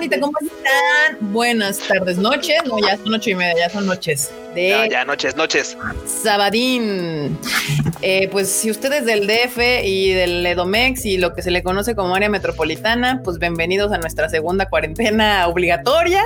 [0.00, 0.20] bandita?
[0.20, 1.32] ¿Cómo están?
[1.32, 2.56] Buenas tardes, noches.
[2.66, 4.30] No, ya son ocho y media, ya son noches.
[4.54, 5.76] De ya, noches, noches.
[6.06, 7.38] Sabadín.
[8.00, 11.94] Eh, pues si ustedes del DF y del Edomex y lo que se le conoce
[11.94, 16.22] como área metropolitana, pues bienvenidos a nuestra segunda cuarentena obligatoria.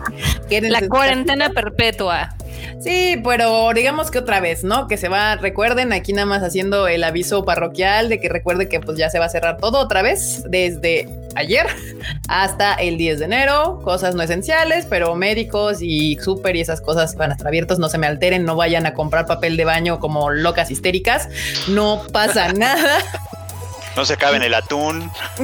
[0.50, 2.34] La cuarentena perpetua.
[2.80, 4.88] Sí, pero digamos que otra vez, ¿no?
[4.88, 8.80] Que se va, recuerden, aquí nada más haciendo el aviso parroquial de que recuerde que
[8.80, 11.66] pues ya se va a cerrar todo otra vez desde ayer
[12.28, 17.14] hasta el 10 de enero, cosas no esenciales, pero médicos y súper y esas cosas
[17.16, 19.98] van a estar abiertos, no se me alteren, no vayan a comprar papel de baño
[19.98, 21.28] como locas histéricas,
[21.68, 22.98] no pasa nada.
[23.96, 25.10] No se cabe en el atún.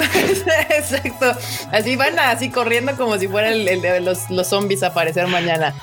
[0.70, 1.32] Exacto.
[1.72, 5.74] Así van así corriendo como si fuera el, de los, los, zombies a aparecer mañana.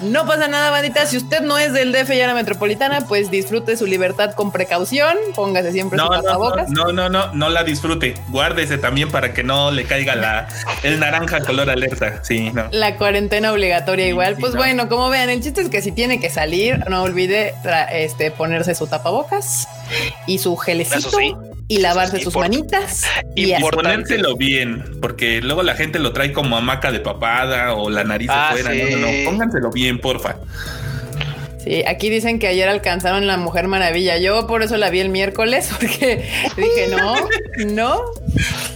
[0.00, 1.06] No pasa nada, bandita.
[1.06, 4.50] Si usted no es del DF y a la metropolitana, pues disfrute su libertad con
[4.50, 5.16] precaución.
[5.34, 6.70] Póngase siempre su tapabocas.
[6.70, 8.14] No, no, no, no, la disfrute.
[8.28, 10.48] Guárdese también para que no le caiga la,
[10.82, 12.24] el naranja color alerta.
[12.24, 12.68] Sí, no.
[12.72, 14.36] La cuarentena obligatoria igual.
[14.38, 17.54] pues bueno, como vean, el chiste es que si tiene que salir, no olvide
[17.92, 19.68] este, ponerse su tapabocas
[20.26, 21.10] y su gelecito
[21.68, 26.90] y lavarse sus manitas y, ponérselo bien, porque luego la gente lo trae como hamaca
[26.90, 28.72] de papada o la nariz ah, afuera.
[28.74, 30.36] No, no, no, pónganselo bien, porfa.
[31.68, 34.16] Sí, aquí dicen que ayer alcanzaron la Mujer Maravilla.
[34.16, 36.24] Yo por eso la vi el miércoles, porque
[36.56, 37.14] dije, no,
[37.66, 38.00] no,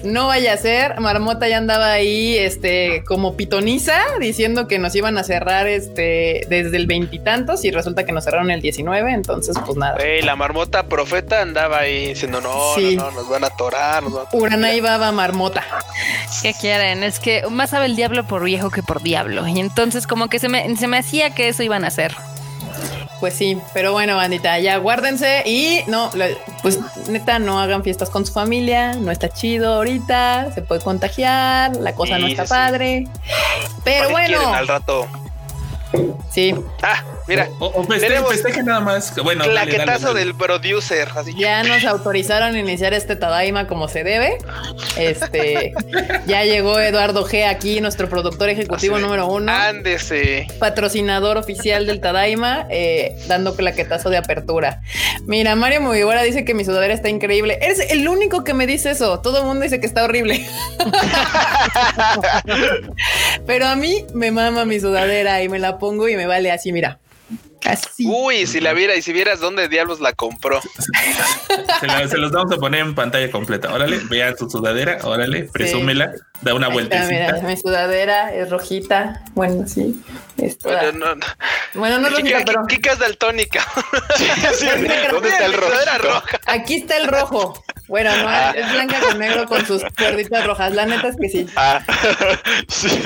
[0.04, 1.00] no vaya a ser.
[1.00, 6.76] Marmota ya andaba ahí, este, como pitoniza, diciendo que nos iban a cerrar, este, desde
[6.76, 9.10] el veintitantos y, resulta que nos cerraron el 19.
[9.10, 9.96] Entonces, pues nada.
[10.22, 14.02] la marmota profeta andaba ahí diciendo, no, no, no, nos van a atorar.
[14.02, 15.64] Nos van a Urana iba marmota.
[16.42, 17.04] ¿Qué quieren?
[17.04, 19.48] Es que más sabe el diablo por viejo que por diablo.
[19.48, 22.12] Y entonces, como que se me, se me hacía que eso iban a hacer.
[23.22, 26.10] Pues sí, pero bueno, bandita, ya guárdense y no,
[26.60, 31.76] pues neta, no hagan fiestas con su familia, no está chido ahorita, se puede contagiar,
[31.76, 33.06] la cosa no está padre.
[33.84, 34.52] Pero bueno.
[34.52, 35.06] Al rato
[36.32, 36.52] Sí.
[36.82, 37.48] Ah, mira.
[37.58, 39.14] O, festeje, nada más.
[39.22, 41.08] Bueno, claquetazo del producer.
[41.36, 44.38] Ya nos autorizaron a iniciar este Tadaima como se debe.
[44.96, 45.72] Este,
[46.26, 49.52] ya llegó Eduardo G aquí, nuestro productor ejecutivo número uno.
[49.52, 50.46] Ándese.
[50.58, 54.80] Patrocinador oficial del Tadaima, eh, dando claquetazo de apertura.
[55.26, 57.58] Mira, Mario Movibora dice que mi sudadera está increíble.
[57.60, 59.20] Eres el único que me dice eso.
[59.20, 60.46] Todo el mundo dice que está horrible.
[63.46, 66.72] Pero a mí me mama mi sudadera y me la pongo y me vale así,
[66.72, 66.98] mira.
[67.64, 68.06] Así.
[68.06, 70.60] Uy, si la viera y si vieras dónde diablos la compró.
[71.80, 73.72] se, los vamos a poner en pantalla completa.
[73.72, 77.06] Órale, vean su sudadera, órale, presúmela, da una vuelta.
[77.08, 79.22] Mira, mi sudadera es rojita.
[79.34, 80.02] Bueno, sí.
[80.38, 81.26] Es bueno, no,
[81.74, 82.66] bueno, no rojita, pero.
[82.66, 83.64] Kika es daltónica.
[85.10, 86.22] ¿Dónde está el rojo?
[86.46, 87.62] Aquí está el rojo.
[87.88, 88.52] Bueno, no, ah.
[88.56, 90.72] es blanca con negro con sus cuerditas rojas.
[90.72, 91.46] La neta es que sí.
[91.56, 91.82] Ah.
[92.68, 93.02] sí.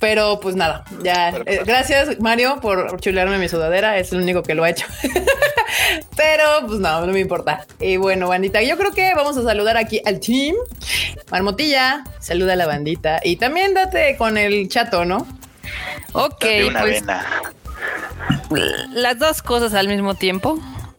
[0.00, 1.28] Pero pues nada, ya.
[1.44, 3.98] Eh, gracias, Mario, por chulearme mi sudadera.
[3.98, 4.86] Es el único que lo ha hecho.
[6.16, 7.66] Pero pues no, no me importa.
[7.78, 10.56] Y bueno, bandita, yo creo que vamos a saludar aquí al team.
[11.30, 13.20] Marmotilla, saluda a la bandita.
[13.22, 15.26] Y también date con el chato, ¿no?
[16.14, 16.44] Ok,
[16.80, 17.04] pues.
[18.92, 20.58] Las dos cosas al mismo tiempo.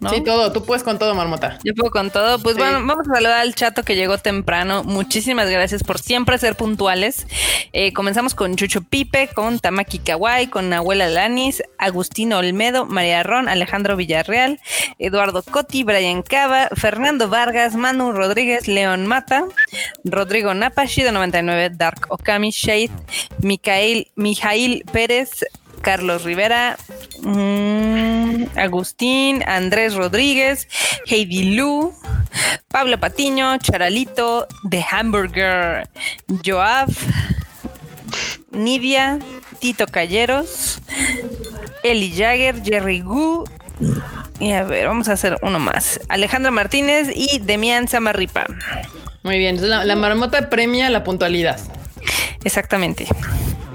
[0.09, 0.51] Sí, todo.
[0.51, 1.59] Tú puedes con todo, Marmota.
[1.63, 2.39] Yo puedo con todo.
[2.39, 4.84] Pues bueno, vamos a saludar al chato que llegó temprano.
[4.84, 7.28] Muchísimas gracias por siempre ser puntuales.
[7.73, 13.47] Eh, comenzamos con Chucho Pipe, con Tamaki Kawai, con Abuela Lanis, Agustino Olmedo, María Ron,
[13.47, 14.59] Alejandro Villarreal,
[14.97, 19.45] Eduardo Coti, Brian Cava, Fernando Vargas, Manu Rodríguez, León Mata,
[20.03, 22.91] Rodrigo Napa, Shido99, Dark Okami, Shade,
[23.40, 25.45] Micael, Mijail Pérez,
[25.81, 26.78] Carlos Rivera,
[27.22, 27.91] mm,
[28.55, 30.67] Agustín, Andrés Rodríguez,
[31.05, 31.93] Heidi Lu,
[32.67, 35.89] Pablo Patiño, Charalito, The Hamburger,
[36.45, 36.89] Joab,
[38.51, 39.19] Nidia,
[39.59, 40.79] Tito Calleros,
[41.83, 43.45] Eli Jagger, Jerry Gu.
[44.39, 45.99] Y a ver, vamos a hacer uno más.
[46.09, 48.45] Alejandra Martínez y Demian Samarripa.
[49.23, 51.59] Muy bien, la, la marmota premia la puntualidad.
[52.43, 53.07] Exactamente.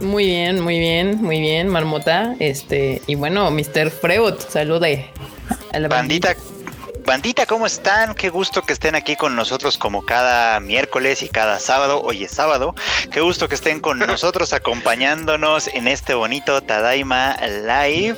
[0.01, 2.37] Muy bien, muy bien, muy bien, Marmota.
[2.39, 3.91] Este, y bueno, Mr.
[3.91, 5.07] Freud, salude
[5.73, 6.35] a la bandita.
[6.35, 6.56] Bandita,
[7.47, 8.15] ¿cómo están?
[8.15, 12.01] Qué gusto que estén aquí con nosotros como cada miércoles y cada sábado.
[12.03, 12.75] Hoy es sábado.
[13.13, 18.17] Qué gusto que estén con nosotros acompañándonos en este bonito Tadaima Live.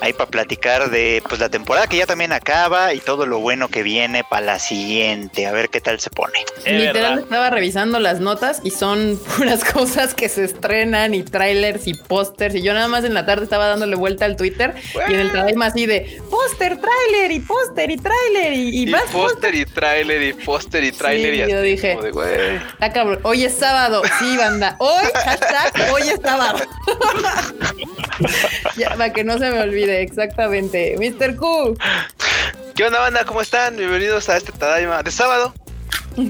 [0.00, 3.68] Ahí para platicar de pues la temporada que ya también acaba y todo lo bueno
[3.68, 5.46] que viene para la siguiente.
[5.46, 6.38] A ver qué tal se pone.
[6.64, 11.94] Literal estaba revisando las notas y son puras cosas que se estrenan y trailers y
[11.94, 12.54] pósters.
[12.54, 14.74] Y yo nada más en la tarde estaba dándole vuelta al Twitter
[15.08, 19.04] y en el Tadaima así de póster, trailer y póster y trailer tráiler y, más
[19.10, 21.98] póster y tráiler y póster y tráiler y yo dije,
[22.72, 23.20] está cabrón.
[23.22, 24.76] Hoy es sábado, sí, banda.
[24.78, 26.58] Hoy, hashtag, hoy es sábado.
[28.76, 30.96] ya, para que no se me olvide, exactamente.
[30.98, 31.36] Mr.
[31.36, 31.76] Q.
[32.74, 33.24] ¿Qué onda, banda?
[33.24, 33.76] ¿Cómo están?
[33.76, 35.54] Bienvenidos a este Tadaima de sábado.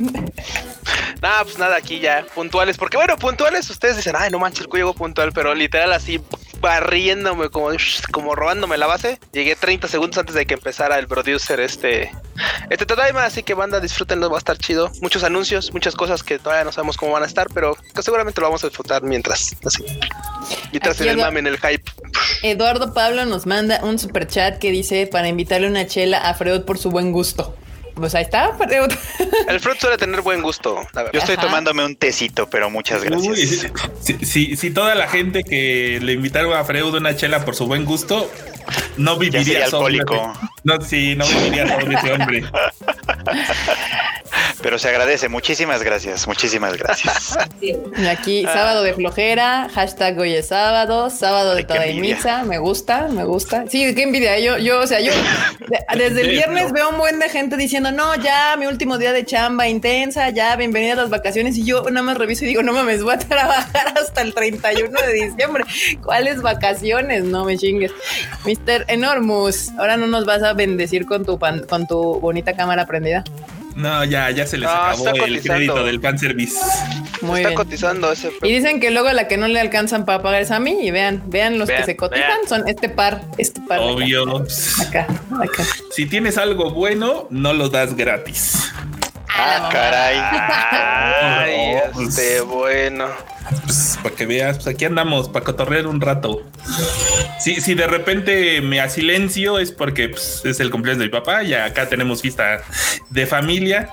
[1.22, 2.76] Nada, pues nada, aquí ya puntuales.
[2.76, 6.20] Porque bueno, puntuales, ustedes dicen, ay, no manches, el cuello llegó puntual, pero literal así
[6.62, 7.68] barriéndome, como,
[8.12, 9.18] como robándome la base.
[9.32, 12.10] Llegué 30 segundos antes de que empezara el producer este,
[12.70, 14.90] este Tadaima, así que banda, disfrútenlo, va a estar chido.
[15.02, 18.40] Muchos anuncios, muchas cosas que todavía no sabemos cómo van a estar, pero que seguramente
[18.40, 19.84] lo vamos a disfrutar mientras, así.
[20.70, 21.84] Mientras en el mame, en el hype.
[22.42, 26.62] Eduardo Pablo nos manda un super chat que dice para invitarle una chela a Freud
[26.62, 27.56] por su buen gusto.
[27.94, 28.56] Pues ahí está.
[29.48, 30.80] El fruit suele tener buen gusto.
[31.12, 33.66] Yo estoy tomándome un tecito, pero muchas gracias.
[34.22, 38.30] si, toda la gente que le invitaron a Freud una chela por su buen gusto,
[38.96, 40.32] no viviría alcohólico.
[40.64, 42.44] No, sí, no viviría sobre ese hombre.
[44.62, 47.36] Pero se agradece, muchísimas gracias, muchísimas gracias.
[48.08, 53.24] Aquí, sábado de flojera, hashtag hoy es sábado, sábado de toda misa, me gusta, me
[53.24, 53.64] gusta.
[53.68, 54.38] Sí, qué envidia.
[54.38, 55.12] Yo, yo, o sea, yo
[55.96, 59.24] desde el viernes veo un buen de gente diciendo, no, ya, mi último día de
[59.24, 61.56] chamba intensa, ya, bienvenida a las vacaciones.
[61.56, 65.00] Y yo nada más reviso y digo, no mames, voy a trabajar hasta el 31
[65.00, 65.64] de diciembre.
[66.02, 67.24] ¿Cuáles vacaciones?
[67.24, 67.90] No me chingues.
[68.52, 68.84] Mr.
[68.88, 73.24] Enormous, ahora no nos vas a bendecir con tu, con tu bonita cámara prendida.
[73.74, 76.58] No, ya, ya se les acabó el crédito del fan service.
[77.22, 78.30] Muy está cotizando ese.
[78.42, 80.76] Y dicen que luego la que no le alcanzan para pagar es a mí.
[80.82, 83.78] Y vean, vean los que se cotizan, son este par, este par.
[83.80, 84.44] Obvio.
[84.86, 85.06] Acá,
[85.40, 85.64] acá.
[85.90, 88.70] Si tienes algo bueno, no lo das gratis.
[89.36, 90.18] Ah, caray.
[91.20, 93.06] Ay, este bueno.
[93.64, 96.42] Pues para que veas, pues aquí andamos, para cotorrear un rato.
[97.40, 101.42] Si, si de repente me silencio es porque pues, es el cumpleaños de mi papá
[101.42, 102.62] y acá tenemos fiesta
[103.10, 103.90] de familia.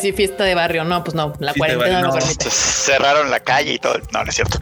[0.00, 0.84] Sí, fiesta de barrio.
[0.84, 3.98] No, pues no, la cuarentena no, Cerraron la calle y todo.
[4.12, 4.58] No, no es cierto.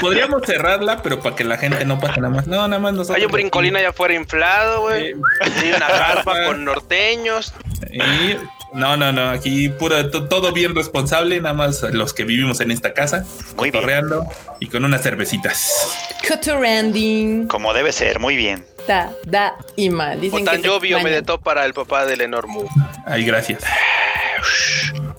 [0.00, 2.46] Podríamos cerrarla, pero para que la gente no pase nada más.
[2.46, 3.16] No, nada más nosotros.
[3.16, 5.14] Hay un brincolín allá afuera inflado, güey.
[5.40, 7.54] Hay una carpa con norteños.
[7.90, 8.36] Y
[8.74, 9.30] no, no, no.
[9.30, 11.40] Aquí pura, todo bien responsable.
[11.40, 13.24] Nada más los que vivimos en esta casa,
[13.56, 14.26] cotorreando
[14.60, 15.96] y con unas cervecitas.
[16.26, 17.48] Cotorreanding.
[17.48, 18.64] Como debe ser, muy bien.
[18.86, 20.20] Da, da y mal.
[20.20, 22.60] Dicen tan llovio me detó para el papá del enorme.
[23.06, 23.62] Ay, gracias.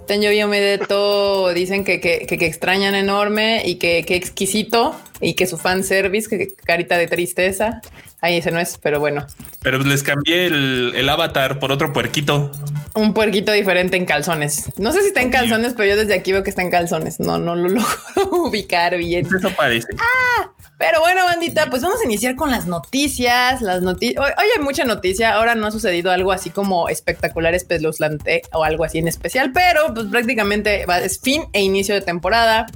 [0.07, 1.53] Tan llovio me detó.
[1.53, 6.27] Dicen que, que, que, extrañan enorme y que, que exquisito y que su fan service,
[6.29, 7.81] que carita de tristeza.
[8.23, 9.27] Ahí ese no es, pero bueno.
[9.61, 12.51] Pero les cambié el, avatar por otro puerquito.
[12.95, 14.71] Un puerquito diferente en calzones.
[14.77, 17.19] No sé si está en calzones, pero yo desde aquí veo que está en calzones.
[17.19, 19.25] No, no lo logro ubicar bien.
[19.25, 19.87] Eso parece.
[19.97, 23.61] Ah, pero bueno, bandita, pues vamos a iniciar con las noticias.
[23.61, 24.23] Las noticias.
[24.23, 25.33] Hoy, hay mucha noticia.
[25.33, 29.93] Ahora no ha sucedido algo así como espectacular, espeluznante o algo así en especial, pero
[29.93, 32.67] pues prácticamente es fin e inicio de temporada.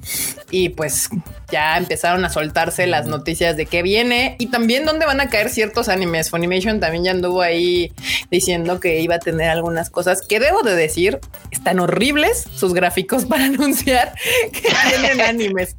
[0.50, 1.10] Y pues
[1.52, 5.50] ya empezaron a soltarse las noticias de qué viene y también dónde van a caer
[5.50, 6.30] ciertos animes.
[6.30, 7.92] Funimation también ya anduvo ahí
[8.30, 11.20] diciendo que iba a tener algunas cosas que debo de decir
[11.52, 14.14] están horribles sus gráficos para anunciar
[14.52, 15.76] que tienen animes.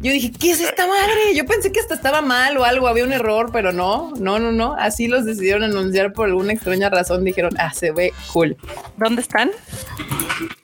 [0.00, 1.34] Yo dije, ¿qué es esta madre?
[1.34, 4.52] Yo pensé que hasta estaba mal o algo, había un error, pero no, no, no,
[4.52, 4.74] no.
[4.74, 7.24] Así los decidieron anunciar por alguna extraña razón.
[7.24, 8.56] Dijeron, ah, se ve cool.
[8.96, 9.50] ¿Dónde están?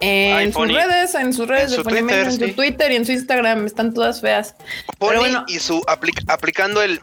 [0.01, 3.13] En sus redes, en sus redes, en su, Twitter, en su Twitter y en su
[3.13, 3.67] Instagram.
[3.67, 4.55] Están todas feas.
[4.99, 7.01] Pony bueno, y su aplicando el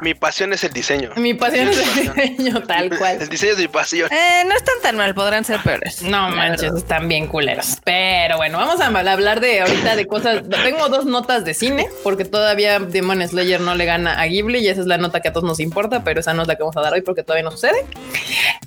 [0.00, 1.10] mi pasión es el diseño.
[1.16, 3.22] Mi pasión es el diseño, tal cual.
[3.22, 4.12] El diseño es mi pasión.
[4.12, 6.02] Eh, no están tan mal, podrán ser peores.
[6.02, 7.78] No manches, están bien culeros.
[7.84, 10.42] Pero bueno, vamos a hablar de ahorita de cosas.
[10.48, 14.68] Tengo dos notas de cine, porque todavía Demon Slayer no le gana a Ghibli y
[14.68, 16.62] esa es la nota que a todos nos importa, pero esa no es la que
[16.62, 17.86] vamos a dar hoy porque todavía no sucede.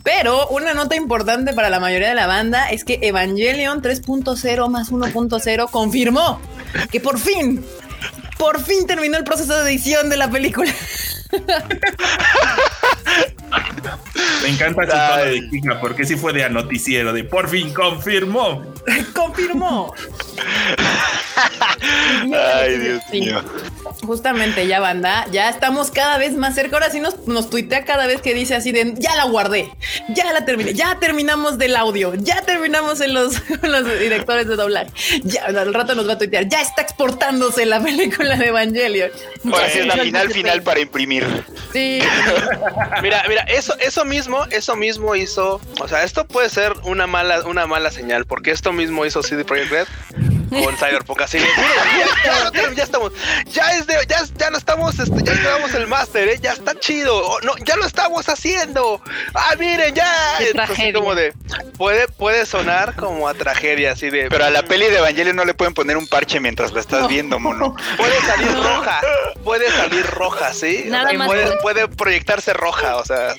[0.04, 4.92] Pero una nota importante para la mayoría de la banda es que Evangelion 3.0 más
[4.92, 6.40] 1.0 confirmó
[6.92, 7.57] que por fin,
[8.38, 10.74] por fin terminó el proceso de edición de la película.
[14.42, 17.74] Me encanta su tono de chica porque si fue de a noticiero de por fin
[17.74, 18.64] confirmó.
[19.14, 19.94] confirmó.
[22.34, 23.42] Ay, Dios mío.
[24.06, 26.78] Justamente ya banda, ya estamos cada vez más cerca.
[26.78, 29.70] Ahora sí nos, nos tuitea cada vez que dice así de ya la guardé,
[30.10, 34.92] ya la terminé, ya terminamos del audio, ya terminamos en los, los directores de doblaje.
[35.24, 39.12] Ya al rato nos va a tuitear, ya está exportándose la película de Evangelion.
[39.46, 41.26] Ahora es la final final para imprimir.
[41.74, 42.00] Sí.
[43.02, 47.46] mira, mira, eso, eso mismo, eso mismo hizo, o sea, esto puede ser una mala,
[47.46, 49.88] una mala señal, porque esto mismo hizo CD Projekt Red
[50.50, 51.22] con Cyberpunk.
[51.22, 51.46] Así de,
[52.26, 53.12] ya, ya, estamos,
[53.46, 56.40] ya es de, ya, ya no estamos, este, ya llevamos el máster, ¿eh?
[56.42, 57.40] ya está chido.
[57.44, 59.02] no, ya lo estamos haciendo.
[59.34, 60.40] Ah, miren, ya.
[60.40, 61.34] Entonces, como de,
[61.78, 64.30] puede, puede sonar como a tragedia, así de.
[64.30, 67.08] Pero a la peli de Evangelion no le pueden poner un parche mientras la estás
[67.08, 67.76] viendo, mono.
[67.98, 69.02] Puede salir roja,
[69.44, 70.86] puede salir roja, sí.
[70.88, 73.36] Nada más puede, puede proyectarse roja, o sea.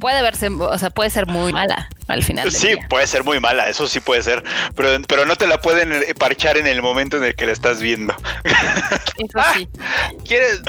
[0.00, 2.50] Puede verse, o sea, puede ser muy mala al final.
[2.50, 4.42] Sí, puede ser muy mala, eso sí puede ser,
[4.74, 7.80] pero, pero no te la pueden parchar en el momento en el que la estás
[7.80, 8.14] viendo.
[8.44, 9.68] Eso sí.
[9.78, 10.60] Ah, ¿Quieres?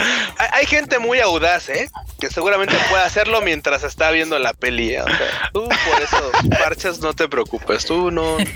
[0.53, 1.89] Hay gente muy audaz, ¿eh?
[2.19, 4.95] Que seguramente puede hacerlo mientras está viendo la peli.
[4.95, 5.01] ¿eh?
[5.01, 8.37] O sea, tú por eso parchas, no te preocupes, tú no.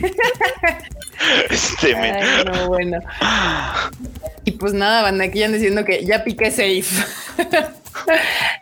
[1.50, 3.00] Este Ay, no, bueno.
[4.46, 6.84] Y pues nada, van aquí ya diciendo que ya piqué safe.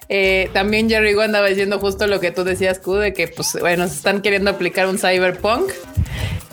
[0.09, 3.57] Eh, también Jerry Go andaba diciendo justo lo que tú decías, Q, de que pues
[3.61, 5.71] bueno, se están queriendo aplicar un cyberpunk.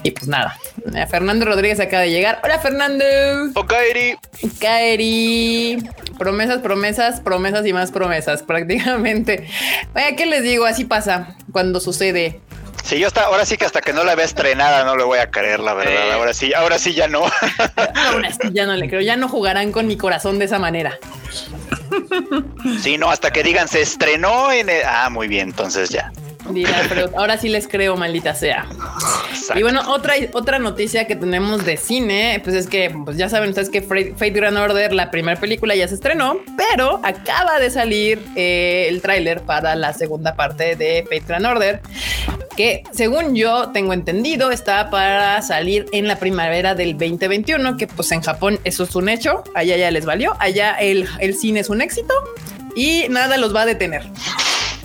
[0.04, 0.56] Y pues nada,
[0.94, 2.40] eh, Fernando Rodríguez acaba de llegar.
[2.44, 3.04] Hola Fernando.
[3.54, 4.16] O Kairi.
[4.60, 5.78] Kairi.
[6.18, 9.48] Promesas, promesas, promesas y más promesas prácticamente.
[9.92, 10.64] Vaya, ¿qué les digo?
[10.64, 12.40] Así pasa cuando sucede.
[12.88, 15.18] Sí, yo hasta, ahora sí que hasta que no la vea estrenada no le voy
[15.18, 16.10] a creer, la verdad.
[16.12, 17.22] Ahora sí, ahora sí ya no.
[17.94, 19.02] ahora sí ya no le creo.
[19.02, 20.98] Ya no jugarán con mi corazón de esa manera.
[22.80, 26.10] Sí, no, hasta que digan se estrenó en Ah, muy bien, entonces ya.
[26.50, 28.66] Dirá, pero ahora sí les creo, maldita sea.
[29.54, 33.50] Y bueno, otra, otra noticia que tenemos de cine, pues es que, pues ya saben
[33.50, 38.20] ustedes que Fate Grand Order, la primera película ya se estrenó, pero acaba de salir
[38.36, 41.80] eh, el tráiler para la segunda parte de Fate Grand Order,
[42.56, 48.10] que según yo tengo entendido está para salir en la primavera del 2021, que pues
[48.12, 51.68] en Japón eso es un hecho, allá ya les valió, allá el, el cine es
[51.68, 52.14] un éxito
[52.74, 54.02] y nada los va a detener.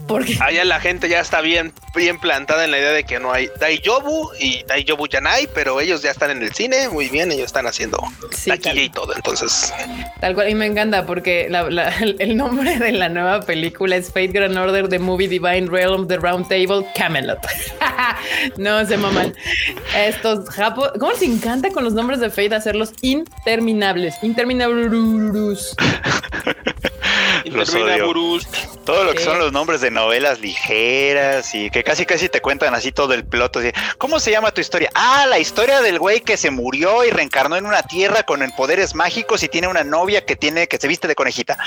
[0.08, 3.32] Porque allá la gente ya está bien, bien plantada en la idea de que no
[3.32, 7.46] hay Daijobu y Daijobu Yanai, pero ellos ya están en el cine, muy bien, ellos
[7.46, 7.98] están haciendo
[8.46, 9.74] taquilla y todo, entonces.
[10.20, 11.46] Tal cual, y me encanta porque
[12.20, 16.18] el nombre de la nueva película es Fate Grand Order, The Movie Divine Realm, The
[16.18, 17.40] Round Table, Camelot.
[18.58, 19.34] no se maman.
[19.96, 24.16] Estos japos, ¿cómo les encanta con los nombres de Fate hacerlos interminables?
[24.22, 25.76] Interminables.
[28.86, 32.76] Todo lo que son los nombres de novelas ligeras y que casi casi te cuentan
[32.76, 33.62] así todo el ploto.
[33.98, 34.90] ¿Cómo se llama tu historia?
[34.94, 38.94] Ah, la historia del güey que se murió y reencarnó en una tierra con poderes
[38.94, 41.58] mágicos y tiene una novia que tiene que se viste de conejita.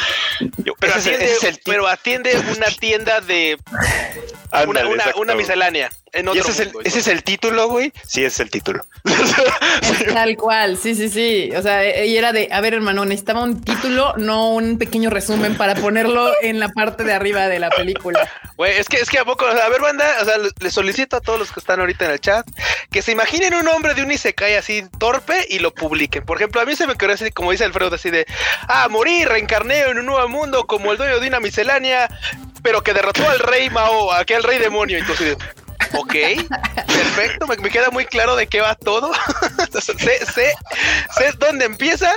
[1.64, 3.56] pero, atiende, una tienda de
[5.16, 7.92] una miscelánea ese, es el, título, güey?
[8.06, 8.84] Sí, es el título.
[10.12, 11.50] tal cual, sí, sí, sí.
[11.54, 15.10] O sea, e, y era de, a ver, hermano, necesitaba un título, no un pequeño
[15.10, 18.30] resumen para ponerlo en la parte de arriba de la película.
[18.56, 21.20] Güey, es que, es que a poco, a ver, banda, o sea, le solicito a
[21.20, 22.46] todos los que están ahorita en el chat
[22.90, 26.24] que se imaginen un hombre de un Isekai así torpe y lo publiquen.
[26.24, 28.26] Por ejemplo, a mí se me quedó así, como dice Alfredo, así de,
[28.68, 32.08] ah, morí, reencarné en un nuevo mundo como el dueño de una miscelánea,
[32.62, 34.98] pero que derrotó al rey Mao, aquel rey demonio.
[34.98, 35.36] Entonces,
[35.94, 36.14] Ok,
[36.86, 39.12] perfecto, me, queda muy claro de qué va todo.
[39.72, 40.52] sé, sé,
[41.16, 42.12] sé dónde empieza.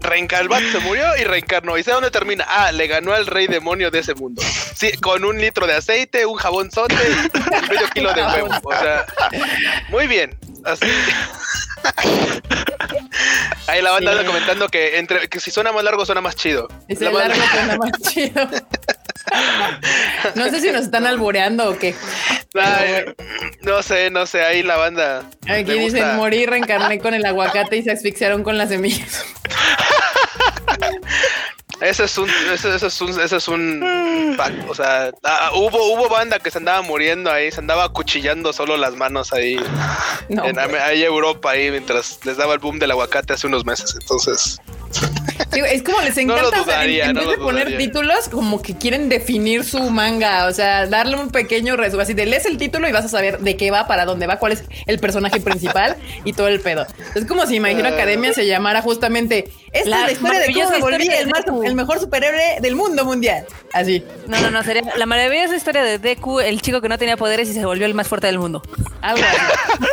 [0.00, 1.78] Reencarnó, se murió y reencarnó.
[1.78, 2.44] ¿Y sé dónde termina?
[2.46, 4.42] Ah, le ganó al rey demonio de ese mundo.
[4.76, 8.50] Sí, con un litro de aceite, un jabón sote y medio kilo de huevo.
[8.62, 9.06] O sea,
[9.88, 10.36] muy bien.
[10.64, 10.86] Así.
[13.66, 16.68] Ahí la banda anda comentando que entre que si suena más largo suena más chido.
[16.88, 17.34] Si suena
[17.78, 18.48] más chido.
[20.34, 21.94] no sé si nos están alboreando o qué.
[23.62, 25.22] no sé, no sé, ahí la banda.
[25.48, 29.24] Aquí dicen morir, reencarné con el aguacate y se asfixiaron con las semillas.
[31.80, 34.36] Ese es un, ese, es un, ese es un,
[34.68, 38.76] o sea, ah, hubo, hubo banda que se andaba muriendo ahí, se andaba cuchillando solo
[38.76, 39.58] las manos ahí,
[40.28, 44.60] en ahí Europa ahí mientras les daba el boom del aguacate hace unos meses, entonces
[45.52, 46.84] es como les encanta.
[46.84, 50.46] en, vez de poner títulos, como que quieren definir su manga.
[50.46, 52.04] O sea, darle un pequeño resumen.
[52.04, 54.38] Así de lees el título y vas a saber de qué va, para dónde va,
[54.38, 56.86] cuál es el personaje principal y todo el pedo.
[57.14, 61.08] Es como si Imagino Academia se llamara justamente Esta es la historia de cómo volví
[61.66, 63.44] el, mejor superhéroe del mundo mundial.
[63.72, 64.04] Así.
[64.28, 64.62] No, no, no.
[64.62, 67.84] Sería la maravillosa historia de Deku, el chico que no tenía poderes y se volvió
[67.84, 68.62] el más fuerte del mundo.
[69.02, 69.22] Algo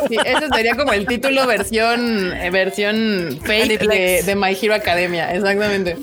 [0.06, 0.18] así.
[0.24, 5.34] ese sería como el título versión, eh, versión fake de, de My Hero Academia.
[5.34, 5.98] Exactamente.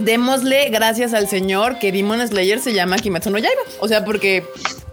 [0.00, 3.62] Démosle gracias al señor que Demon Slayer se llama Kimetsu no Yaiba.
[3.80, 4.44] O sea, porque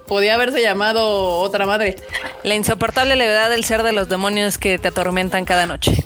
[0.07, 1.95] podía haberse llamado otra madre.
[2.43, 6.03] La insoportable levedad del ser de los demonios que te atormentan cada noche.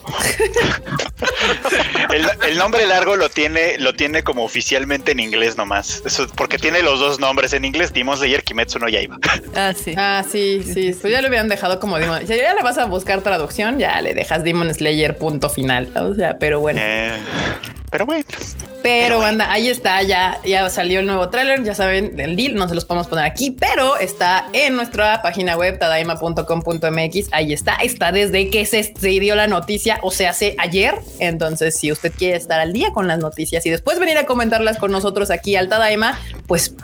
[2.48, 6.02] el, nombre largo lo tiene, lo tiene como oficialmente en inglés nomás.
[6.04, 9.18] Eso, porque tiene los dos nombres en inglés, Demon Slayer, Kimetsu no Yaiba.
[9.54, 9.94] Ah, sí.
[9.96, 10.96] Ah, sí, sí.
[11.00, 12.26] Pues ya lo habían dejado como Demon.
[12.26, 15.90] Si ya le vas a buscar traducción, ya le dejas Demon Slayer punto final.
[15.96, 16.80] O sea, pero bueno.
[16.82, 17.18] Eh,
[17.90, 18.24] pero bueno.
[18.82, 22.66] Pero, banda, ahí está, ya, ya salió el nuevo tráiler, ya saben, del deal, no
[22.68, 28.10] se los podemos poner aquí, pero está en nuestra página web, tadaima.com.mx, ahí está, está
[28.10, 32.36] desde que se, se, dio la noticia, o se hace ayer, entonces si usted quiere
[32.36, 35.68] estar al día con las noticias y después venir a comentarlas con nosotros aquí al
[35.68, 36.74] Tadaima, pues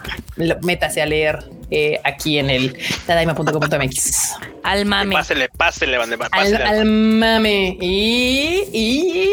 [0.63, 4.35] métase a leer eh, aquí en el tadaima.com.mx.
[4.63, 5.15] Al mame.
[5.15, 6.57] Pásele, pásele, pásele.
[6.57, 7.77] Al, mame.
[7.81, 9.29] Y, y,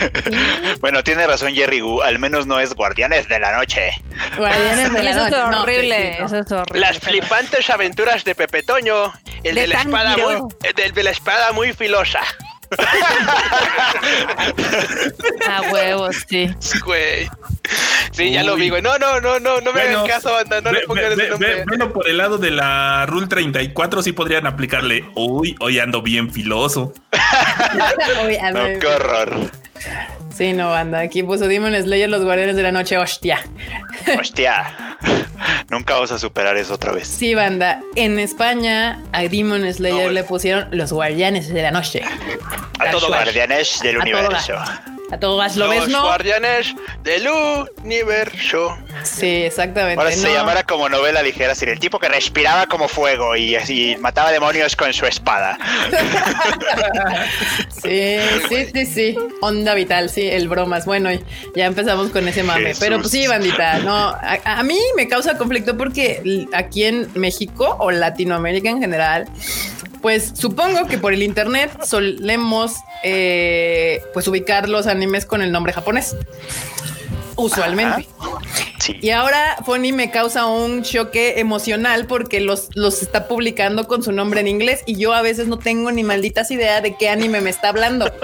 [0.80, 3.92] bueno, tiene razón Jerry Gu, al menos no es Guardianes de la Noche.
[4.36, 5.36] Guardianes de la Noche.
[5.36, 6.24] Eso es horrible.
[6.24, 6.80] Eso es horrible.
[6.80, 11.52] Las flipantes aventuras de Pepe Toño, el de, la espada muy, el de la espada
[11.52, 12.20] muy filosa.
[15.48, 16.50] A huevos, sí.
[16.84, 17.28] Güey.
[18.12, 18.82] Sí, ya lo vi, güey.
[18.82, 20.60] No, no, no, no, no me hagan caso, banda.
[20.60, 21.64] No le pongan ese nombre.
[21.66, 25.04] bueno, por el lado de la Rule 34 sí podrían aplicarle.
[25.14, 26.92] Uy, hoy ando bien filoso.
[28.52, 29.50] no, qué horror.
[30.34, 31.00] Sí, no, banda.
[31.00, 32.96] Aquí puso Demon Slayer, los guardianes de la noche.
[32.98, 33.40] Hostia.
[34.18, 34.96] Hostia.
[35.70, 37.08] Nunca vamos a superar eso otra vez.
[37.08, 37.80] Sí, banda.
[37.96, 42.02] En España a Demon Slayer le pusieron los guardianes de la noche.
[42.78, 44.54] A todos guardianes del universo.
[45.12, 46.04] A todos lo ves, ¿no?
[46.04, 47.28] guardianes del
[47.84, 48.78] universo.
[49.02, 50.00] Sí, exactamente.
[50.00, 53.94] Ahora se llamara como novela ligera, sin el tipo que respiraba como fuego y, así
[54.00, 55.58] mataba demonios con su espada.
[57.82, 58.16] sí,
[58.48, 59.18] sí, sí, sí.
[59.42, 60.86] Onda vital, sí, el bromas.
[60.86, 61.10] Bueno,
[61.54, 62.72] ya empezamos con ese mame.
[62.80, 63.92] Pero pues sí, bandita, no.
[63.92, 69.28] A, a mí me causa conflicto porque aquí en México o Latinoamérica en general
[70.02, 75.72] pues supongo que por el internet solemos eh, pues ubicar los animes con el nombre
[75.72, 76.16] japonés.
[77.36, 78.08] Usualmente.
[79.00, 84.12] Y ahora Fonny me causa un choque emocional porque los, los está publicando con su
[84.12, 87.40] nombre en inglés y yo a veces no tengo ni malditas idea de qué anime
[87.40, 88.10] me está hablando.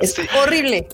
[0.00, 0.86] Es horrible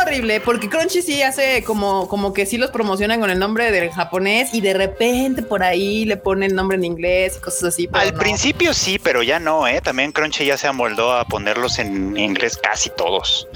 [0.00, 3.90] horrible, porque Crunchy sí hace como, como que sí los promocionan con el nombre del
[3.90, 7.88] japonés y de repente por ahí le ponen el nombre en inglés y cosas así.
[7.92, 9.80] Al principio sí, pero ya no, ¿eh?
[9.80, 13.48] También Crunchy ya se amoldó a ponerlos en inglés casi todos.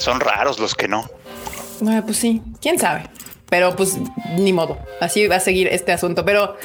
[0.00, 1.08] Son raros los que no.
[1.80, 3.04] Bueno, pues sí, quién sabe.
[3.50, 3.98] Pero pues
[4.38, 6.24] ni modo, así va a seguir este asunto.
[6.24, 6.56] Pero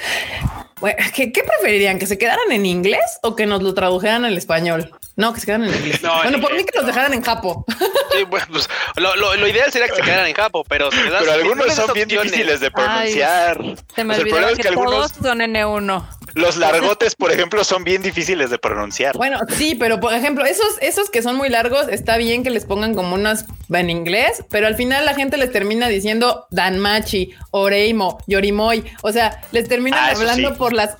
[1.14, 2.00] ¿qué, ¿qué, preferirían?
[2.00, 4.92] ¿Que se quedaran en inglés o que nos lo tradujeran al español?
[5.18, 6.02] No, que se quedaran en inglés.
[6.02, 7.66] bueno, por mí que los dejaran en Japo.
[8.12, 11.32] Sí, bueno, pues lo, lo, lo, ideal sería que se quedaran en Japo, pero, pero
[11.34, 13.62] algunos son bien difíciles de pronunciar.
[13.94, 15.12] se me olvidó que, que algunos...
[15.12, 16.08] todos son N1.
[16.36, 19.16] Los largotes, por ejemplo, son bien difíciles de pronunciar.
[19.16, 22.66] Bueno, sí, pero por ejemplo, esos, esos que son muy largos, está bien que les
[22.66, 28.20] pongan como unas en inglés, pero al final la gente les termina diciendo Danmachi, Oreimo,
[28.28, 28.84] Yorimoy.
[29.02, 30.98] O sea, les terminan ah, hablando por las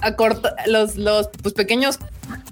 [0.68, 2.00] los, los pues, pequeños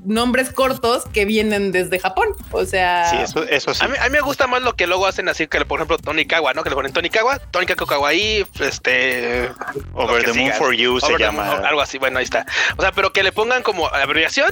[0.05, 2.29] nombres cortos que vienen desde Japón.
[2.51, 3.83] O sea, sí, eso, eso sí.
[3.83, 6.53] A mí, me gusta más lo que luego hacen así que, por ejemplo, Tony Kawa,
[6.53, 6.63] ¿no?
[6.63, 9.49] Que le ponen Tony Kawa, Tony Kawaii, este.
[9.93, 11.51] Over the Moon for You se llama.
[11.67, 12.45] algo así, bueno, ahí está.
[12.77, 14.51] O sea, pero que le pongan como abreviación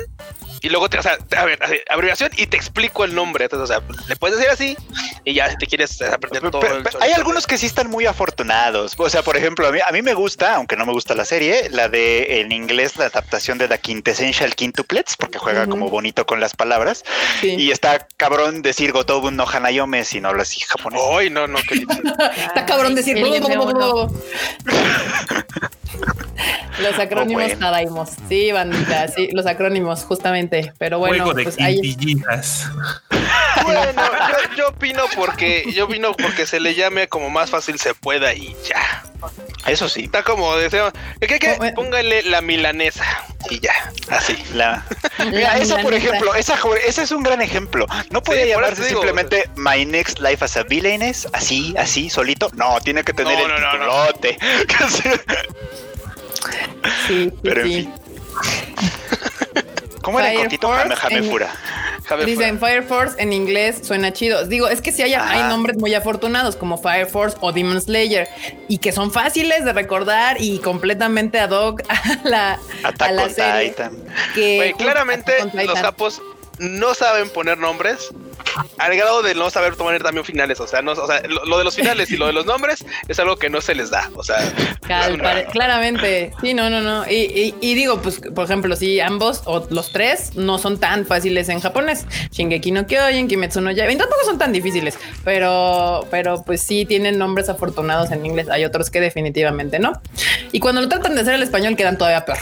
[0.61, 3.45] y luego te, o sea, a ver, abreviación y te explico el nombre.
[3.45, 4.77] Entonces, o sea, le puedes decir así
[5.25, 6.61] y ya si te quieres aprender todo.
[6.99, 8.93] hay algunos que sí están muy afortunados.
[8.97, 11.25] O sea, por ejemplo, a mí, a mí me gusta, aunque no me gusta la
[11.25, 16.25] serie, la de en inglés, la adaptación de The Quintessential Quintuplets, porque juega como bonito
[16.25, 17.03] con las palabras.
[17.41, 21.01] Y está cabrón decir Gotobun no Hanayome si no hablas así japonés.
[21.17, 23.17] Ay, no, no, está cabrón decir.
[26.81, 28.11] Los acrónimos nadaimos.
[28.29, 30.73] Sí, bandita, sí, los acrónimos, justamente.
[30.77, 31.97] Pero bueno, pues ahí.
[33.63, 33.81] Bueno,
[34.57, 38.55] yo, opino porque yo opino porque se le llame como más fácil se pueda y
[38.67, 39.03] ya.
[39.65, 40.05] Eso sí.
[40.05, 40.91] Está como deseo.
[41.19, 41.71] ¿Qué, qué?
[41.75, 43.05] Póngale la milanesa
[43.49, 43.73] y ya.
[44.09, 44.35] Así.
[44.53, 44.83] La.
[45.31, 47.85] Mira, esa por ejemplo, esa, ese es un gran ejemplo.
[48.09, 52.49] No puede llamarse simplemente My Next Life as a Villainess, así, así, solito.
[52.53, 54.37] No, tiene que tener el no, titulote.
[57.07, 57.93] Sí, Pero en fin.
[60.01, 60.71] ¿Cómo era el cortito?
[61.29, 61.51] Fura.
[62.25, 64.45] Dicen Fire Force en inglés suena chido.
[64.45, 68.27] Digo, es que si hay, hay, nombres muy afortunados como Fire Force o Demon Slayer
[68.67, 73.29] y que son fáciles de recordar y completamente ad hoc a la, a la
[74.33, 76.21] Que claramente los capos
[76.59, 78.09] no saben poner nombres
[78.77, 80.59] al grado de no saber tomar también finales.
[80.59, 83.19] O sea, no, o sea, lo, de los finales y lo de los nombres es
[83.19, 84.09] algo que no se les da.
[84.15, 84.37] O sea,
[85.51, 86.31] claramente.
[86.41, 87.05] Sí, no, no, no.
[87.09, 91.59] Y, digo, pues, por ejemplo, si ambos o los tres no son tan fáciles en
[91.59, 92.05] japonés.
[92.31, 97.17] Shingeki no Kyojin, Kimetsu no Yaiba, tampoco son tan difíciles, pero, pero pues sí tienen
[97.17, 98.49] nombres afortunados en inglés.
[98.49, 99.93] Hay otros que definitivamente no.
[100.51, 102.39] Y cuando lo tratan de hacer el español quedan todavía peor.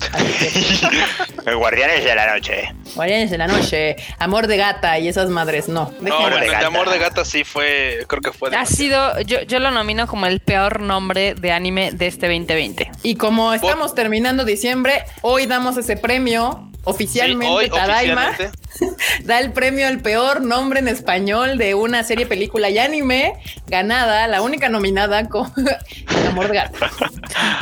[1.56, 2.74] Guardianes de la noche.
[2.94, 3.96] Guardianes de la noche.
[4.18, 5.92] Amor de gata y esas madres, no.
[6.00, 8.54] No, amor de, amor de gata sí fue, creo que fue.
[8.54, 12.90] Ha sido, yo, yo lo nomino como el peor nombre de anime de este 2020.
[13.02, 18.32] Y como estamos terminando diciembre, hoy damos ese premio oficialmente Tadaima
[19.24, 23.34] da el premio al peor nombre en español de una serie, película y anime
[23.66, 25.52] ganada, la única nominada con
[26.28, 26.78] Amor de Gato.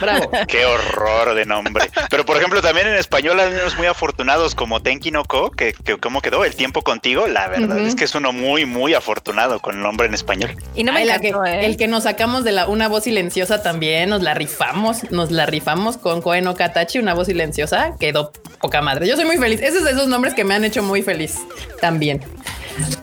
[0.01, 0.31] Bravo.
[0.49, 1.91] Qué horror de nombre.
[2.11, 5.75] Pero por ejemplo, también en español hay unos muy afortunados como Tenki no Ko, que,
[6.01, 7.27] cómo quedó el tiempo contigo.
[7.27, 10.57] La verdad es que es uno muy, muy afortunado con el nombre en español.
[10.75, 11.67] Y no me la que, ¿eh?
[11.67, 15.47] el que nos sacamos de la una voz silenciosa también, nos la rifamos, nos la
[15.47, 19.07] rifamos con Koen Katachi, una voz silenciosa, quedó poca madre.
[19.07, 19.61] Yo soy muy feliz.
[19.61, 21.39] Esos esos nombres que me han hecho muy feliz
[21.81, 22.21] también.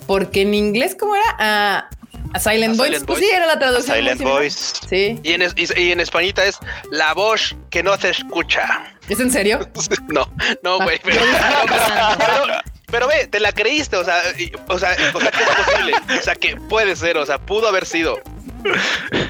[0.06, 1.90] Porque en inglés, ¿cómo era?
[2.34, 3.02] a Silent, Voice.
[3.06, 3.98] pues sí, era la traducción.
[3.98, 4.76] Silent Voice.
[4.88, 5.20] Sí.
[5.24, 6.60] Y en, y, en españita es
[6.92, 8.94] la voz que no se escucha.
[9.10, 9.68] ¿Es en serio?
[10.08, 10.30] no,
[10.64, 11.00] no, güey.
[11.40, 14.22] Ah, pero, pero, ve, te la creíste, o sea,
[14.68, 15.94] o sea, o sea, que es posible.
[16.20, 18.20] O sea, que puede ser, o sea, pudo haber sido.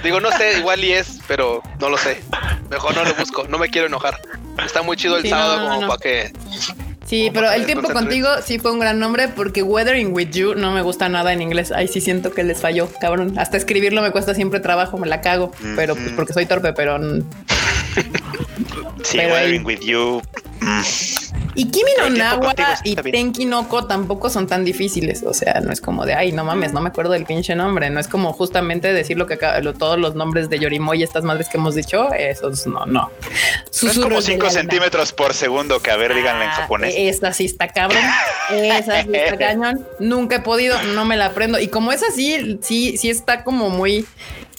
[0.04, 2.22] Digo, no sé, igual y es, pero no lo sé.
[2.70, 4.20] Mejor no lo busco, no me quiero enojar.
[4.64, 6.34] Está muy chido el sábado como para que
[7.06, 10.72] Sí, pero el tiempo contigo sí fue un gran nombre porque Weathering with You no
[10.72, 11.72] me gusta nada en inglés.
[11.72, 13.38] Ahí sí siento que les falló, cabrón.
[13.38, 16.98] Hasta escribirlo me cuesta siempre trabajo, me la cago, pero pues porque soy torpe, pero.
[19.06, 20.22] sí, Weathering with You.
[20.62, 20.82] Mm.
[21.58, 25.24] Y Kimi no Nawa y Tenki Noko tampoco son tan difíciles.
[25.24, 27.90] O sea, no es como de ay, no mames, no me acuerdo del pinche nombre.
[27.90, 31.48] No es como justamente decir lo que todos los nombres de Yorimoy y estas madres
[31.48, 32.12] que hemos dicho.
[32.14, 33.10] Esos no, no.
[33.72, 36.94] es como 5 centímetros por segundo que a ver, díganle en ah, japonés.
[36.98, 38.04] Esa sí está cabrón.
[38.52, 39.88] Esa sí está cañón.
[40.00, 41.58] Nunca he podido, no me la aprendo.
[41.60, 44.06] Y como es así, sí, sí está como muy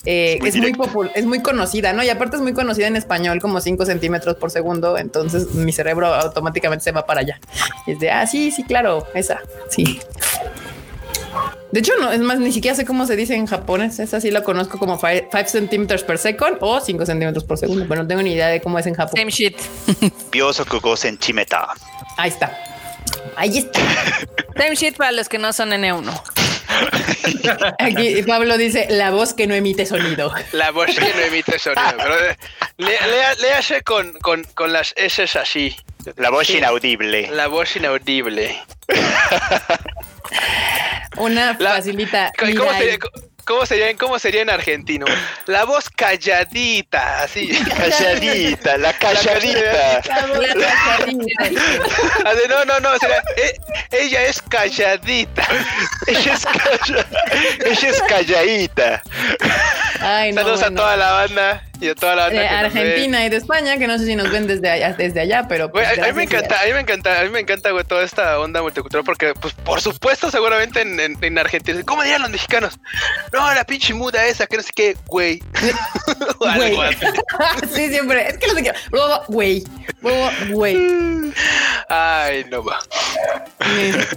[0.07, 0.73] eh, es, muy,
[1.15, 2.03] es muy conocida, ¿no?
[2.03, 6.15] Y aparte es muy conocida en español como 5 centímetros por segundo, entonces mi cerebro
[6.15, 7.41] automáticamente se va para allá.
[7.87, 10.01] Y es de, ah, sí, sí, claro, esa, sí.
[11.73, 13.99] De hecho, no, es más, ni siquiera sé cómo se dice en japonés.
[13.99, 18.03] Esa sí la conozco como 5 centímetros per second o 5 centímetros por segundo, pero
[18.03, 19.19] no tengo ni idea de cómo es en Japón.
[19.19, 19.59] Same shit.
[20.97, 21.69] centímetros.
[22.17, 22.57] Ahí está.
[23.37, 23.81] Ahí está.
[24.57, 26.46] Same shit para los que no son N1.
[27.79, 30.33] Aquí Pablo dice la voz que no emite sonido.
[30.53, 31.97] La voz que no emite sonido.
[32.77, 32.95] Pero
[33.41, 35.77] léase con, con, con las S así.
[36.17, 37.29] La voz inaudible.
[37.33, 38.61] La voz inaudible.
[41.17, 42.33] Una facilita.
[42.39, 42.99] ¿Cómo sería,
[43.47, 45.07] ¿Cómo sería, ¿Cómo sería en argentino?
[45.47, 47.49] La voz calladita, así.
[47.77, 49.61] Calladita, la calladita.
[49.63, 51.39] La, calladita.
[52.49, 53.57] no, no, no, eh,
[53.93, 55.47] ella es calladita.
[56.09, 56.47] Ella es,
[57.65, 59.03] ella es calladita.
[60.01, 62.41] Saludos a toda la banda y a toda la banda.
[62.41, 65.47] De Argentina y de España, que no sé si nos ven desde allá, desde allá
[65.49, 65.71] pero.
[65.71, 68.03] Pues, a, mí me encanta, a mí me encanta, a mí me encanta, güey, toda
[68.03, 72.79] esta onda multicultural, porque, pues, por supuesto, seguramente en, en, Argentina, ¿cómo dirían los mexicanos?
[73.33, 75.43] No, la pinche muda esa, que no sé qué, güey.
[76.39, 76.77] Güey.
[77.75, 78.29] sí, siempre.
[78.29, 78.73] Es que no sé qué.
[79.29, 79.65] Güey.
[80.51, 81.33] Güey.
[81.89, 82.79] Ay, no va.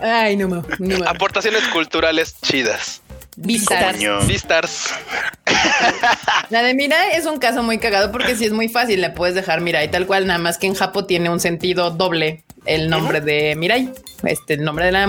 [0.01, 1.09] Ay, no va.
[1.09, 3.01] Aportaciones culturales chidas.
[3.37, 4.27] Vistars.
[4.27, 4.93] Vistars.
[6.49, 9.35] La de Mirai es un caso muy cagado porque si es muy fácil, le puedes
[9.35, 13.21] dejar Mirai tal cual, nada más que en Japón tiene un sentido doble el nombre
[13.21, 13.91] de Mirai.
[14.23, 15.07] Este, el nombre de la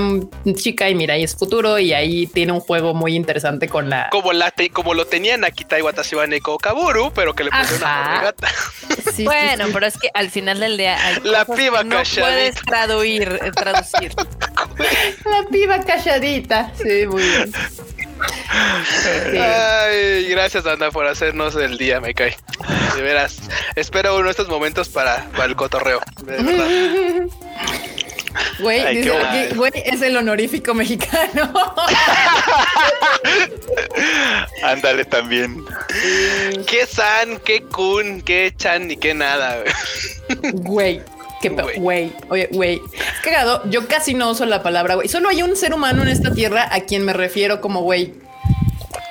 [0.54, 4.08] chica y Mirai es futuro y ahí tiene un juego muy interesante con la...
[4.10, 8.48] Como, la como lo tenían Akitai Watashi Neko Kaburu, pero que le pusieron una gata.
[9.24, 10.96] bueno, pero es que al final del día...
[11.24, 14.14] la piba no puedes traducir, eh, traducir.
[15.24, 16.72] la piba calladita.
[16.76, 17.52] Sí, muy bien.
[19.40, 22.36] Ay, gracias, Ana, por hacernos el día, me cae.
[22.94, 23.38] De veras.
[23.76, 26.00] Espero uno de estos momentos para, para el cotorreo.
[26.24, 27.28] De verdad.
[28.60, 29.08] Güey,
[29.54, 31.52] güey, es el honorífico mexicano.
[34.62, 35.64] Ándale también.
[36.66, 39.62] Qué san, qué kun, qué chan ni qué nada.
[40.52, 41.02] Güey.
[41.40, 42.82] Qué güey, oye, güey.
[42.92, 43.62] Es cagado.
[43.70, 45.08] Yo casi no uso la palabra güey.
[45.08, 48.12] Solo hay un ser humano en esta tierra a quien me refiero como güey.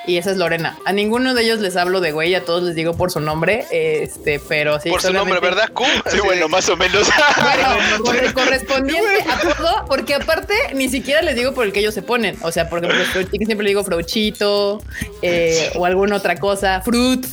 [0.06, 0.78] y esa es Lorena.
[0.86, 3.65] A ninguno de ellos les hablo de güey, a todos les digo por su nombre,
[3.72, 4.89] este, pero sí.
[4.89, 5.70] Por su nombre, ¿verdad?
[5.74, 5.84] Q.
[6.12, 7.08] Sí, bueno, más o menos.
[7.42, 11.80] Bueno, por el correspondiente a todo, porque aparte ni siquiera les digo por el que
[11.80, 12.38] ellos se ponen.
[12.42, 12.89] O sea, porque
[13.28, 14.82] siempre le digo Frochito
[15.22, 17.26] eh, o alguna otra cosa, Fruit,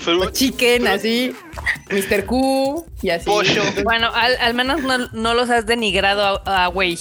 [0.00, 0.32] Fruit.
[0.32, 1.34] Chicken, así,
[1.90, 2.24] Mr.
[2.24, 3.30] Q y así.
[3.82, 4.80] Bueno, al, menos
[5.12, 6.98] no, los has denigrado a güey.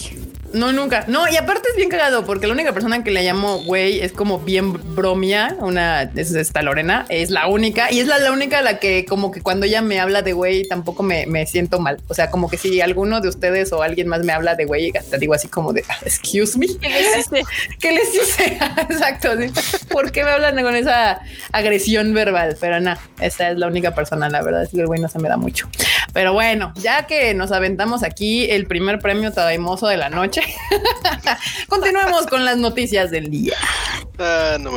[0.53, 1.05] No, nunca.
[1.07, 4.11] No, y aparte es bien cagado porque la única persona que le llamo güey es
[4.11, 5.55] como bien bromia.
[5.59, 9.31] Una es esta Lorena, es la única y es la, la única la que, como
[9.31, 11.97] que cuando ella me habla de güey, tampoco me, me, siento mal.
[12.07, 14.91] O sea, como que si alguno de ustedes o alguien más me habla de güey,
[14.97, 16.67] hasta digo así como de excuse me.
[16.67, 17.43] ¿Qué les hice?
[17.79, 18.57] ¿Qué les hice?
[18.89, 19.29] Exacto.
[19.89, 22.57] ¿Por qué me hablan con esa agresión verbal?
[22.59, 24.29] Pero nada, esa es la única persona.
[24.29, 25.69] La verdad es que el güey no se me da mucho.
[26.13, 30.38] Pero bueno, ya que nos aventamos aquí el primer premio tadaimoso de la noche.
[31.67, 33.57] Continuemos con las noticias del día.
[34.17, 34.71] Ah, no,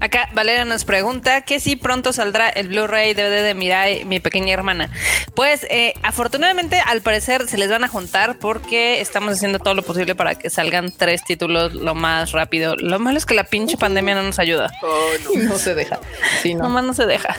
[0.00, 4.54] Acá Valeria nos pregunta que si pronto saldrá el Blu-ray DVD de Mirai, mi pequeña
[4.54, 4.90] hermana.
[5.34, 9.82] Pues eh, afortunadamente al parecer se les van a juntar porque estamos haciendo todo lo
[9.82, 12.76] posible para que salgan tres títulos lo más rápido.
[12.76, 14.72] Lo malo es que la pinche pandemia no nos ayuda.
[14.82, 15.58] Oh, no.
[15.58, 16.00] se deja.
[16.42, 16.62] Sí, no.
[16.62, 17.36] Nomás no se deja.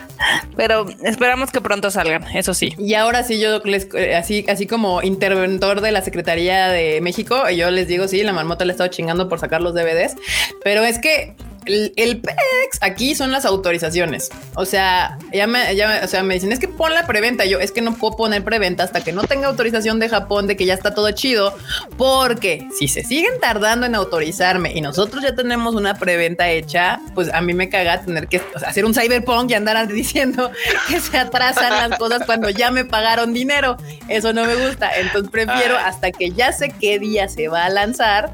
[0.55, 2.75] Pero esperamos que pronto salgan, eso sí.
[2.77, 7.49] Y ahora sí yo les eh, así así como interventor de la Secretaría de México,
[7.49, 10.15] yo les digo sí, la marmota le he estado chingando por sacar los DVDs,
[10.63, 11.33] pero es que
[11.65, 14.29] el, el PEX aquí son las autorizaciones.
[14.55, 17.45] O sea, ya me, ya, o sea, me dicen es que pon la preventa.
[17.45, 20.57] Yo es que no puedo poner preventa hasta que no tenga autorización de Japón de
[20.57, 21.55] que ya está todo chido,
[21.97, 27.31] porque si se siguen tardando en autorizarme y nosotros ya tenemos una preventa hecha, pues
[27.33, 30.51] a mí me caga tener que hacer un cyberpunk y andar diciendo
[30.87, 33.77] que se atrasan las cosas cuando ya me pagaron dinero.
[34.07, 34.89] Eso no me gusta.
[34.97, 38.31] Entonces prefiero hasta que ya sé qué día se va a lanzar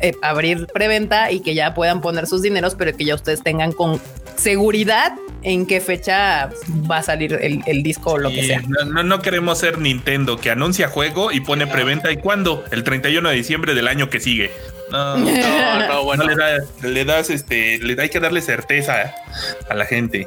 [0.00, 3.72] eh, abrir preventa y que ya puedan poner sus dineros, pero que ya ustedes tengan
[3.72, 4.00] con
[4.36, 6.50] seguridad en qué fecha
[6.90, 8.62] va a salir el, disco o lo que sea.
[8.62, 12.64] No, no, queremos ser Nintendo que anuncia juego y pone preventa y cuándo?
[12.70, 14.50] El 31 de diciembre del año que sigue.
[14.90, 15.16] No,
[15.88, 16.24] no, bueno.
[16.82, 19.14] le, das este, le hay que darle certeza
[19.68, 20.26] a la gente.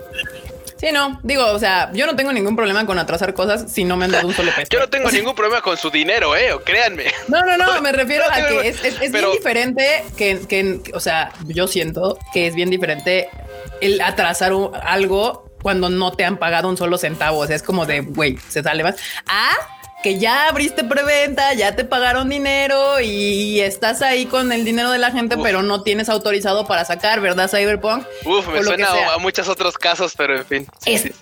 [0.82, 3.98] Sí, no, digo, o sea, yo no tengo ningún problema con atrasar cosas si no
[3.98, 4.68] me han dado un solo peso.
[4.72, 7.06] yo no tengo ningún problema con su dinero, eh, créanme.
[7.28, 11.34] No, no, no, me refiero a que es, es, bien diferente que, que, o sea,
[11.46, 13.30] yo siento que es bien diferente
[13.80, 17.38] el atrasar algo cuando no te han pagado un solo centavo.
[17.38, 18.96] O sea, es como de, güey, se sale más.
[19.28, 19.54] Ah,
[20.02, 24.98] que ya abriste preventa, ya te pagaron dinero y estás ahí con el dinero de
[24.98, 28.06] la gente, pero no tienes autorizado para sacar, ¿verdad, Cyberpunk?
[28.26, 30.68] Uf, me suena a muchos otros casos, pero en fin.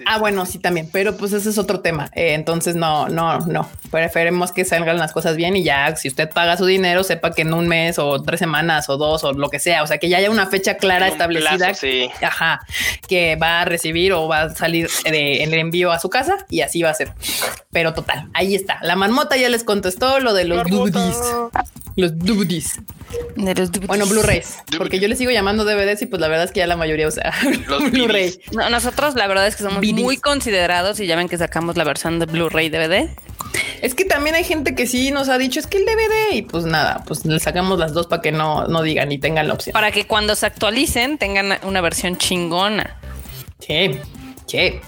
[0.05, 2.09] Ah, bueno, sí, también, pero pues ese es otro tema.
[2.15, 3.69] Eh, entonces, no, no, no.
[3.91, 7.41] Preferemos que salgan las cosas bien y ya, si usted paga su dinero, sepa que
[7.41, 10.09] en un mes o tres semanas o dos o lo que sea, o sea, que
[10.09, 11.73] ya haya una fecha clara establecida.
[11.73, 12.09] sí.
[12.21, 12.61] Ajá,
[13.07, 16.45] que va a recibir o va a salir de, en el envío a su casa
[16.49, 17.13] y así va a ser.
[17.71, 21.17] Pero total, ahí está la marmota ya les contestó lo de los DVDs.
[21.95, 22.79] Los DVDs.
[23.87, 24.57] Bueno, Blu-rays.
[24.77, 27.07] Porque yo les sigo llamando DVDs y pues la verdad es que ya la mayoría
[27.07, 27.33] usa
[27.67, 28.39] los Blu-ray.
[28.69, 32.19] nosotros la verdad es que somos muy considerados y ya ven que sacamos la versión
[32.19, 33.09] de Blu-ray DVD.
[33.81, 36.41] Es que también hay gente que sí nos ha dicho es que el DVD y
[36.43, 39.53] pues nada, pues le sacamos las dos para que no, no digan y tengan la
[39.55, 39.73] opción.
[39.73, 42.97] Para que cuando se actualicen tengan una versión chingona.
[43.59, 43.99] Sí,
[44.45, 44.79] sí.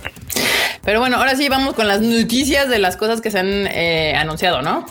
[0.84, 4.16] Pero bueno, ahora sí vamos con las noticias de las cosas que se han eh,
[4.16, 4.86] anunciado, ¿no?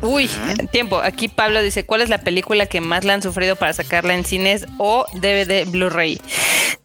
[0.00, 0.28] Uy,
[0.70, 1.00] tiempo.
[1.00, 4.24] Aquí Pablo dice, ¿cuál es la película que más la han sufrido para sacarla en
[4.24, 6.20] cines o DVD Blu-ray?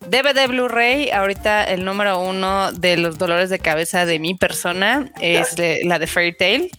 [0.08, 5.56] DVD Blu-ray, ahorita el número uno de los dolores de cabeza de mi persona es
[5.84, 6.72] la de Fairy Tail.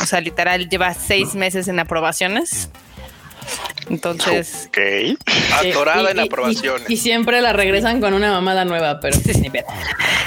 [0.00, 2.70] O sea, literal, lleva seis meses en aprobaciones.
[3.90, 4.68] Entonces.
[4.68, 5.18] Ok.
[5.52, 6.88] Atorada en aprobaciones.
[6.88, 9.50] Y, siempre la regresan con una mamada nueva, pero sí, ni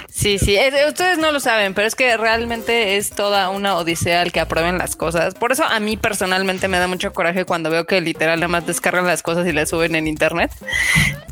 [0.10, 0.58] Sí, sí.
[0.88, 4.78] ustedes no lo saben, pero es que realmente es toda una odisea el que aprueben
[4.78, 5.34] las cosas.
[5.34, 8.68] Por eso a mí personalmente me da mucho coraje cuando veo que literal nada más
[8.68, 10.52] descargan las cosas y las suben en internet.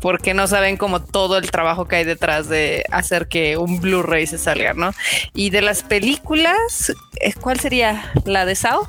[0.00, 4.26] Porque no saben como todo el trabajo que hay detrás de hacer que un Blu-ray
[4.26, 4.92] se salga, ¿no?
[5.34, 6.92] Y de las películas,
[7.40, 8.10] ¿cuál sería?
[8.24, 8.88] ¿La de Sao?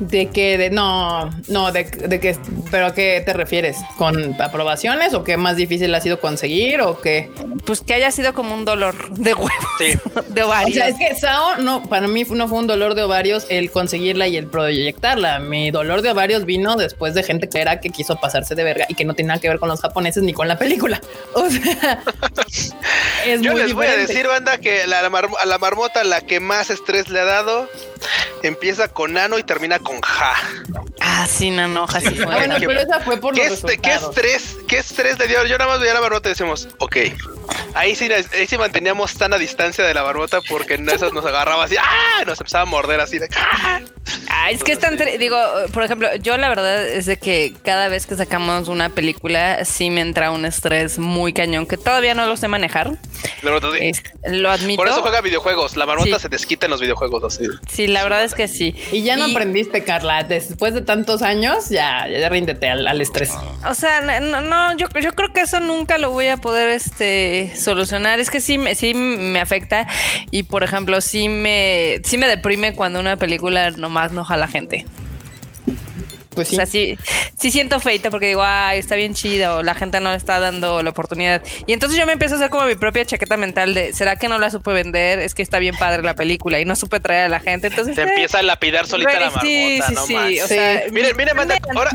[0.00, 2.36] De que, de, no, no, de, de que,
[2.70, 3.76] pero ¿a qué te refieres?
[3.96, 7.30] ¿Con aprobaciones o qué más difícil ha sido conseguir o qué?
[7.64, 9.52] Pues que haya sido como un dolor de huevos,
[10.28, 10.70] de ovarios.
[10.70, 13.70] O sea, es que Sao, no, para mí no fue un dolor de ovarios el
[13.70, 15.38] conseguirla y el proyectarla.
[15.38, 18.86] Mi dolor de ovarios vino después de gente que era que quiso pasarse de verga
[18.88, 21.00] y que no tiene nada que ver con los japoneses ni con la película.
[21.32, 22.02] O sea,
[23.26, 26.70] es Yo les voy a decir, banda, que la, a la marmota la que más
[26.70, 27.68] estrés le ha dado
[28.42, 30.34] empieza con Nano y termina con Ja.
[31.00, 34.56] Ah, sí, no, no, así ah, bueno, pero esa fue por ¿Qué, los ¿Qué estrés?
[34.68, 35.48] ¿Qué estrés de Dios?
[35.48, 36.96] Yo nada más veía la barbota y decimos, ok.
[37.74, 41.24] Ahí sí, ahí sí manteníamos tan a distancia de la barbota porque en esas nos
[41.24, 42.24] agarraba así, ¡ah!
[42.26, 43.80] Nos empezaba a morder así de ¡ah!
[44.28, 45.38] Ah es que es tan, digo,
[45.72, 49.90] por ejemplo, yo la verdad es de que cada vez que sacamos una película sí
[49.90, 52.96] me entra un estrés muy cañón que todavía no lo sé manejar.
[53.42, 54.76] lo admito.
[54.76, 55.76] Por eso juega videojuegos.
[55.76, 57.44] La barbota se desquita en los videojuegos así.
[57.68, 58.74] Sí, la verdad es que sí.
[58.92, 60.24] Y ya no aprendiste, Carla.
[60.24, 63.30] Después de tantos años, ya, ya ríndete al, estrés.
[63.68, 67.52] O sea, no, no, yo, yo creo que eso nunca lo voy a poder este
[67.56, 68.20] solucionar.
[68.20, 69.86] Es que sí me, sí me afecta.
[70.30, 74.86] Y por ejemplo, sí me, sí me deprime cuando una película nomás no jala gente.
[76.34, 76.54] Pues sí.
[76.54, 76.96] O sea, sí,
[77.38, 80.38] sí siento feita porque digo, ay, está bien chida o la gente no le está
[80.38, 81.42] dando la oportunidad.
[81.66, 84.28] Y entonces yo me empiezo a hacer como mi propia chaqueta mental de, ¿será que
[84.28, 85.18] no la supe vender?
[85.18, 87.66] Es que está bien padre la película y no supe traer a la gente.
[87.66, 90.40] Entonces se empieza a lapidar solita la marmota, sí, sí, sí.
[90.40, 91.90] O sea, miren, miren, banda, ahora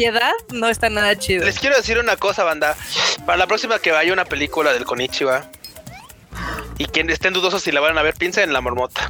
[0.51, 1.45] no está nada chido.
[1.45, 2.75] Les quiero decir una cosa, banda.
[3.25, 5.49] Para la próxima que vaya una película del Konichiwa,
[6.77, 9.09] y quien estén dudosos si la van a ver, piensen en la marmota.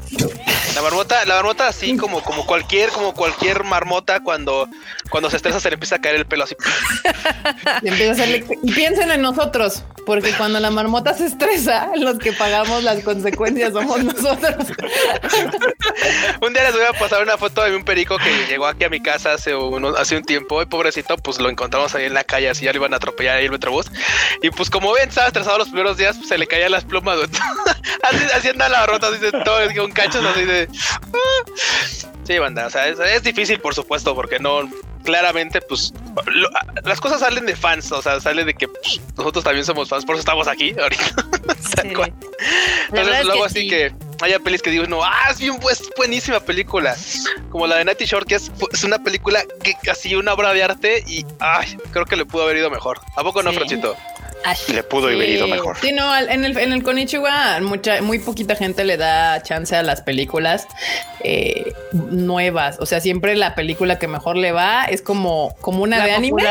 [0.76, 4.68] La marmota, la marmota así como, como cualquier, como cualquier marmota cuando,
[5.10, 6.56] cuando se estresa se le empieza a caer el pelo así.
[7.82, 13.72] Y, piensen en nosotros, porque cuando la marmota se estresa, los que pagamos las consecuencias
[13.72, 14.68] somos nosotros.
[16.42, 18.90] un día les voy a pasar una foto de un perico que llegó aquí a
[18.90, 19.54] mi casa hace,
[19.98, 22.80] hace un tiempo y pobrecito, pues lo encontramos ahí en la calle, así ya lo
[22.80, 23.86] iban a atropellar ahí el metrobús.
[24.42, 27.18] Y pues como ven, estaba estresado los primeros días, pues, se le caían las plumas.
[28.04, 30.65] así, haciendo la rota, así de todo, un cacho así de...
[31.14, 31.52] Ah".
[32.26, 34.68] Sí, banda, o sea, es, difícil, por supuesto, porque no,
[35.04, 35.94] claramente, pues,
[36.84, 40.06] las cosas salen de fans, o sea, sale de que pues, nosotros también somos fans,
[40.06, 41.16] por eso estamos aquí ahorita.
[42.90, 46.96] Entonces, luego así que haya pelis que digo, no, ah, es bien, pues, buenísima película,
[47.52, 50.64] como la de Natty Short, que es, es, una película que casi una obra de
[50.64, 53.00] arte y, ay, creo que le pudo haber ido mejor.
[53.16, 53.96] ¿A poco no, Franchito?
[54.74, 55.78] Le pudo haber ido mejor.
[55.82, 59.84] Sí, no, en el, en el Konichiwa mucha, muy poquita gente le da chance a
[59.84, 60.68] las películas
[61.24, 62.78] eh, nuevas.
[62.80, 66.44] O sea, siempre la película que mejor le va es como, como una de anime.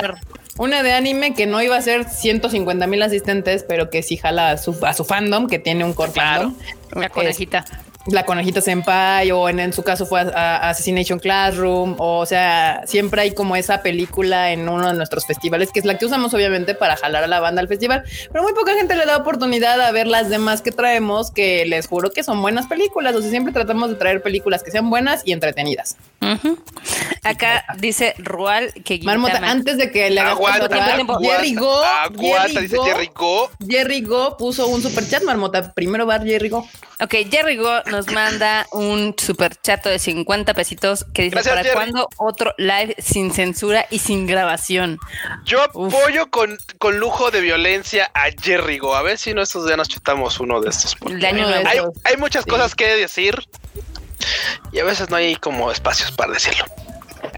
[0.57, 4.51] Una de anime que no iba a ser 150 mil asistentes, pero que sí jala
[4.51, 6.55] a su, a su fandom, que tiene un core fandom.
[6.95, 7.65] Una conejita
[8.07, 13.57] la conejita senpai o en, su caso fue Assassination Classroom o, sea siempre hay como
[13.57, 17.25] esa película en uno de nuestros festivales que es la que usamos obviamente para jalar
[17.25, 18.05] a la banda al festival.
[18.31, 21.87] Pero muy poca gente le da oportunidad a ver las demás que traemos que les
[21.87, 23.15] juro que son buenas películas.
[23.15, 25.97] O sea siempre tratamos de traer películas que sean buenas y entretenidas.
[27.23, 30.39] Acá dice Rual que Marmota antes de que le hagas
[31.21, 31.83] Jerry Go
[32.85, 33.51] Jerry Go.
[33.69, 34.37] Jerry Go.
[34.37, 36.67] Puso un super chat Marmota primero va Jerry Go.
[37.01, 42.09] Ok, Jerry Go nos manda un super chato de 50 pesitos que dice: ¿Para cuándo
[42.17, 44.99] otro live sin censura y sin grabación?
[45.45, 48.95] Yo apoyo con, con, lujo de violencia a Jerry Go.
[48.95, 50.97] A ver si nosotros ya nos chutamos uno de estos.
[51.05, 53.37] hay, hay, muchas cosas que decir
[54.73, 56.65] y a veces no hay como espacios para decirlo.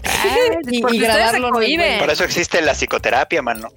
[0.71, 3.71] y, grabarlo Por eso existe la psicoterapia, mano.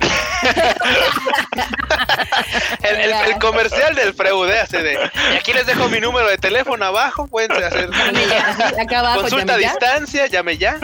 [2.82, 4.64] El, comercial del Freud, ¿eh?
[4.70, 5.10] de.
[5.32, 7.26] Y aquí les dejo mi número de teléfono abajo.
[7.26, 7.90] Pueden hacer
[9.14, 10.78] consulta a distancia, llame ya.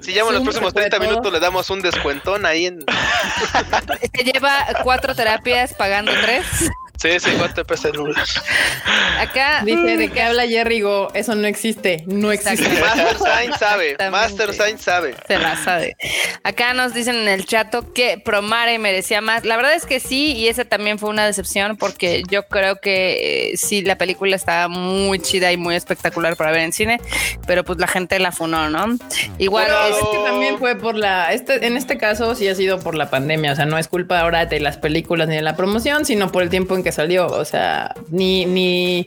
[0.00, 2.84] Si llaman los próximos 30 minutos, le damos un descuentón ahí en.
[4.14, 6.70] Se lleva cuatro terapias pagando tres.
[7.00, 7.92] Sí, 50 pesos
[9.18, 12.68] Acá dice de qué habla Jerry Go, eso no existe, no existe.
[12.68, 15.14] Master Sign sabe, Master Sign sabe.
[15.26, 15.96] Se la sabe.
[16.42, 19.46] Acá nos dicen en el chato que Promare merecía más.
[19.46, 23.52] La verdad es que sí, y esa también fue una decepción porque yo creo que
[23.52, 27.00] eh, sí, la película estaba muy chida y muy espectacular para ver en cine,
[27.46, 28.98] pero pues la gente la funó, ¿no?
[29.38, 32.94] Igual es que también fue por la, este, en este caso sí ha sido por
[32.94, 36.04] la pandemia, o sea, no es culpa ahora de las películas ni de la promoción,
[36.04, 37.26] sino por el tiempo en que salió.
[37.26, 39.06] O sea, ni, ni,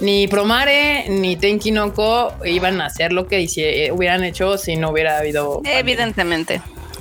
[0.00, 5.18] ni Promare ni Tenkinoko iban a hacer lo que eh, hubieran hecho si no hubiera
[5.18, 5.62] habido.
[5.64, 6.60] Evidentemente.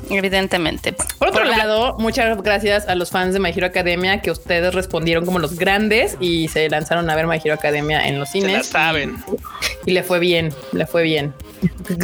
[0.09, 0.93] Evidentemente.
[1.19, 5.25] Por otro lado, muchas gracias a los fans de My Hero Academia que ustedes respondieron
[5.25, 8.65] como los grandes y se lanzaron a ver My Hero Academia en los cines.
[8.65, 9.17] saben.
[9.85, 11.33] Y, le fue bien, le fue bien.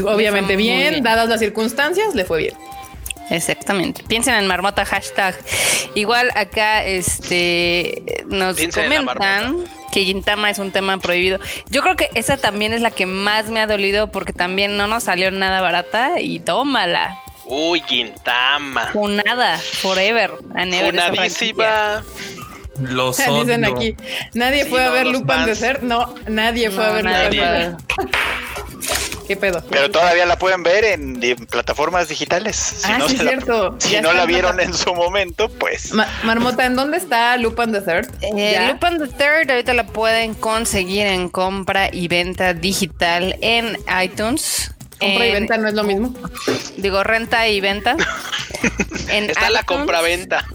[0.05, 2.53] Obviamente bien, dadas las circunstancias, le fue bien.
[3.29, 4.03] Exactamente.
[4.03, 5.35] Piensen en marmota hashtag.
[5.95, 11.39] Igual acá este nos comentan que Gintama es un tema prohibido.
[11.69, 14.87] Yo creo que esa también es la que más me ha dolido porque también no
[14.87, 17.19] nos salió nada barata y tómala.
[17.45, 18.91] Uy, Gintama.
[19.25, 20.31] nada, forever.
[20.51, 22.03] Funadísima.
[22.79, 23.95] Los Dicen aquí,
[24.33, 25.83] nadie fue a ver Lupin de ser.
[25.83, 27.77] No, nadie fue a ver Lupin
[29.27, 29.63] ¿Qué pedo?
[29.69, 32.55] Pero todavía la pueden ver en, plataformas digitales.
[32.55, 33.75] Si ah, no sí, cierto.
[33.79, 35.93] si no la vieron en su momento, pues.
[36.23, 38.09] Marmota, ¿en dónde está Loop the Third?
[38.21, 44.71] Eh, Loop the Third ahorita la pueden conseguir en compra y venta digital en iTunes.
[44.99, 46.13] Compra y venta no es lo mismo.
[46.77, 47.95] Digo, renta y venta.
[49.09, 50.45] en Está la compra-venta.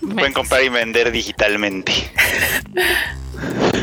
[0.00, 1.92] Pueden comprar y vender digitalmente.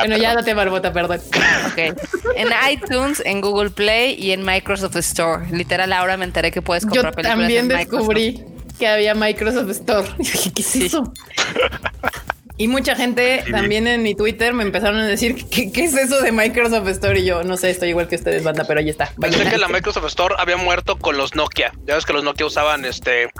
[0.00, 1.20] bueno, ya te barbota, perdón.
[1.72, 1.98] Ok.
[2.36, 5.46] En iTunes, en Google Play y en Microsoft Store.
[5.50, 8.44] Literal, ahora me enteré que puedes comprar Yo También descubrí
[8.78, 10.08] que había Microsoft Store.
[10.54, 11.12] ¿qué es eso?
[12.56, 16.30] Y mucha gente también en mi Twitter me empezaron a decir ¿qué, es eso de
[16.30, 19.12] Microsoft Store y yo no sé, estoy igual que ustedes, banda, pero ahí está.
[19.20, 21.72] Pensé que la Microsoft Store había muerto con los Nokia.
[21.84, 23.30] Ya ves que los Nokia usaban este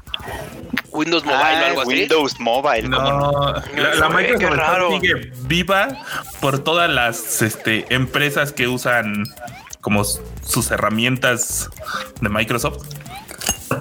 [0.95, 1.91] Windows Mobile o algo así.
[1.91, 2.89] Windows Mobile.
[2.89, 5.89] No, la, Microsoft Store sigue viva
[6.41, 9.25] por todas las este, empresas que usan
[9.81, 11.69] como sus herramientas
[12.21, 12.87] de Microsoft.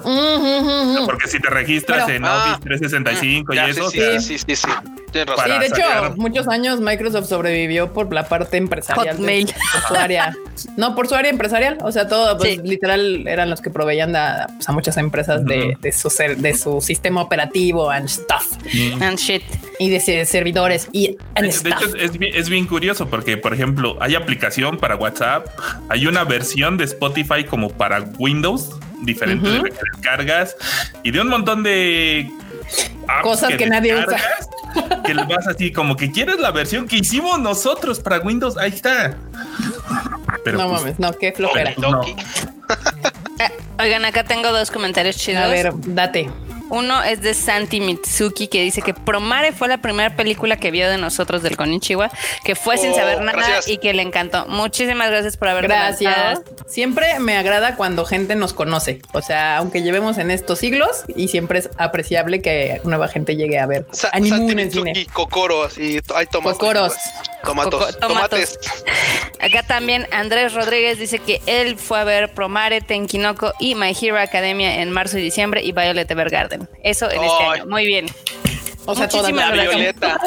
[0.02, 3.90] Porque si te registras en Office 365 ah, y eso.
[3.90, 4.68] Sí, sí, sí, sí,
[5.14, 9.16] de hecho, muchos años Microsoft sobrevivió por la parte empresarial.
[9.16, 9.46] Hotmail.
[9.46, 10.36] por su área.
[10.76, 11.78] No, por su área empresarial.
[11.82, 16.08] O sea, todo, pues, literal, eran los que proveían a, pues, muchas empresas de, su
[16.36, 18.56] de su sistema operativo and stuff.
[19.00, 19.42] And shit.
[19.78, 20.88] Y de servidores.
[20.92, 25.46] Y de, hecho, es bien, es bien curioso porque, por ejemplo, hay aplicación para WhatsApp,
[25.88, 28.70] hay una versión de Spotify como para Windows
[29.04, 30.56] diferente de que descargas
[31.02, 32.30] y de un montón de
[33.22, 34.18] cosas que, nadie usa.
[35.04, 38.70] Que le vas así como que quieres la versión que hicimos nosotros para Windows, ahí
[38.70, 39.16] está.
[40.44, 41.74] Pero no pues, mames, no, qué flojera.
[43.40, 43.50] Eh,
[43.80, 45.42] oigan, acá tengo dos comentarios chidos.
[45.42, 46.30] A ver, date.
[46.74, 50.90] Uno es de Santi Mitsuki que dice que Promare fue la primera película que vio
[50.90, 52.10] de nosotros del Konichiwa,
[52.44, 54.46] que fue sin saber oh, nada y que le encantó.
[54.46, 56.40] Muchísimas gracias por haber Gracias.
[56.66, 59.00] Siempre me agrada cuando gente nos conoce.
[59.12, 63.60] O sea, aunque llevemos en estos siglos y siempre es apreciable que nueva gente llegue
[63.60, 66.58] a ver Sa Santi Mitsuki, Kokoro, así hay tomates.
[66.58, 66.94] Kokoros.
[67.44, 68.58] Tomatos, tomates.
[69.40, 74.18] Acá también Andrés Rodríguez dice que él fue a ver Promare, Tenkinoko y My Hero
[74.18, 76.63] Academia en marzo y diciembre y Violet Evergarden.
[76.82, 77.66] Eso en este año.
[77.66, 78.06] Muy bien.
[78.86, 80.18] O sea, todas las Violeta.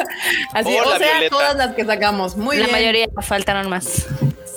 [0.52, 2.36] Así, o sea, todas las que sacamos.
[2.36, 2.72] Muy la bien.
[2.72, 4.06] La mayoría faltaron más.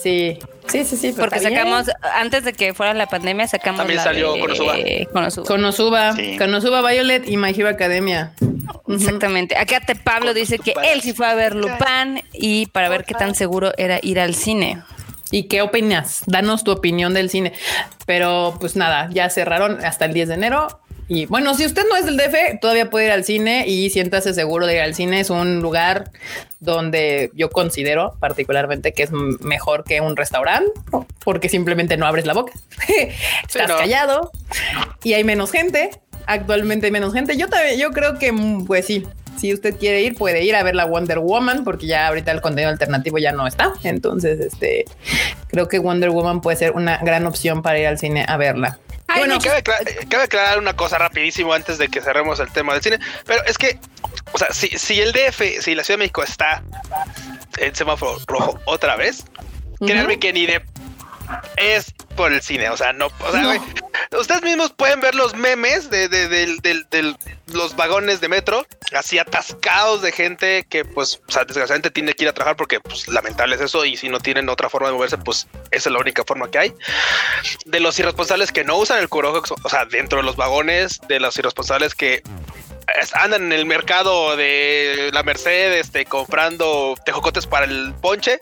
[0.01, 0.39] Sí.
[0.67, 1.13] Sí, sí, sí.
[1.17, 3.79] Porque sacamos, antes de que fuera la pandemia, sacamos.
[3.79, 4.75] También salió de, Konosuba.
[5.11, 5.47] Konosuba.
[5.47, 6.37] Konosuba, sí.
[6.37, 8.33] Konosuba Violet y My Hero Academia.
[8.87, 9.57] Exactamente.
[9.57, 13.13] Acá te Pablo dice que él sí fue a ver Lupin y para ver qué
[13.13, 14.81] tan seguro era ir al cine.
[15.29, 16.23] ¿Y qué opinas?
[16.25, 17.53] Danos tu opinión del cine.
[18.05, 20.79] Pero pues nada, ya cerraron hasta el 10 de enero.
[21.13, 24.33] Y bueno, si usted no es del DF, todavía puede ir al cine y siéntase
[24.33, 25.19] seguro de ir al cine.
[25.19, 26.09] Es un lugar
[26.61, 30.71] donde yo considero particularmente que es mejor que un restaurante
[31.25, 32.53] porque simplemente no abres la boca.
[33.45, 34.31] Estás callado
[35.03, 35.89] y hay menos gente.
[36.27, 37.35] Actualmente hay menos gente.
[37.35, 38.33] Yo también, yo creo que,
[38.65, 39.05] pues sí,
[39.41, 42.41] si usted quiere ir, puede ir a ver la Wonder Woman, porque ya ahorita el
[42.41, 43.73] contenido alternativo ya no está.
[43.83, 44.85] Entonces, este
[45.47, 48.77] creo que Wonder Woman puede ser una gran opción para ir al cine a verla.
[49.15, 52.99] Bueno, cabe, cabe, aclarar una cosa rapidísimo antes de que cerremos el tema del cine,
[53.25, 53.77] pero es que,
[54.31, 56.63] o sea, si, si el DF, si la Ciudad de México está
[57.57, 59.25] en semáforo rojo otra vez,
[59.79, 60.61] créanme que ni de
[61.57, 63.61] es por el cine, o sea, no, o sea,
[64.19, 67.15] ustedes mismos pueden ver los memes de, de, de,
[67.47, 68.65] los vagones de metro,
[68.95, 72.79] así atascados de gente que, pues, o sea, desgraciadamente tiene que ir a trabajar porque,
[72.79, 75.93] pues, lamentable es eso y si no tienen otra forma de moverse, pues, esa es
[75.93, 76.73] la única forma que hay.
[77.65, 81.19] De los irresponsables que no usan el cubrebocas, o sea, dentro de los vagones, de
[81.19, 82.23] los irresponsables que
[83.13, 88.39] andan en el mercado de la Merced, este, comprando tejocotes para el ponche.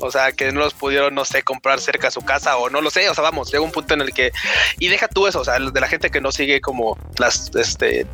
[0.00, 2.80] O sea, que no los pudieron, no sé, comprar cerca de su casa o no
[2.80, 3.08] lo sé.
[3.08, 4.32] O sea, vamos, llega un punto en el que.
[4.78, 8.06] Y deja tú eso, o sea, de la gente que no sigue como las, este,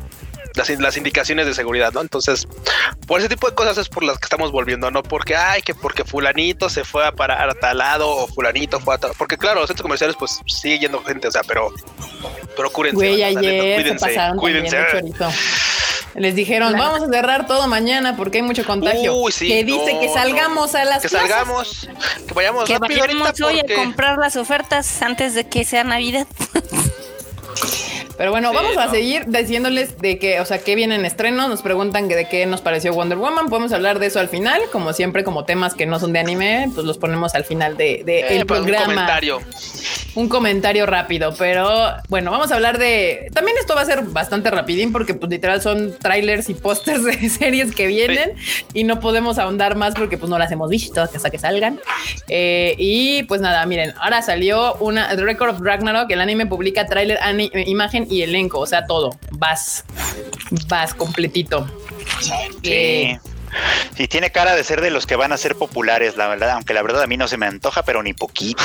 [0.57, 2.01] las, indicaciones de seguridad, ¿no?
[2.01, 2.47] Entonces,
[3.05, 5.75] por ese tipo de cosas es por las que estamos volviendo, no porque, ay, que
[5.75, 9.37] porque fulanito se fue a parar a tal lado o fulanito fue a tal, porque
[9.37, 11.71] claro, los centros comerciales pues sigue yendo gente, o sea, pero,
[12.55, 12.95] pero cúrense.
[12.95, 14.77] Güey, ayer cuídense, cuídense.
[16.15, 19.15] Les dijeron, vamos a cerrar todo mañana porque hay mucho contagio.
[19.15, 21.87] Uy, sí, que dice que salgamos a las Que salgamos,
[22.27, 26.25] que vayamos que vayamos hoy a comprar las ofertas antes de que sea Navidad.
[28.17, 31.47] Pero bueno, vamos a seguir diciéndoles de que, o sea, qué viene en estreno.
[31.47, 33.47] Nos preguntan que de qué nos pareció Wonder Woman.
[33.47, 34.61] Podemos hablar de eso al final.
[34.71, 38.01] Como siempre, como temas que no son de anime, pues los ponemos al final de,
[38.05, 38.85] de el pues, programa.
[38.85, 39.39] comentario.
[40.15, 43.29] un comentario rápido, pero bueno, vamos a hablar de.
[43.33, 47.29] También esto va a ser bastante rapidín porque, pues, literal son trailers y pósters de
[47.29, 48.33] series que vienen
[48.73, 51.79] y no podemos ahondar más porque, pues, no las hemos visto hasta que salgan.
[52.27, 56.09] Eh, y pues nada, miren, ahora salió una The Record of Ragnarok.
[56.09, 57.19] El anime publica trailer,
[57.67, 59.17] imagen y elenco, o sea, todo.
[59.31, 59.83] Vas,
[60.67, 61.67] vas completito.
[62.63, 63.17] Sí.
[63.97, 66.73] Y tiene cara de ser de los que van a ser populares, la verdad, aunque
[66.73, 68.63] la verdad a mí no se me antoja, pero ni poquito.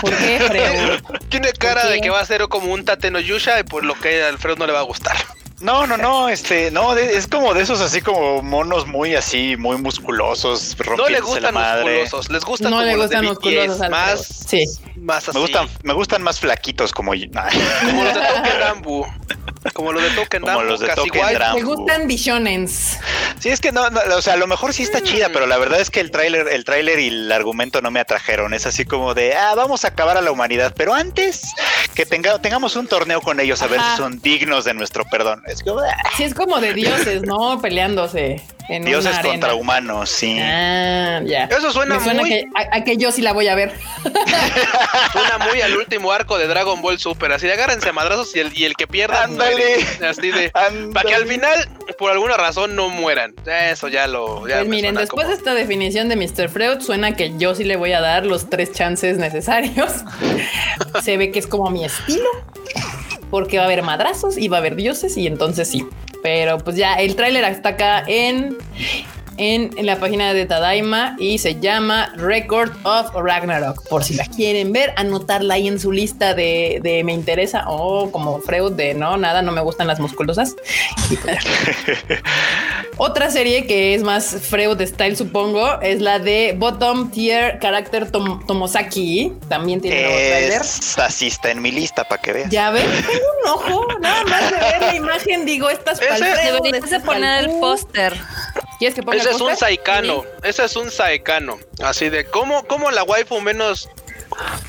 [0.00, 3.84] ¿Por qué, Tiene cara de que va a ser como un Tateno Yusha y por
[3.84, 5.16] lo que a Alfredo no le va a gustar.
[5.60, 9.78] No, no, no, este, no, es como de esos así como monos muy así, muy
[9.78, 14.64] musculosos, No le gustan musculosos, les gustan no le gustan musculosos más, sí.
[15.06, 15.38] Más así.
[15.38, 19.06] Me gustan, me gustan más flaquitos como Como los de Token Rambo.
[19.72, 21.22] Como los de Token Como los de Token
[21.54, 22.98] Me gustan Bishonens.
[23.40, 23.82] Sí, es que no,
[24.16, 26.48] o sea, a lo mejor sí está chida, pero la verdad es que el tráiler,
[26.48, 28.52] el tráiler y el argumento no me atrajeron.
[28.54, 31.42] Es así como de, ah, vamos a acabar a la humanidad, pero antes
[31.94, 35.42] que tenga, tengamos un torneo con ellos a ver si son dignos de nuestro perdón.
[35.46, 35.94] Es como, ah".
[36.16, 37.60] Sí, es como de dioses, ¿no?
[37.60, 38.42] Peleándose.
[38.68, 40.38] Dioses contra humanos, sí.
[40.40, 41.44] Ah, ya.
[41.44, 42.48] Eso suena, muy...
[42.54, 43.72] a, que yo sí la voy a ver.
[45.12, 47.32] suena muy al último arco de Dragon Ball Super.
[47.32, 49.24] Así de agárrense a madrazos y el, y el que pierda.
[49.24, 49.86] Ándale.
[50.08, 50.50] Así de.
[50.92, 53.34] Para que al final, por alguna razón, no mueran.
[53.46, 54.48] Eso ya lo.
[54.48, 56.48] Ya pues miren, después de esta definición de Mr.
[56.48, 59.92] Freud, suena que yo sí le voy a dar los tres chances necesarios.
[61.04, 62.28] Se ve que es como mi estilo.
[63.30, 65.86] Porque va a haber madrazos y va a haber dioses, y entonces sí.
[66.22, 68.56] Pero pues ya el tráiler está acá en
[69.36, 73.86] en, la página de Tadaima y se llama Record of Ragnarok.
[73.88, 78.10] Por si la quieren ver, anotarla ahí en su lista de, de me interesa o
[78.10, 80.54] como Freud de no, nada, no me gustan las musculosas.
[82.98, 89.32] Otra serie que es más Freud style, supongo, es la de Bottom Tier Character Tomosaki.
[89.48, 90.62] También tiene trailer.
[90.62, 92.50] Así está en mi lista para que veas.
[92.50, 97.00] Ya ven, tengo un ojo, nada más de ver la imagen, digo, estas Deberías de
[97.00, 98.14] poner el póster.
[98.78, 100.24] ¿Quieres que ponga Ese es un saikano.
[100.42, 101.58] Ese es un saikano.
[101.82, 103.88] Así de cómo, cómo la waifu menos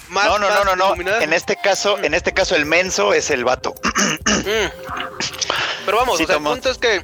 [0.10, 1.22] más, no, no, no, no, no.
[1.22, 3.76] En este caso, en este caso el menso es el vato.
[4.48, 4.70] Mm.
[5.86, 7.04] Pero vamos, el punto es que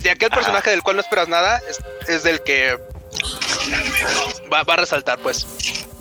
[0.00, 1.62] de aquel personaje del cual no esperas nada
[2.06, 2.78] es, del que
[4.52, 5.46] va, va, a resaltar, pues.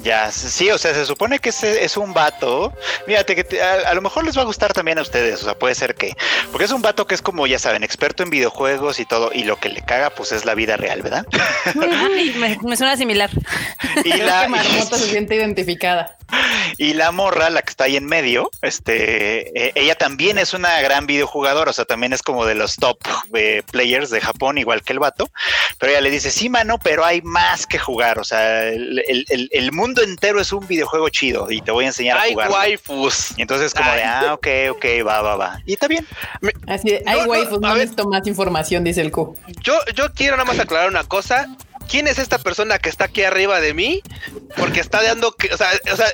[0.07, 2.71] Ya, sí, o sea, se supone que ese es un vato.
[3.07, 5.75] Mírate, que a, lo mejor les va a gustar también a ustedes, o sea, puede
[5.75, 6.15] ser que.
[6.49, 9.43] Porque es un vato que es como, ya saben, experto en videojuegos y todo, y
[9.43, 11.25] lo que le caga, pues es la vida real, ¿verdad?
[11.75, 13.29] me, suena similar.
[14.05, 16.15] Y la marmota se siente identificada.
[16.77, 20.79] Y la morra, la que está ahí en medio, este, eh, ella también es una
[20.81, 22.99] gran videojugadora, o sea, también es como de los top
[23.33, 25.29] eh, players de Japón, igual que el vato.
[25.79, 29.96] Pero ella le dice, sí, mano, pero hay más que jugar, o sea, el mundo
[30.01, 32.47] entero es un videojuego chido y te voy a enseñar a jugar.
[32.47, 33.37] Hay waifus.
[33.37, 35.61] Y entonces como de, ah, ok, ok, va, va, va.
[35.65, 36.05] Y está bien.
[36.67, 39.35] Así de, hay waifus, no, necesito más información, dice el Q.
[39.61, 41.47] Yo, yo quiero nada más aclarar una cosa.
[41.89, 44.01] ¿Quién es esta persona que está aquí arriba de mí?
[44.57, 46.07] Porque está dando que, o sea, o sea,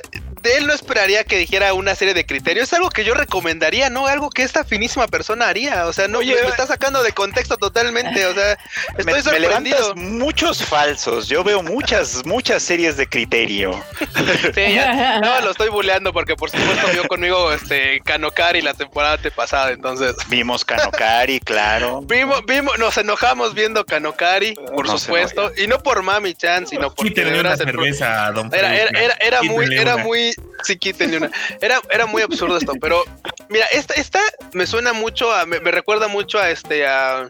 [0.44, 2.68] de él no esperaría que dijera una serie de criterios.
[2.68, 4.08] Es algo que yo recomendaría, ¿no?
[4.08, 5.88] Algo que esta finísima persona haría.
[5.88, 8.26] O sea, no me, está sacando de contexto totalmente.
[8.26, 8.58] O sea,
[8.98, 9.96] estoy me, sorprendido.
[9.96, 11.28] muchos falsos.
[11.30, 13.82] Yo veo muchas, muchas series de criterio.
[14.54, 19.18] sí, ya, no, lo estoy buleando porque por supuesto vio conmigo este Kanokari la temporada
[19.34, 19.72] pasada.
[19.72, 20.16] Entonces.
[20.28, 22.02] Vimos Kanokari, claro.
[22.02, 25.52] Vimos, vimos, nos enojamos viendo Kanokari, por supuesto.
[25.56, 27.22] Y no por Mami Chan, sino porque.
[27.22, 30.33] era, cerveza, don era, era, era muy, era muy
[30.64, 31.32] sí, quítenle una.
[31.62, 33.04] Era, era muy absurdo esto, pero
[33.50, 34.20] mira, esta, esta
[34.54, 37.28] me suena mucho a, me, recuerda mucho a este, a,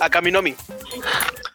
[0.00, 0.54] a Kaminomi.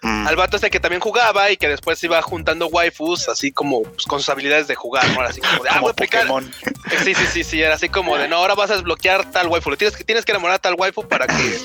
[0.02, 0.28] Mm.
[0.28, 4.06] Al vato este que también jugaba y que después iba juntando waifus, así como pues,
[4.06, 5.22] con sus habilidades de jugar, ¿no?
[5.22, 8.38] Así como de, ah, voy a Sí, sí, sí, sí, era así como de, no,
[8.38, 11.28] ahora vas a desbloquear tal waifu, tienes que, tienes que enamorar a tal waifu para
[11.28, 11.60] que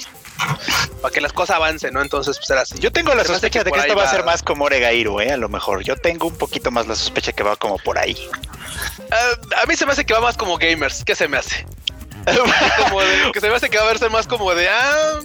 [1.01, 2.03] para que las cosas avancen, ¿no?
[2.03, 2.79] Entonces, pues era así.
[2.79, 5.33] Yo tengo la sospecha de que esto va a ser más como Oregairu, ¿eh?
[5.33, 5.83] A lo mejor.
[5.83, 8.17] Yo tengo un poquito más la sospecha que va como por ahí.
[9.11, 11.05] Ah, a mí se me hace que va más como gamers.
[11.05, 11.67] ¿Qué se me hace?
[12.91, 15.21] como que se me hace que va a verse más como de ah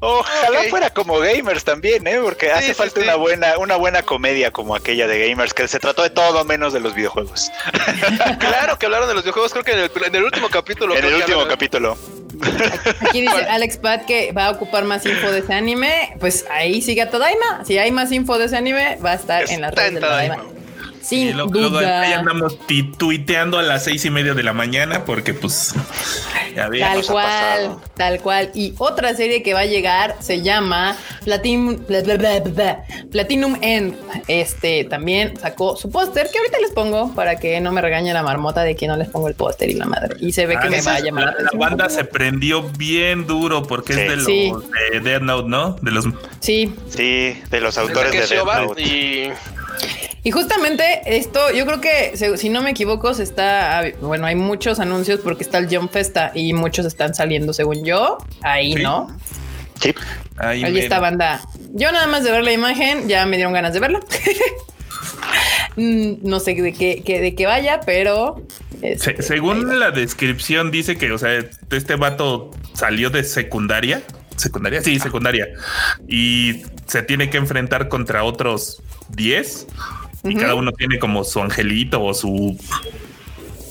[0.00, 4.74] ojalá fuera como gamers también eh porque hace falta una buena una buena comedia como
[4.74, 7.50] aquella de gamers que se trató de todo menos de los videojuegos
[8.38, 11.46] claro que hablaron de los videojuegos creo que en el, último capítulo en el último
[11.46, 11.98] capítulo
[13.00, 16.14] Aquí dice Alex Pat que va a ocupar más info de ese anime.
[16.20, 17.64] Pues ahí sigue a Tadaima.
[17.64, 20.38] Si hay más info de ese anime, va a estar en la red de Tadaima.
[21.02, 22.00] Sin duda.
[22.02, 22.58] ahí andamos
[22.96, 25.74] tuiteando a las seis y media de la mañana porque pues
[26.54, 28.50] tal cual, tal cual.
[28.54, 31.78] Y otra serie que va a llegar se llama Platinum,
[33.10, 33.96] Platinum End.
[34.28, 38.22] Este también sacó su póster que ahorita les pongo para que no me regañe la
[38.22, 40.16] marmota de que no les pongo el póster y la madre.
[40.20, 41.36] Y se ve que ah, me va a llamar.
[41.40, 45.76] La, banda se prendió bien duro porque es de los de Dead Note, ¿no?
[45.80, 46.06] De los
[46.40, 46.74] Sí.
[46.88, 48.82] Sí, de los autores de Dead Note.
[48.82, 49.32] Y
[50.24, 54.78] y justamente esto, yo creo que si no me equivoco, se está, bueno, hay muchos
[54.80, 59.16] anuncios porque está el Jump Festa y muchos están saliendo, según yo, ahí, ¿no?
[59.80, 59.94] Sí.
[60.36, 61.40] Ahí, está banda.
[61.72, 64.00] Yo nada más de ver la imagen ya me dieron ganas de verla.
[65.74, 68.46] Mm, no sé de qué, de qué vaya, pero
[68.82, 74.02] este, según la descripción dice que, o sea, este vato salió de secundaria.
[74.36, 75.48] Secundaria, sí, secundaria.
[76.08, 79.66] Y se tiene que enfrentar contra otros 10
[80.24, 82.58] y cada uno tiene como su angelito o su.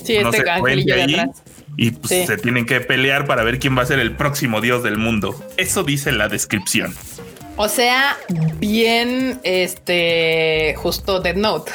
[0.04, 1.42] Sí, este angelillo de atrás.
[1.76, 4.82] Y pues, se tienen que pelear para ver quién va a ser el próximo dios
[4.82, 5.34] del mundo.
[5.56, 6.94] Eso dice la descripción.
[7.56, 8.16] O sea,
[8.58, 11.70] bien, este, justo Dead Note.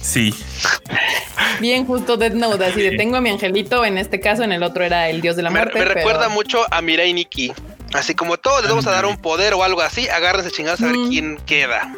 [0.00, 0.34] sí.
[1.60, 2.64] Bien, justo Dead Note.
[2.64, 3.84] Así de tengo a mi angelito.
[3.84, 5.78] En este caso, en el otro era el dios de la muerte.
[5.78, 7.52] Me, recuerda mucho a Mirai Nikki.
[7.92, 10.86] Así como todos les vamos a dar un poder o algo así, agárrense chingados a
[10.86, 11.08] ver mm.
[11.08, 11.92] quién queda.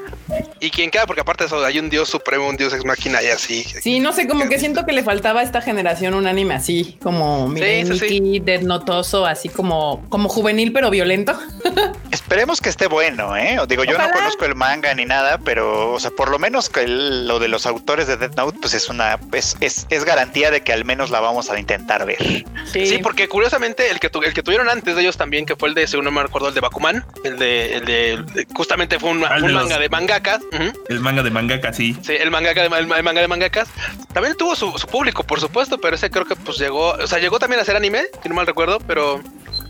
[0.61, 3.23] Y quién queda, porque aparte de eso hay un dios supremo, un dios ex máquina
[3.23, 3.65] y así.
[3.65, 6.99] Sí, no sé, como que siento que le faltaba a esta generación un anime así,
[7.03, 11.39] como Mirai sí, Dead Notoso, así como, como juvenil pero violento.
[12.11, 13.59] Esperemos que esté bueno, ¿eh?
[13.69, 16.87] Digo, yo no conozco el manga ni nada, pero, o sea, por lo menos que
[16.87, 20.73] lo de los autores de Death Note, pues es una, es, es, garantía de que
[20.73, 22.45] al menos la vamos a intentar ver.
[22.73, 25.75] Sí, porque curiosamente el que, el que tuvieron antes de ellos también, que fue el
[25.75, 29.21] de, según no me acuerdo, el de Bakuman, el de, el de, justamente fue un,
[29.21, 29.89] manga de
[30.23, 30.43] mangakas.
[30.89, 31.97] El manga de mangaka, sí.
[32.03, 33.69] Sí, el manga de, el manga de mangakas.
[34.13, 37.19] También tuvo su, su público, por supuesto, pero ese creo que pues llegó, o sea,
[37.19, 39.21] llegó también a ser anime, si no mal recuerdo, pero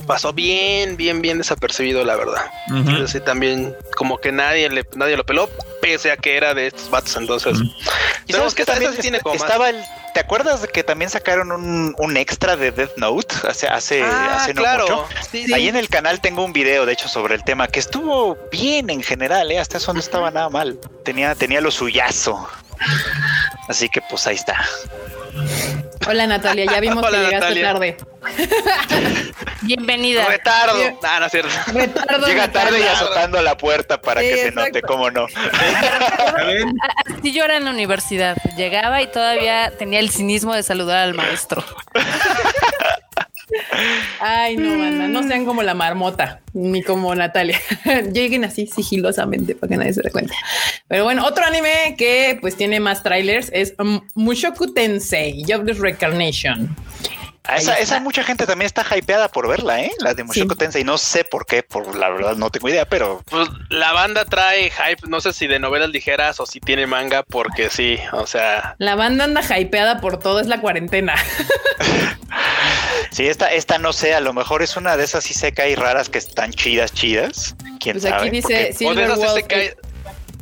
[0.07, 2.51] pasó bien, bien, bien desapercibido, la verdad.
[2.69, 5.49] Entonces, también como que nadie le, nadie lo peló,
[5.81, 7.17] pese a que era de estos vatos.
[7.17, 7.59] Entonces,
[8.27, 9.77] y sabes que también tiene como estaba el.
[10.15, 14.37] ¿Te acuerdas de que también sacaron un, un extra de Death Note hace, hace, ah,
[14.37, 15.07] hace no mucho?
[15.55, 18.91] Ahí en el canal tengo un video, de hecho, sobre el tema que estuvo bien
[18.91, 19.59] en general, ¿eh?
[19.59, 20.79] hasta eso no estaba nada mal.
[21.05, 22.49] Tenía, tenía lo suyazo.
[23.69, 24.65] Así que pues ahí está.
[26.09, 27.97] Hola Natalia, ya vimos que llegaste tarde.
[29.63, 30.27] Bienvenida.
[30.27, 30.99] Retardo.
[31.03, 31.51] Ah, no es cierto.
[32.27, 35.27] Llega tarde y azotando la puerta para que se note, cómo no.
[37.19, 38.37] Así yo era en la universidad.
[38.57, 41.65] Llegaba y todavía tenía el cinismo de saludar al maestro.
[44.21, 47.61] Ay, no, banda, no sean como la marmota, ni como Natalia.
[48.13, 50.35] Lleguen así sigilosamente para que nadie se dé cuenta.
[50.89, 53.75] Pero bueno, otro anime que pues tiene más trailers es
[54.15, 56.75] Mushoku Tensei, Job the Reincarnation.
[57.57, 59.91] Esa, esa, mucha gente también está hypeada por verla, ¿eh?
[59.99, 60.85] La de Mushoku Tensei.
[60.85, 63.21] No sé por qué, por la verdad no tengo idea, pero...
[63.29, 67.25] Pues la banda trae hype, no sé si de novelas ligeras o si tiene manga,
[67.25, 68.77] porque sí, o sea...
[68.79, 71.17] La banda anda hypeada por todo, es la cuarentena.
[73.11, 76.19] sí, esta, esta no sé, a lo mejor es una de esas y raras que
[76.19, 77.57] están chidas, chidas.
[77.81, 79.11] ¿Quién pues aquí dice Silver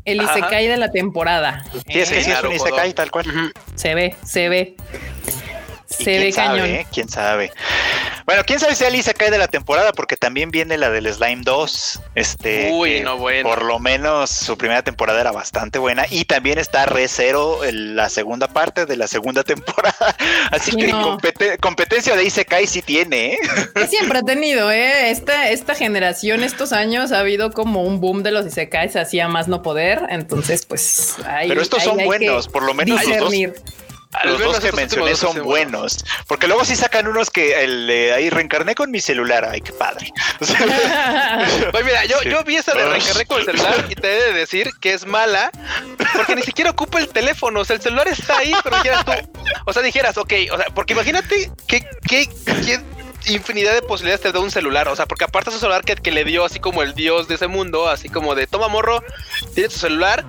[0.04, 1.64] el Isekai de la temporada.
[1.88, 3.52] Sí, es que sí es un Isekai tal cual.
[3.74, 4.76] Se ve, se ve.
[6.02, 6.66] Se ve cañón.
[6.66, 6.86] Eh?
[6.92, 7.52] ¿Quién sabe?
[8.26, 11.42] Bueno, quién sabe si Alice cae de la temporada, porque también viene la del Slime
[11.42, 12.00] 2.
[12.14, 13.48] Este, Uy, no bueno.
[13.48, 16.06] Por lo menos su primera temporada era bastante buena.
[16.08, 20.16] Y también está Re Zero, la segunda parte de la segunda temporada.
[20.50, 20.92] Así que
[21.60, 23.38] competencia de Isekai sí tiene, ¿eh?
[23.88, 25.10] Siempre ha tenido, ¿eh?
[25.10, 29.48] Esta, esta generación, estos años, ha habido como un boom de los Isekais, hacía más
[29.48, 30.02] no poder.
[30.08, 31.16] Entonces, pues.
[31.48, 33.34] Pero estos son buenos, por lo menos los dos
[34.24, 36.04] los dos que mencioné son buenos.
[36.26, 39.44] Porque luego sí sacan unos que el ahí reencarné con mi celular.
[39.44, 40.12] Ay, qué padre.
[40.38, 40.50] pues
[41.84, 44.70] mira, yo, yo vi esa de reencarné con el celular y te he de decir
[44.80, 45.50] que es mala
[46.14, 47.60] porque ni siquiera ocupa el teléfono.
[47.60, 49.12] O sea, el celular está ahí, pero dijeras tú.
[49.66, 52.80] O sea, dijeras, ok, o sea, porque imagínate que, que, que
[53.26, 54.88] infinidad de posibilidades te da un celular.
[54.88, 57.28] O sea, porque aparte es un celular que, que, le dio así como el dios
[57.28, 59.02] de ese mundo, así como de toma morro,
[59.54, 60.24] tienes tu celular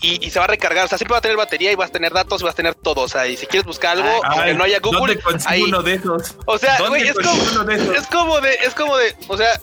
[0.00, 0.84] y, se va a recargar.
[0.84, 2.56] O sea, siempre va a tener batería y vas a tener datos y vas a
[2.56, 3.02] tener todo.
[3.02, 5.62] O sea, y si quieres buscar algo, aunque no haya Google, ahí.
[5.62, 6.36] uno de esos?
[6.44, 9.60] O sea, güey, es como, de es como de, es como de, o sea,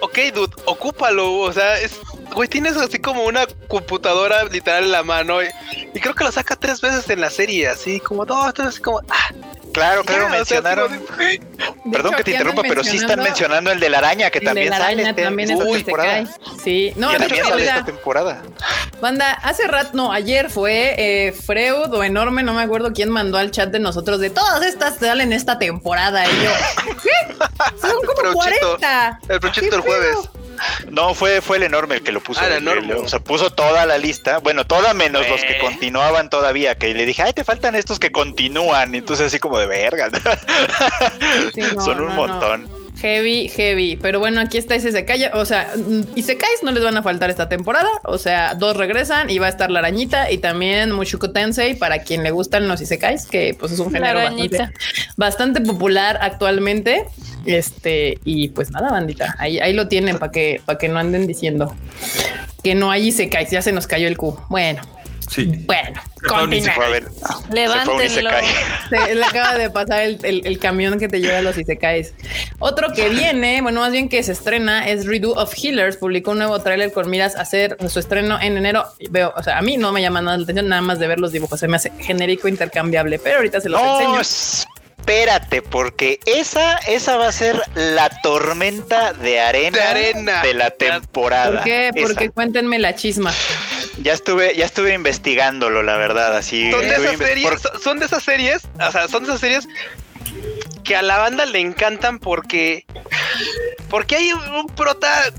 [0.00, 1.34] ok, dude, ocúpalo.
[1.34, 2.00] O sea, es,
[2.34, 5.48] güey, tienes así como una computadora literal en la mano y,
[6.00, 9.30] creo que lo saca tres veces en la serie, así como todo, así como, ah,
[9.74, 11.04] Claro, claro, mencionaron.
[11.90, 15.02] Perdón que te interrumpa, pero sí están mencionando el de la araña, que también sale
[15.02, 16.24] este, también esta temporada.
[16.62, 18.42] Sí, no, también sale esta temporada.
[19.00, 23.36] Banda, hace rato, no, ayer fue eh, Freud o Enorme, no me acuerdo quién mandó
[23.36, 26.24] al chat de nosotros de todas estas salen esta temporada.
[26.24, 26.50] Y yo,
[27.02, 27.34] ¿qué?
[27.80, 29.20] Son como 40.
[29.28, 30.16] El proyecto del jueves.
[30.90, 32.40] No, fue, fue el enorme el que lo puso.
[32.40, 32.58] Ah,
[33.02, 34.38] o sea, puso toda la lista.
[34.38, 36.76] Bueno, toda menos los que continuaban todavía.
[36.76, 38.94] Que le dije, ay, te faltan estos que continúan.
[38.94, 40.10] Y entonces así como de verga.
[41.84, 42.83] Son un montón.
[43.00, 43.96] Heavy, heavy.
[44.00, 45.30] Pero bueno, aquí está Isekai.
[45.34, 45.72] O sea,
[46.14, 47.88] Isekais no les van a faltar esta temporada.
[48.04, 52.00] O sea, dos regresan y va a estar la arañita y también Mushoku Tensei para
[52.00, 54.70] quien le gustan los Isekais, que pues es un género bastante,
[55.16, 57.04] bastante, popular actualmente.
[57.44, 59.34] Este, y pues nada, bandita.
[59.38, 61.74] Ahí, ahí lo tienen para que, para que no anden diciendo
[62.62, 63.50] que no hay Isekais.
[63.50, 64.38] Ya se nos cayó el Q.
[64.48, 64.93] Bueno.
[65.28, 65.64] Sí.
[65.66, 66.00] Bueno,
[67.52, 68.08] Levántenlo.
[68.08, 72.14] Se, le acaba de pasar el, camión que te lleva a los Isekais.
[72.58, 75.96] Otro que viene, bueno, más bien que se estrena es Redo of Healers.
[75.96, 78.86] Publicó un nuevo tráiler con miras a hacer su estreno en enero.
[79.10, 81.20] Veo, o sea, a mí no me llama nada la atención nada más de ver
[81.20, 81.60] los dibujos.
[81.60, 84.20] Se me hace genérico intercambiable, pero ahorita se los enseño
[85.04, 90.42] espérate, porque esa, esa va a ser la tormenta de arena de, arena.
[90.42, 91.56] de la temporada.
[91.56, 91.90] ¿Por qué?
[92.00, 93.30] Porque cuéntenme la chisma.
[93.98, 96.70] Ya estuve, ya estuve investigándolo, la verdad, así.
[96.70, 99.68] Son de esas series, son de esas series, o sea, son de esas series
[100.84, 102.86] que a la banda le encantan porque
[103.88, 105.32] porque hay un prota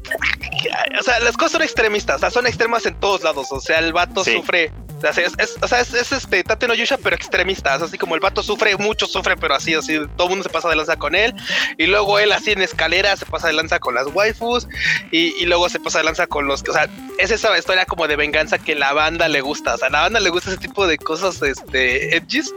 [0.99, 3.77] o sea las cosas son extremistas o sea son extremas en todos lados o sea
[3.79, 4.71] el vato sufre
[5.09, 7.73] o sea, es, este Tate no Yusha, pero extremista.
[7.75, 10.69] así como el vato sufre, mucho sufre, pero así, así, todo el mundo se pasa
[10.69, 11.33] de lanza con él.
[11.77, 14.67] Y luego él, así en escalera, se pasa de lanza con las waifus.
[15.11, 16.63] Y, luego se pasa de lanza con los.
[16.67, 19.75] O sea, es esa historia como de venganza que la banda le gusta.
[19.75, 22.53] O sea, a la banda le gusta ese tipo de cosas, este, edgys.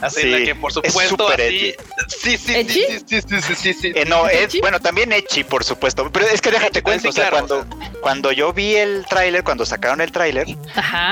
[0.00, 1.74] Así, la que por supuesto, así.
[2.08, 5.64] Sí, sí, sí, sí, sí, sí, sí, sí, eh, no, es, bueno, también Echi, por
[5.64, 6.10] supuesto.
[6.12, 7.66] Pero es que déjate cuento, o sea, cuando,
[8.00, 10.46] cuando yo vi el tráiler, cuando sacaron el tráiler,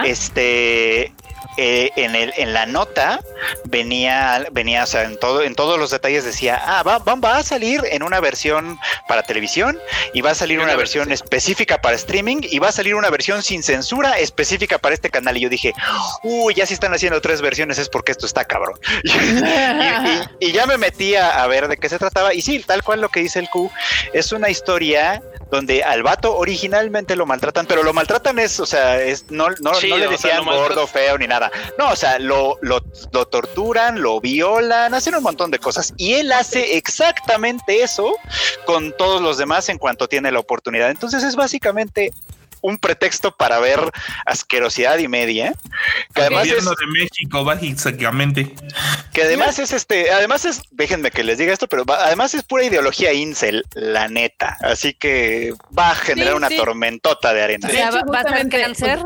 [0.05, 1.13] este eh,
[1.57, 3.21] eh, en, el, en la nota
[3.65, 7.43] venía, venía, o sea, en, todo, en todos los detalles decía, ah, va, va, a
[7.43, 8.79] salir en una versión
[9.09, 9.79] para televisión
[10.15, 13.43] y va a salir una, versión específica para streaming y va a salir una versión
[13.43, 15.37] sin censura específica para este canal.
[15.37, 15.75] Y yo dije,
[16.23, 18.79] uy, ya si están haciendo tres versiones es porque esto está cabrón.
[20.41, 22.33] y, ya me metí a, a ver de qué se trataba.
[22.33, 23.71] Y sí, tal cual lo que dice el Q,
[24.15, 25.21] es una historia
[25.51, 29.73] donde al vato originalmente lo maltratan, pero lo maltratan es, o sea, es, no, no,
[29.73, 31.51] no le decían gordo, feo ni nada.
[31.79, 32.83] No, o sea, lo, lo,
[33.13, 35.93] lo torturan, lo violan, hacen un montón de cosas.
[35.97, 38.15] Y él hace exactamente eso
[38.67, 40.91] con todos los demás en cuanto tiene la oportunidad.
[40.91, 42.13] Entonces es básicamente
[42.61, 43.81] un pretexto para ver
[44.27, 45.55] asquerosidad y media.
[46.15, 48.55] Que además es, de México, básicamente.
[49.13, 52.65] Que además es este, además es, déjenme que les diga esto, pero además es pura
[52.65, 54.57] ideología incel, la neta.
[54.61, 57.69] Así que va a generar una tormentota de arena.
[57.69, 59.01] va, a cáncer.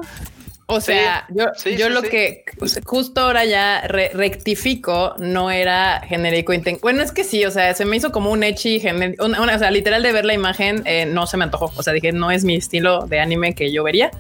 [0.66, 1.46] O sea, yo,
[1.76, 2.44] yo lo que
[2.84, 7.96] justo ahora ya rectifico no era genérico Bueno, es que sí, o sea, se me
[7.96, 9.26] hizo como un echi genérico.
[9.26, 11.70] o sea, literal de ver la imagen eh, no se me antojó.
[11.76, 14.10] O sea, dije, no es mi estilo de anime que yo vería.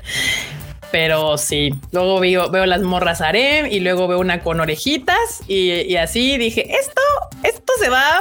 [0.92, 5.70] Pero sí, luego veo, veo las morras harem y luego veo una con orejitas y,
[5.70, 7.02] y así dije, esto,
[7.42, 8.20] esto se va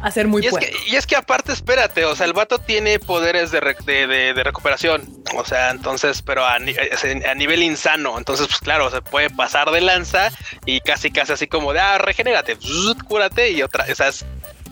[0.00, 2.58] a ser muy y es, que, y es que aparte, espérate, o sea, el vato
[2.58, 5.02] tiene poderes de, de, recuperación,
[5.34, 9.80] o sea, entonces, pero a, a, nivel insano, entonces, pues claro, se puede pasar de
[9.80, 10.30] lanza
[10.64, 12.56] y casi, casi así como de, ah, regenérate,
[13.06, 14.10] cúrate y otra, o sea,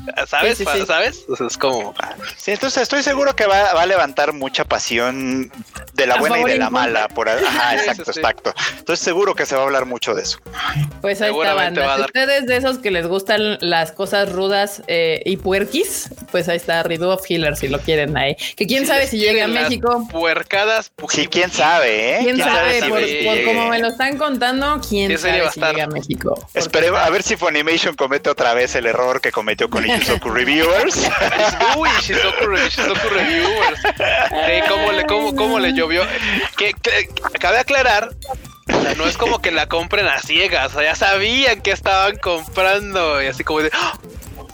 [0.26, 0.62] ¿Sabes?
[0.86, 1.24] ¿Sabes?
[1.28, 1.94] es como.
[2.36, 5.50] Sí, entonces estoy seguro que va, a levantar mucha pasión
[5.94, 7.08] de la buena y de la mala.
[7.08, 8.54] Por Ajá, exacto, exacto.
[8.78, 10.38] Entonces seguro que se va a hablar mucho de eso.
[11.00, 11.96] Pues ahí está, banda.
[11.96, 16.56] Si ustedes de esos que les gustan las cosas rudas eh, y puerquis, pues ahí
[16.56, 18.36] está Redo of Healer si lo quieren ahí.
[18.56, 20.06] Que quién sabe si llega a México.
[20.10, 20.92] Puercadas.
[21.08, 22.18] Sí, quién sabe, ¿eh?
[22.22, 22.80] ¿Quién, sabe?
[22.88, 26.48] por, como me lo están contando, quién sabe si llega a México.
[26.54, 30.96] Esperemos a ver si Funimation comete otra vez el error que cometió con Shizuku Reviewers.
[31.76, 33.80] Uy, Shizuku, Reviewers.
[34.68, 36.02] ¿cómo, le, cómo, ¿Cómo le llovió?
[36.56, 36.74] Que,
[37.40, 38.10] cabe aclarar
[38.96, 43.22] no es como que la compren a ciegas, o sea, ya sabían que estaban comprando
[43.22, 43.70] y así como de,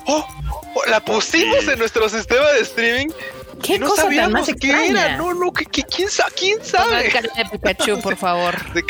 [0.06, 0.26] ¡Oh!
[0.74, 3.08] oh la pusimos en nuestro sistema de streaming.
[3.62, 6.32] ¿Qué no cosa tan qué era, no, no, ¿qué, quién, sabe?
[6.36, 7.04] ¿quién sabe?
[7.04, 8.54] de Pikachu, por favor.
[8.74, 8.82] De,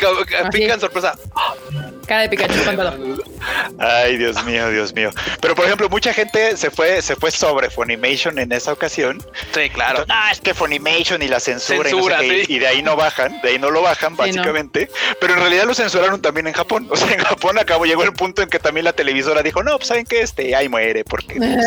[0.51, 1.17] pican sorpresa.
[2.07, 2.53] Cara de Pikachu
[3.79, 5.11] Ay, Dios mío, Dios mío.
[5.41, 9.23] Pero por ejemplo, mucha gente se fue, se fue sobre Funimation en esa ocasión.
[9.53, 10.05] Sí, claro.
[10.09, 11.89] Ah, es que Funimation y la censura,
[12.23, 14.89] y, de ahí no bajan, de ahí no lo bajan, básicamente.
[15.19, 16.87] Pero en realidad lo censuraron también en Japón.
[16.91, 19.77] O sea, en Japón acabó, llegó el punto en que también la televisora dijo, no,
[19.77, 21.49] pues saben que este ahí muere, porque pues,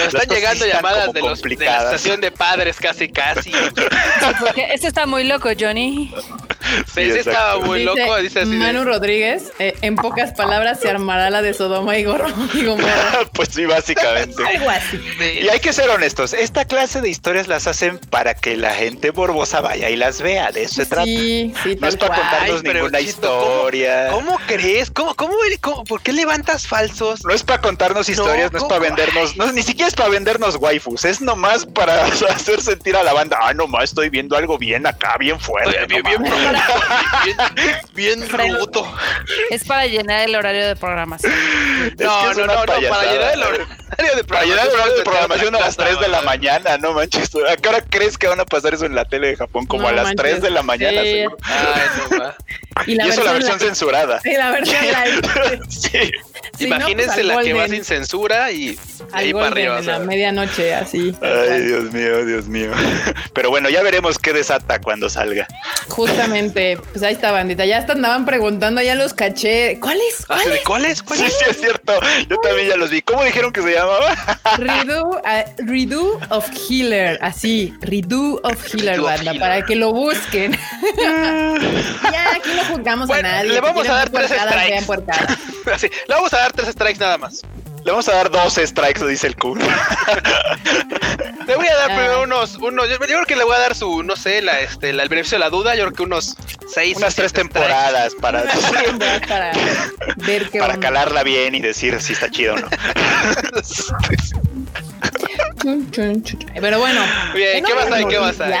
[0.06, 3.52] están llegando llamadas de, los, de la estación de padres casi casi.
[4.56, 6.12] Este está muy loco, Johnny.
[6.94, 8.16] Sí, sí, estaba muy loco.
[8.18, 12.30] Dice así Manu Rodríguez, eh, en pocas palabras, se armará la de Sodoma y, Gomorra.
[13.32, 14.42] pues sí, básicamente.
[14.46, 15.00] Algo así.
[15.42, 19.10] Y hay que ser honestos, esta clase de historias las hacen para que la gente
[19.10, 21.04] borbosa vaya y las vea, de eso se trata.
[21.04, 24.08] Sí, no es para contarnos ninguna historia.
[24.10, 24.90] ¿cómo, crees?
[24.90, 25.34] ¿Cómo, cómo,
[25.84, 27.24] por qué levantas falsos?
[27.24, 30.56] No es para contarnos historias, no, es para vendernos, no, ni siquiera es para vendernos
[30.56, 32.04] waifus, es nomás para
[32.34, 35.84] hacer sentir a la banda, ah, nomás estoy viendo algo bien acá, bien fuerte.
[35.86, 36.32] Bien, bien, bien,
[37.94, 38.24] bien,
[39.50, 41.32] Es para llenar el horario de programación.
[41.98, 43.66] no, no, no, no, para llenar el horario
[44.16, 44.26] de programación.
[44.26, 47.30] Para llenar el horario de programación a las 3 de la mañana, no manches.
[47.34, 49.66] ¿A qué hora crees que van a pasar eso en la tele de Japón?
[49.66, 51.36] Como a las 3 de la mañana, seguro.
[51.42, 51.80] Ay,
[52.10, 52.34] no,
[52.86, 54.20] y, la eso la versión censurada.
[54.20, 55.60] Sí, la versión live.
[55.68, 56.10] sí.
[56.58, 58.78] Imagínense pues, la que va sin censura y
[59.12, 59.78] ahí para arriba.
[59.78, 61.14] En la medianoche, así.
[61.22, 62.70] Ay, Dios mío, Dios mío.
[63.34, 65.46] Pero bueno, ya veremos qué desata cuando salga.
[65.88, 67.64] Justamente, pues ahí está, bandita.
[67.64, 69.78] Ya hasta andaban preguntando, ya los caché.
[69.80, 70.26] ¿Cuáles?
[70.64, 71.02] ¿Cuáles?
[71.02, 71.32] ¿Cuáles?
[71.32, 71.98] Sí, sí, es cierto.
[72.28, 73.02] Yo también ya los vi.
[73.02, 74.14] ¿Cómo dijeron que se llamaba?
[74.58, 75.22] Redo,
[75.58, 77.18] Redo of Healer.
[77.22, 80.52] Así, Redo of Healer, banda, para que lo busquen.
[80.98, 83.50] ya, aquí no juzgamos a nadie.
[83.50, 84.86] Le vamos a dar tres strikes.
[85.72, 87.42] Así, le vamos a dar tres strikes nada más.
[87.84, 89.58] Le vamos a dar dos strikes, dice el Kun.
[91.46, 92.24] le voy a dar primero ah.
[92.24, 95.08] unos, unos yo, creo que le voy a dar su, no sé, la, este, el
[95.08, 96.36] beneficio de la duda, yo creo que unos
[96.68, 96.98] seis.
[96.98, 98.44] Unas tres temporadas para,
[99.28, 99.52] para
[100.16, 102.68] ver Para calarla bien y decir si está chido o no.
[106.60, 107.02] Pero bueno.
[107.34, 108.04] Bien, ¿qué más hay?
[108.06, 108.52] ¿Qué más hay?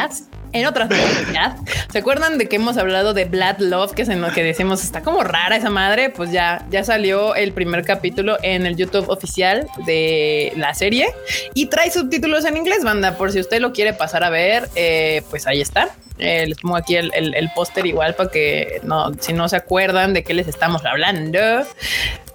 [0.52, 1.54] En otras noticias,
[1.92, 3.92] ¿se acuerdan de que hemos hablado de Blood Love?
[3.92, 6.10] Que, se nos, que decimos está como rara esa madre.
[6.10, 11.08] Pues ya, ya salió el primer capítulo en el YouTube oficial de la serie
[11.54, 13.16] y trae subtítulos en inglés, banda.
[13.16, 15.90] Por si usted lo quiere pasar a ver, eh, pues ahí está.
[16.20, 20.12] Eh, les pongo aquí el, el, póster igual para que no, si no se acuerdan
[20.12, 21.38] de qué les estamos hablando,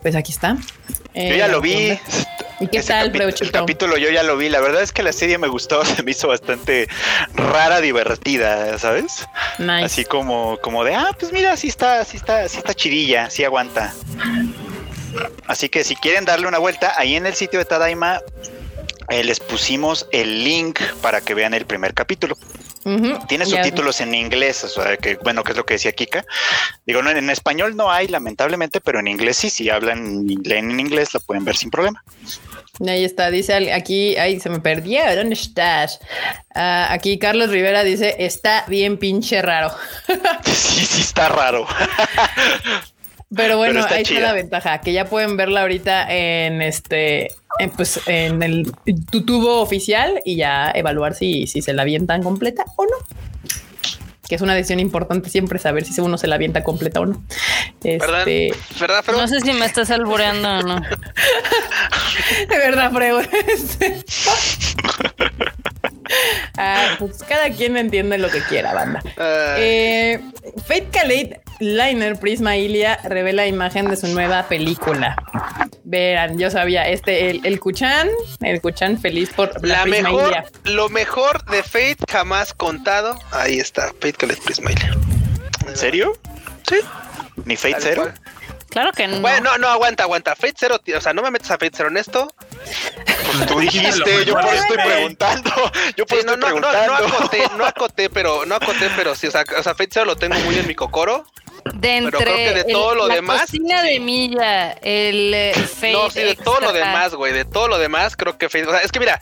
[0.02, 0.58] pues aquí está.
[1.14, 1.98] yo ya lo vi.
[2.60, 4.50] ¿Y qué tal, El capítulo yo ya lo vi.
[4.50, 6.88] La verdad es que la serie me gustó, se me hizo bastante
[7.34, 9.28] rara, divertida, ¿sabes?
[9.68, 13.44] Así como, como de, ah, pues mira, sí está, sí está, sí está chidilla, sí
[13.44, 13.94] aguanta.
[15.48, 18.22] Así que si quieren darle una vuelta, ahí en el sitio de Tadaima
[19.10, 22.38] eh, les pusimos el link para que vean el primer capítulo.
[23.28, 26.24] Tiene subtítulos en inglés, o sea, que bueno, que es lo que decía Kika.
[26.86, 30.80] Digo, no, en español no hay, lamentablemente, pero en inglés sí, si hablan, leen en
[30.80, 32.04] inglés, lo pueden ver sin problema.
[32.88, 36.00] Ahí está, dice aquí, ahí se me perdió, ¿dónde estás?
[36.54, 39.72] Ah, aquí Carlos Rivera dice, está bien pinche raro.
[40.46, 41.66] sí, sí está raro.
[43.36, 47.30] Pero bueno, ahí está la ventaja, que ya pueden verla ahorita en este,
[47.76, 48.72] pues en el
[49.26, 52.98] tubo oficial y ya evaluar si, si se la avientan completa o no.
[54.28, 57.24] Que es una decisión importante siempre saber si uno se la avienta completa o no.
[57.84, 58.54] Este...
[58.80, 60.82] ¿Verdad, No sé si me estás albureando o no.
[60.82, 63.22] de verdad, Freo.
[66.58, 69.02] ah, pues cada quien entiende lo que quiera, banda.
[69.58, 70.20] Eh,
[70.68, 75.16] Fate Khalid Liner Prisma Ilia revela imagen de su nueva película.
[75.84, 78.10] Verán, yo sabía, este, el, el Kuchan,
[78.42, 83.18] el Kuchan feliz por la, mejor, lo mejor de Fate jamás contado.
[83.32, 84.96] Ahí está, Fate Khalid Prisma Ilia.
[85.68, 86.18] ¿En serio?
[86.68, 86.78] Sí.
[87.46, 88.14] ¿Ni Fate Zero?
[88.70, 89.22] Claro que no.
[89.22, 90.36] Bueno, no, no, aguanta, aguanta.
[90.36, 92.28] Fate Zero, o sea, no me metes a Fate Zero en esto.
[93.06, 95.52] Pues tú dijiste, yo por eso estoy preguntando.
[95.96, 96.88] Yo por eso estoy preguntando.
[96.88, 99.90] No, no, acoté, no acoté, pero, no acoté, pero sí, o sea, o sea, Fate
[99.92, 101.26] Zero lo tengo muy en mi cocoro.
[101.74, 103.42] De entre pero creo que de todo lo la demás.
[103.42, 107.34] Cocina de Milla, el eh, Fate No, sí, de todo lo demás, güey.
[107.34, 108.68] De todo lo demás, creo que Fate.
[108.68, 109.20] O sea, es que mira,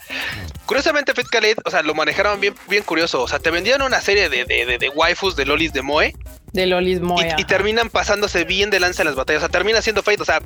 [0.66, 3.22] curiosamente, Fate Khaled, o sea, lo manejaron bien, bien curioso.
[3.22, 6.14] O sea, te vendían una serie de, de, de, de waifus de lolis de Moe.
[6.52, 7.34] De lolis Moe.
[7.36, 9.42] Y, terminan pasándose bien de lanza en las batallas.
[9.42, 10.22] O sea, termina siendo Fate.
[10.22, 10.40] O sea,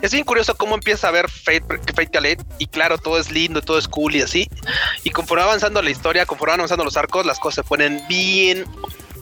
[0.00, 1.62] es bien curioso cómo empieza a ver Fate,
[1.94, 2.40] Fate Khaled.
[2.58, 4.48] Y claro, todo es lindo, todo es cool y así.
[5.04, 8.64] Y conforme avanzando la historia, conforme avanzando los arcos, las cosas se ponen bien,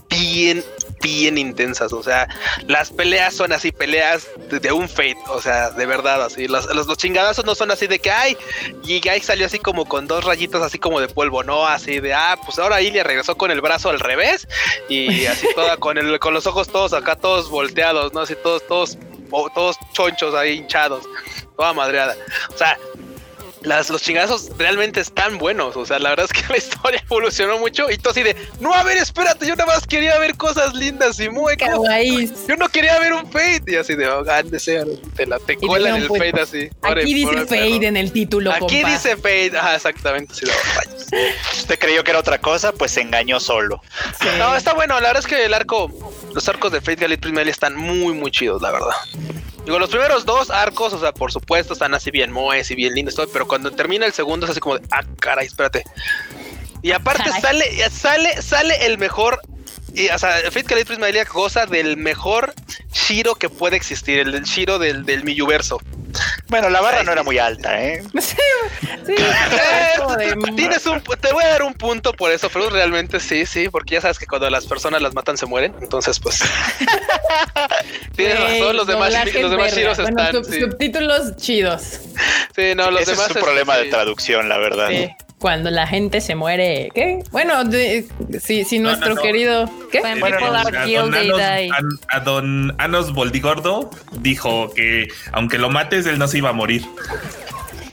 [0.08, 0.64] bien
[1.00, 1.92] bien intensas.
[1.92, 2.28] O sea,
[2.66, 5.18] las peleas son así, peleas de, un Fate.
[5.28, 6.48] O sea, de verdad, así.
[6.48, 8.36] Los, los, chingadazos no son así de que, ay,
[8.84, 12.12] y ahí salió así como con dos rayitos así como de polvo, no, así de,
[12.12, 14.46] ah, pues ahora Ilia regresó con el brazo al revés
[14.88, 18.20] y así toda con el, con los ojos todos acá, todos volteados, ¿no?
[18.20, 18.98] Así todos, todos,
[19.54, 21.04] todos chonchos ahí hinchados,
[21.56, 22.16] toda madreada.
[22.52, 22.78] O sea,
[23.62, 25.76] las, los chingazos realmente están buenos.
[25.76, 28.72] O sea, la verdad es que la historia evolucionó mucho y tú así de, no,
[28.74, 31.56] a ver, espérate, yo nada más quería ver cosas lindas y muy
[32.48, 33.62] Yo no quería ver un Fade.
[33.66, 34.84] Y así de, oh, sea,
[35.16, 36.70] te la te cuelan el pues, Fade así.
[36.82, 38.52] Aquí dice Fade en el título.
[38.52, 40.34] Aquí dice Fade, ah, exactamente.
[40.34, 43.82] Usted creyó que era otra cosa, pues se engañó solo.
[44.38, 44.94] No, está bueno.
[45.00, 45.90] La verdad es que el arco,
[46.34, 48.94] los arcos de Fade Galit Primal están muy, muy chidos, la verdad.
[49.64, 52.94] Digo, los primeros dos arcos, o sea, por supuesto, están así bien moes y bien
[52.94, 55.84] lindos, todo, pero cuando termina el segundo es así como de, ah, caray, espérate.
[56.82, 59.40] Y aparte sale, sale, sale el mejor
[59.94, 62.54] y, o sea, Fate Calais Prismalia goza del mejor
[62.92, 65.80] Shiro que puede existir, el Shiro del, del Miyuverso.
[66.48, 68.02] Bueno, la barra no era muy alta, ¿eh?
[68.20, 68.36] Sí,
[69.06, 69.14] sí.
[70.20, 73.68] Eh, tienes un, te voy a dar un punto por eso, pero realmente sí, sí,
[73.68, 76.40] porque ya sabes que cuando las personas las matan se mueren, entonces pues.
[78.16, 80.44] tienes razón, los demás, los demás Shiros están.
[80.44, 82.00] Subtítulos chidos.
[82.54, 83.30] Sí, no, los demás.
[83.30, 84.88] Es un problema de traducción, la verdad.
[84.90, 85.10] Sí
[85.40, 86.90] cuando la gente se muere.
[86.94, 87.24] ¿Qué?
[87.32, 87.54] Bueno,
[88.40, 89.68] si, si nuestro querido.
[89.90, 90.00] ¿Qué?
[90.20, 90.36] Bueno,
[92.08, 96.84] a, don Anos, Boldigordo dijo que aunque lo mates, él no se iba a morir.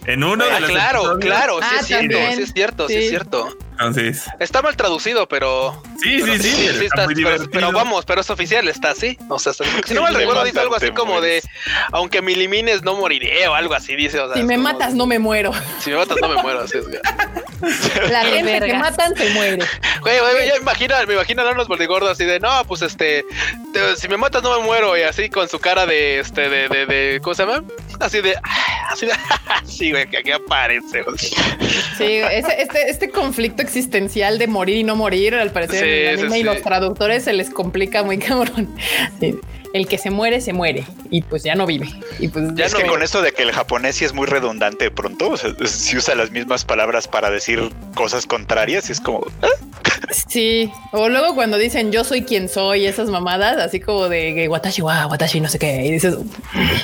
[0.06, 0.70] En uno de ah, los.
[0.70, 3.58] Claro, claro, sí, es cierto, sí es cierto, sí es cierto.
[3.80, 4.24] Entonces.
[4.40, 5.82] Está mal traducido, pero.
[6.02, 6.88] Sí, sí, sí.
[7.52, 9.18] pero, vamos, pero es oficial, está así.
[9.30, 11.44] O sea, si no mal recuerdo, dice algo así como de.
[11.92, 14.20] Aunque me elimines, no moriré o algo así, dice.
[14.34, 15.52] si me matas, no me muero.
[15.80, 16.62] Si me matas, no me muero.
[16.62, 16.86] Así es.
[18.12, 19.66] La gente que matan se muere.
[20.02, 23.26] Güey, güey, me imagino, me imagino a los bordigordos así de, no, pues este,
[23.98, 26.86] si me matas no me muero, y así con su cara de, este, de, de,
[26.86, 27.64] de ¿cómo se llama?
[28.00, 28.38] Así de, así de,
[29.66, 31.04] sí, güey, que aquí aparece.
[31.98, 37.24] Sí, este, este conflicto existencial de morir y no morir, al parecer y los traductores
[37.24, 38.74] se les complica muy cabrón.
[39.78, 41.88] El que se muere, se muere y pues ya no vive.
[42.20, 44.86] Y pues ya es que con esto de que el japonés sí es muy redundante
[44.86, 49.26] de pronto, si usa las mismas palabras para decir cosas contrarias, y es como...
[49.44, 49.48] ¿ah?
[50.10, 54.82] Sí, o luego cuando dicen yo soy quien soy, esas mamadas, así como de watashi
[54.82, 56.16] wa watashi no sé qué, y dices...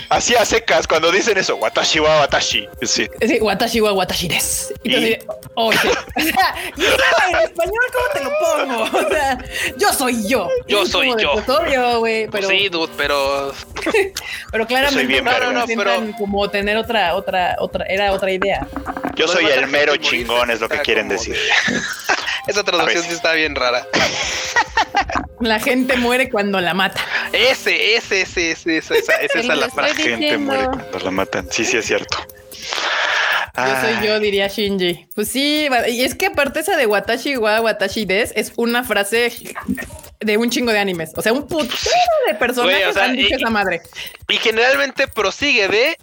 [0.09, 2.67] Así a secas, cuando dicen eso, watashi wa watashi.
[2.81, 4.73] Sí, sí watashi wa watashi des.
[4.83, 5.17] Y, ¿Y?
[5.55, 5.87] oh, sí.
[6.17, 6.55] o sea,
[7.29, 9.07] en español, ¿cómo te lo pongo?
[9.07, 9.37] O sea,
[9.77, 10.49] yo soy yo.
[10.67, 11.33] Yo soy yo.
[11.33, 12.49] Obvio, güey, pero...
[12.49, 13.53] Sí, dude, pero...
[14.51, 15.91] pero claramente bien, no, no, pero...
[16.17, 18.67] como tener otra, otra, otra, era otra idea.
[19.15, 21.37] Yo soy el mero chingón, es lo que quieren decir.
[22.47, 23.87] Esa traducción sí está bien rara.
[25.39, 27.01] La gente muere cuando la mata.
[27.33, 29.93] Ese, ese, ese, ese, esa, esa, esa es la frase.
[29.93, 31.47] La gente muere cuando la matan.
[31.51, 32.17] Sí, sí, es cierto.
[33.55, 35.07] Yo soy yo, diría Shinji.
[35.13, 39.31] Pues sí, y es que aparte esa de Watashi wa Watashi des es una frase
[40.19, 41.11] de un chingo de animes.
[41.15, 41.69] O sea, un putero
[42.27, 43.81] de personajes han dicho esa madre.
[44.29, 45.97] Y generalmente prosigue de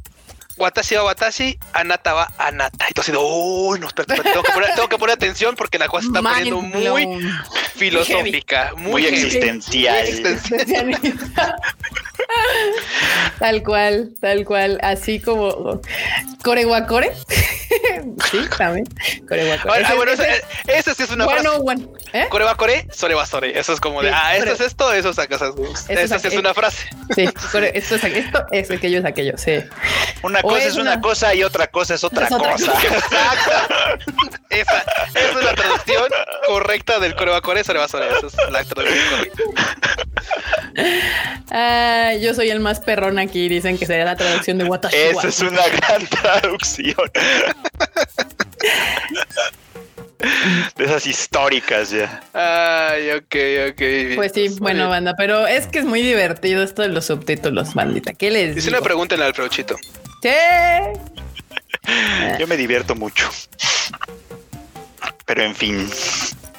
[0.61, 2.87] Watashi wa Watashi, Anata wa Anata.
[2.91, 6.07] Y tú así, uy, no, tengo, que poner, tengo, que poner, atención porque la cosa
[6.07, 7.33] está poniendo muy
[7.77, 10.07] filosófica, muy, existencial.
[13.39, 15.81] tal cual, tal cual, así como
[16.45, 17.13] Coreguacore.
[18.31, 18.87] sí, también.
[19.27, 19.85] Coreguacore.
[19.85, 21.49] Ah, bueno, esa, sí es una frase.
[21.49, 21.89] One.
[22.13, 22.27] ¿Eh?
[22.29, 23.59] Coreguacore, sorebasore.
[23.59, 25.39] Eso es como de, ah, esto es esto, eso es acá.
[25.89, 26.89] Esa sí es una frase.
[27.15, 27.95] Sí, esto es esto,
[28.53, 29.53] es aquello, es aquello, sí.
[30.23, 32.51] Una cosa es, una, cosa y otra cosa es otra, cosa.
[32.53, 33.75] Exacto.
[34.51, 36.11] esa, esa es la traducción
[36.47, 38.07] correcta del Coreguacore, sorebasore.
[38.09, 39.43] Esa es la traducción correcta.
[41.51, 44.97] Ah, yo soy el más perrón aquí, dicen que sería la traducción de Watashi.
[44.97, 47.11] Esa es una gran traducción.
[50.77, 52.23] de esas históricas ya.
[52.33, 54.17] Ay, ok, ok.
[54.17, 58.13] Pues sí, bueno, banda, pero es que es muy divertido esto de los subtítulos, bandita.
[58.13, 59.77] ¿Qué les Dice una pregunta en el Alfredochito.
[60.21, 60.93] ¿Qué?
[62.39, 63.29] Yo me divierto mucho.
[65.27, 65.89] Pero en fin.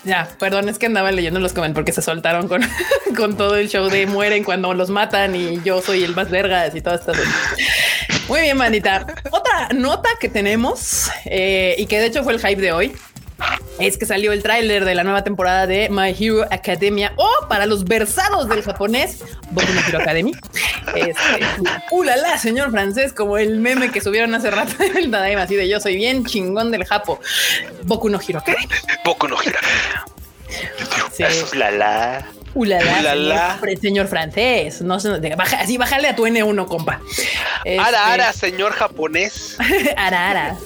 [0.04, 2.62] Ya, perdón, es que andaba leyendo los comentarios porque se soltaron con,
[3.16, 6.74] con todo el show de mueren cuando los matan y yo soy el más vergas
[6.76, 7.18] y todas estas.
[8.28, 9.06] Muy bien, manita.
[9.30, 12.94] Otra nota que tenemos eh, y que de hecho fue el hype de hoy
[13.80, 17.66] es que salió el tráiler de la nueva temporada de My Hero Academia o para
[17.66, 20.34] los versados del japonés Boku no Hero Academy.
[20.96, 21.46] Este,
[21.92, 25.70] ulala, señor francés, como el meme que subieron hace rato en el Tadaima, así de
[25.70, 27.20] yo soy bien chingón del Japo.
[27.84, 28.68] Boku no Hero Academy.
[29.06, 29.60] Boku no Hero
[31.14, 31.24] Sí.
[31.56, 32.28] la la.
[32.54, 34.82] Ulala, Señor, francés.
[34.82, 34.98] No,
[35.38, 37.00] baja, así bájale a tu N1, compa.
[37.80, 39.56] ara, ara, este, señor japonés.
[39.98, 40.58] ara, ara.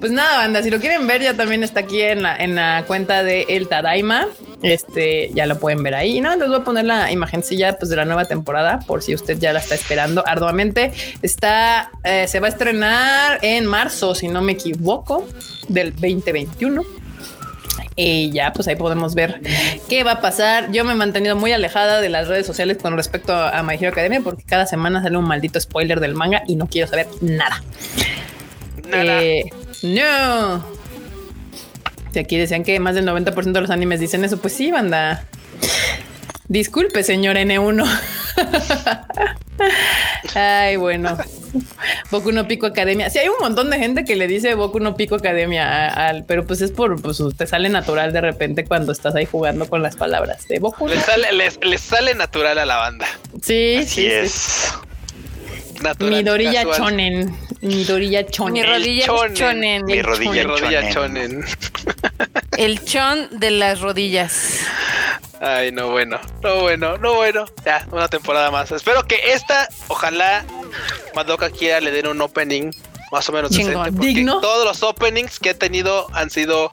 [0.00, 2.84] Pues nada, banda, si lo quieren ver, ya también está aquí en la, en la
[2.86, 4.26] cuenta de El Tadaima.
[4.62, 6.20] Este ya lo pueden ver ahí.
[6.20, 9.38] No, les voy a poner la imagencilla pues, de la nueva temporada por si usted
[9.38, 10.92] ya la está esperando arduamente.
[11.22, 15.26] Está, eh, se va a estrenar en marzo, si no me equivoco,
[15.68, 17.00] del 2021
[17.96, 19.40] y ya pues ahí podemos ver
[19.88, 20.72] qué va a pasar.
[20.72, 23.88] Yo me he mantenido muy alejada de las redes sociales con respecto a My Hero
[23.88, 27.62] Academia porque cada semana sale un maldito spoiler del manga y no quiero saber nada.
[28.92, 29.44] Eh,
[29.82, 30.64] no.
[32.12, 35.24] Si aquí decían que más del 90% de los animes dicen eso, pues sí, banda.
[36.48, 37.86] Disculpe, señor N1.
[40.34, 41.16] Ay, bueno.
[42.10, 43.08] Boku no Pico Academia.
[43.10, 46.46] Sí, hay un montón de gente que le dice Boku no Pico Academia al, pero
[46.46, 49.96] pues es por, pues te sale natural de repente cuando estás ahí jugando con las
[49.96, 50.88] palabras de Boku.
[50.88, 53.06] Le sale, les, sale natural a la banda.
[53.42, 54.72] Sí, sí, es.
[55.82, 57.36] Natural, Midorilla Chonen.
[57.62, 58.52] Midorilla Chonen.
[58.52, 59.84] Mi rodilla chonen.
[59.84, 61.44] Mi rodilla, chonen.
[62.58, 64.60] El chon de las rodillas.
[65.40, 67.46] Ay, no bueno, no bueno, no bueno.
[67.64, 68.70] Ya, una temporada más.
[68.72, 70.44] Espero que esta, ojalá
[71.14, 72.70] Madoka quiera le den un opening
[73.10, 74.40] más o menos decente, digno.
[74.40, 76.72] Todos los openings que he tenido han sido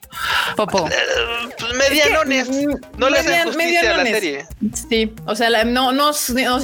[0.56, 0.88] Popo.
[0.88, 2.50] Eh, medianones.
[2.50, 4.46] Mm, no le hacen justicia a la serie.
[4.90, 6.12] Sí, o sea, no, no,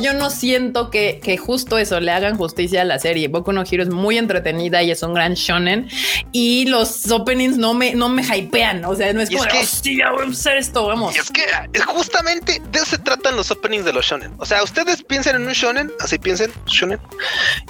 [0.01, 3.27] yo no siento que, que, justo eso le hagan justicia a la serie.
[3.27, 5.89] Boku no Hero es muy entretenida y es un gran shonen
[6.31, 8.85] y los openings no me, no me hypean.
[8.85, 11.15] O sea, no es como, que, sí, ya voy a hacer esto, vamos.
[11.15, 11.43] Y es que
[11.81, 14.33] justamente de eso se tratan los openings de los shonen.
[14.37, 16.99] O sea, ustedes piensen en un shonen, así piensen, shonen.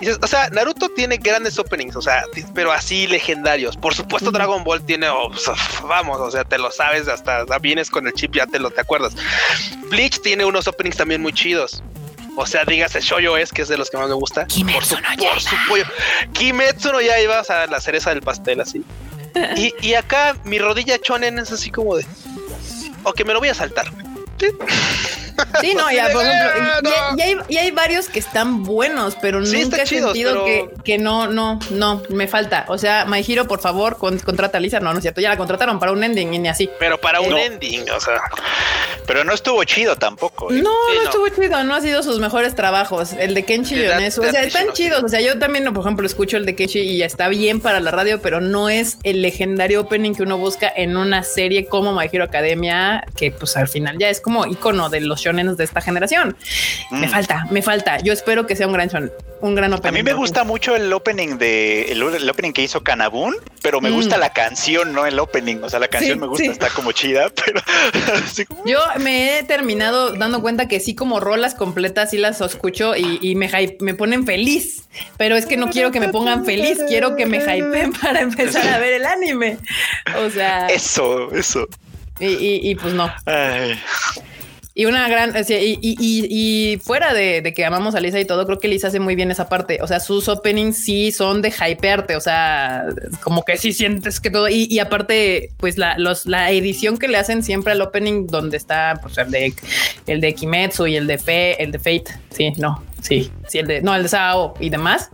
[0.01, 2.23] Y, o sea, Naruto tiene grandes openings o sea,
[2.53, 3.77] pero así legendarios.
[3.77, 5.31] Por supuesto, Dragon Ball tiene, oh,
[5.87, 8.81] vamos, o sea, te lo sabes, hasta vienes con el chip, ya te lo te
[8.81, 9.13] acuerdas.
[9.89, 11.83] Bleach tiene unos openings también muy chidos.
[12.35, 14.45] O sea, dígase Shoyo es que es de los que más me gusta.
[14.47, 15.85] Kimetsu por su, no por su pollo.
[16.33, 18.83] Kimetsu no ya iba a la cereza del pastel así.
[19.55, 22.05] y, y acá mi rodilla chonen es así como de.
[23.03, 23.91] Ok, me lo voy a saltar.
[24.39, 24.47] Sí,
[25.75, 26.91] no, ya, por ejemplo,
[27.49, 30.45] y, hay, varios que están buenos, pero nunca he sentido
[30.83, 32.65] que, no, no, no, me falta.
[32.67, 34.79] O sea, My Hero, por favor, contrata a Lisa.
[34.79, 36.69] No, no es cierto, ya la contrataron para un ending y ni así.
[36.79, 38.21] Pero para un ending, o sea.
[39.05, 40.51] Pero no estuvo chido tampoco.
[40.51, 40.61] ¿eh?
[40.61, 43.13] No, no, estuvo chido, no ha sido sus mejores trabajos.
[43.13, 45.03] El de Kenshi y Yonesu, o sea, están chidos.
[45.03, 47.91] O sea, yo también, por ejemplo, escucho el de Kenshi y está bien para la
[47.91, 52.09] radio, pero no es el legendario opening que uno busca en una serie como My
[52.11, 55.81] Hero Academia, que pues al final ya es como icono de los shonen de esta
[55.81, 56.35] generación.
[56.91, 57.09] Me mm.
[57.09, 57.99] falta, me falta.
[57.99, 59.11] Yo espero que sea un gran shonen,
[59.41, 59.89] un gran opening.
[59.89, 63.89] A mí me gusta mucho el opening de el, opening que hizo Kanabun, pero me
[63.89, 64.19] gusta mm.
[64.19, 65.57] la canción, no el opening.
[65.63, 67.61] O sea, la canción me gusta, está como chida, pero
[68.65, 73.35] yo me he terminado dando cuenta que sí, como rolas completas, sí las escucho y,
[73.35, 73.49] me,
[73.79, 74.83] me ponen feliz,
[75.17, 78.67] pero es que no quiero que me pongan feliz, quiero que me hypeen para empezar
[78.67, 79.57] a ver el anime.
[80.17, 81.67] O sea, eso, eso.
[82.19, 83.11] Y, pues no.
[84.75, 88.67] Y una gran, y, y, fuera de, que amamos a Lisa y todo, creo que
[88.67, 89.79] Lisa hace muy bien esa parte.
[89.83, 92.15] O sea, sus openings sí son de hypearte.
[92.15, 92.85] O sea,
[93.21, 94.49] como que sí sientes que todo.
[94.49, 98.99] Y, aparte, pues la, los, la edición que le hacen siempre al opening, donde está
[98.99, 99.53] pues, el de
[100.07, 102.05] el de Kimetsu y el de Fe, el de Fate.
[102.31, 105.09] Sí, no, Sí, sí, el de, no, el de Sao y demás,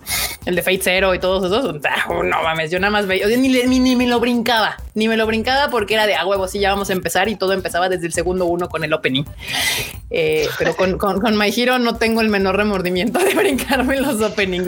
[0.46, 3.50] el de Fate Zero y todos esos, ah, no mames, yo nada más veía, ni,
[3.50, 6.70] ni, me lo brincaba, ni me lo brincaba porque era de a huevo, sí, ya
[6.70, 9.24] vamos a empezar y todo empezaba desde el segundo uno con el opening.
[10.12, 14.68] Eh, pero con, con, My Hero no tengo el menor remordimiento de brincarme los openings.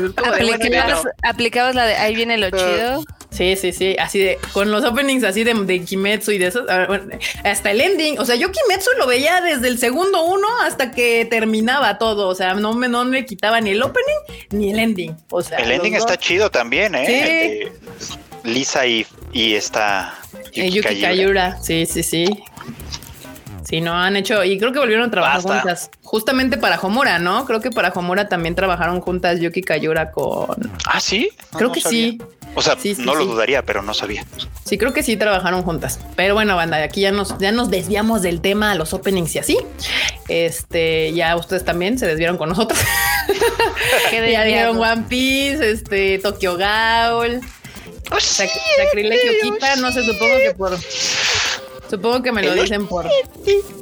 [1.22, 3.04] ¿Aplicabas, la de ahí viene lo chido?
[3.32, 6.66] Sí, sí, sí, así de, con los openings así de, de Kimetsu y de eso,
[7.46, 11.26] hasta el ending, o sea, yo Kimetsu lo veía desde el segundo uno hasta que
[11.30, 15.16] terminaba todo, o sea, no me, no le quitaba ni el opening ni el ending.
[15.30, 17.72] O sea, el ending está chido también, ¿eh?
[18.44, 20.14] Lisa y, y esta
[20.54, 21.58] Yuki, Kayura.
[21.62, 22.44] Sí, sí, sí.
[23.64, 27.46] Sí, no han hecho y creo que volvieron a trabajar juntas justamente para Homura, ¿no?
[27.46, 30.72] Creo que para Homura también trabajaron juntas Yuki Kayura con.
[30.86, 31.30] Ah, sí.
[31.56, 32.20] Creo que sí.
[32.54, 34.26] O sea, no lo dudaría, pero no sabía.
[34.66, 36.00] Sí, creo que sí trabajaron juntas.
[36.16, 39.40] Pero bueno, banda, aquí ya nos, ya nos desviamos del tema a los openings y
[39.40, 39.58] así.
[40.28, 42.80] Este, ya ustedes también se desviaron con nosotros.
[44.12, 47.42] ya dijeron One Piece, este, Tokyo Ghoul.
[48.12, 50.78] Oh, sacrilegio quita, no sé, supongo que por
[51.92, 53.06] Supongo que me lo dicen por.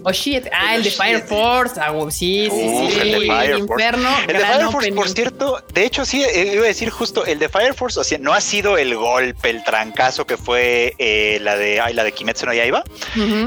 [0.02, 0.48] Oh shit.
[0.52, 1.80] Ah, el de Fire Force.
[1.80, 3.00] Ah, sí, sí, sí.
[3.00, 4.10] El de Fire el Inferno.
[4.28, 7.38] El de Fire Force, por cierto, de hecho, sí, eh, iba a decir justo, el
[7.38, 11.38] de Fire Force, o sea, no ha sido el golpe, el trancazo que fue eh,
[11.42, 12.84] la de ay, la de Kimetsu no Yaiba,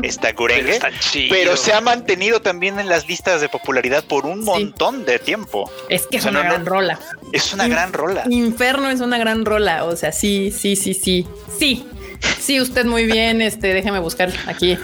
[0.04, 0.78] está Gurenge,
[1.28, 5.68] pero, se ha mantenido también en las listas de popularidad por un montón de tiempo.
[5.88, 7.00] Es que es una gran rola.
[7.32, 8.22] Es una gran rola.
[8.30, 11.26] Inferno es una gran rola, o sea, sí, sí, sí, sí.
[11.58, 11.84] Sí,
[12.38, 13.40] Sí, usted muy bien.
[13.40, 14.76] Este, déjeme buscar aquí.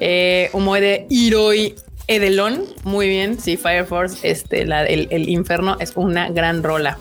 [0.00, 0.50] Eh,
[0.80, 1.74] de Hiroi
[2.06, 2.64] Edelon.
[2.84, 3.40] Muy bien.
[3.40, 4.28] Sí, Fire Force.
[4.28, 6.98] Este, la, el, el infierno es una gran rola.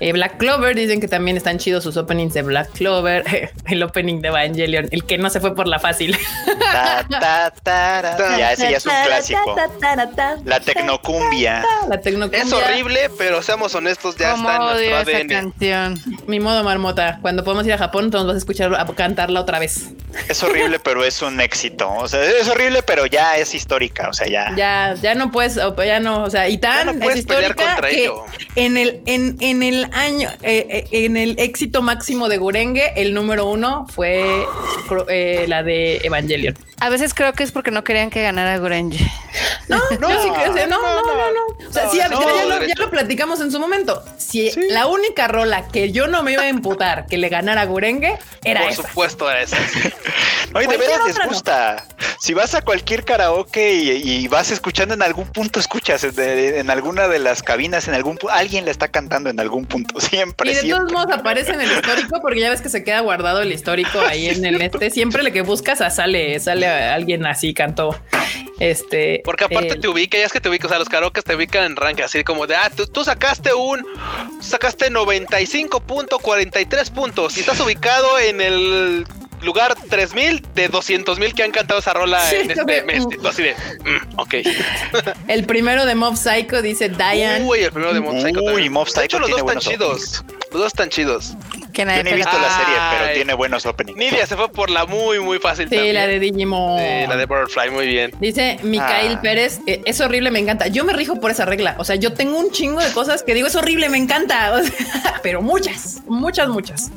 [0.00, 4.20] Eh, Black Clover dicen que también están chidos sus openings de Black Clover, el opening
[4.20, 6.16] de Evangelion, el que no se fue por la fácil.
[8.38, 9.56] ya ese ya es un clásico.
[10.44, 11.64] La tecnocumbia.
[11.88, 12.42] La tecnocumbia.
[12.42, 15.28] Es horrible, pero seamos honestos, ya está en nuestro ADN.
[15.28, 16.00] canción.
[16.26, 17.18] Mi modo marmota.
[17.22, 19.90] Cuando podemos ir a Japón, entonces vas a escuchar a cantarla otra vez.
[20.28, 21.90] Es horrible, pero es un éxito.
[21.92, 24.08] O sea, es horrible, pero ya es histórica.
[24.08, 24.52] O sea, ya.
[24.56, 28.10] Ya, ya no puedes, ya no, o sea, y tan es histórica que
[28.56, 33.14] en el, en, en el año, eh, eh, en el éxito máximo de Gurenge, el
[33.14, 34.44] número uno fue
[35.08, 36.56] eh, la de Evangelion.
[36.80, 38.98] A veces creo que es porque no querían que ganara Gurenge.
[39.68, 43.50] No, no, sí que, no, no, no, no, O sea, sí, ya, lo, platicamos en
[43.50, 44.04] su momento.
[44.18, 48.18] Si la única rola que yo no me iba a imputar que le ganara Gurenge
[48.44, 49.56] era Por supuesto, esa.
[50.54, 51.84] Oye, de veras les gusta.
[52.20, 57.18] Si vas a cualquier karaoke y, vas escuchando en algún punto, escuchas en, alguna de
[57.18, 60.52] las cabinas, en algún punto, alguien le está cantando en algún punto, siempre.
[60.52, 63.42] Y de todos modos aparece en el histórico, porque ya ves que se queda guardado
[63.42, 64.90] el histórico ahí en el este.
[64.90, 67.96] Siempre le que buscas a sale, sale alguien así cantó.
[68.60, 69.22] Este.
[69.24, 71.64] Porque aparte te ubica, ya es que te ubicas, o sea, los karaoke te ubican
[71.64, 73.84] en rank, así como de, ah, tú, tú sacaste un,
[74.40, 79.06] sacaste 95.43 puntos y estás ubicado en el
[79.44, 83.04] lugar 3000 de 200 mil que han cantado esa rola en este mes.
[83.24, 84.34] Así de, mm, ok.
[85.28, 87.44] El primero de Mob Psycho dice Diane.
[87.44, 88.42] Uy, el primero de Mob Psycho.
[88.42, 89.00] Uy, Mob Psycho.
[89.00, 90.24] De hecho, los dos están chidos.
[90.50, 91.36] Los dos están chidos.
[91.72, 93.98] Que nadie Yo he visto la serie, pero tiene buenos openings.
[93.98, 95.68] Nidia se fue por la muy, muy fácil.
[95.68, 96.76] Sí, la de Digimon.
[96.76, 98.12] la de Butterfly, muy bien.
[98.20, 99.20] Dice Mikael ah.
[99.20, 100.68] Pérez, eh, es horrible, me encanta.
[100.68, 101.74] Yo me rijo por esa regla.
[101.78, 104.62] O sea, yo tengo un chingo de cosas que digo, es horrible, me encanta.
[105.22, 106.90] pero muchas, muchas, muchas.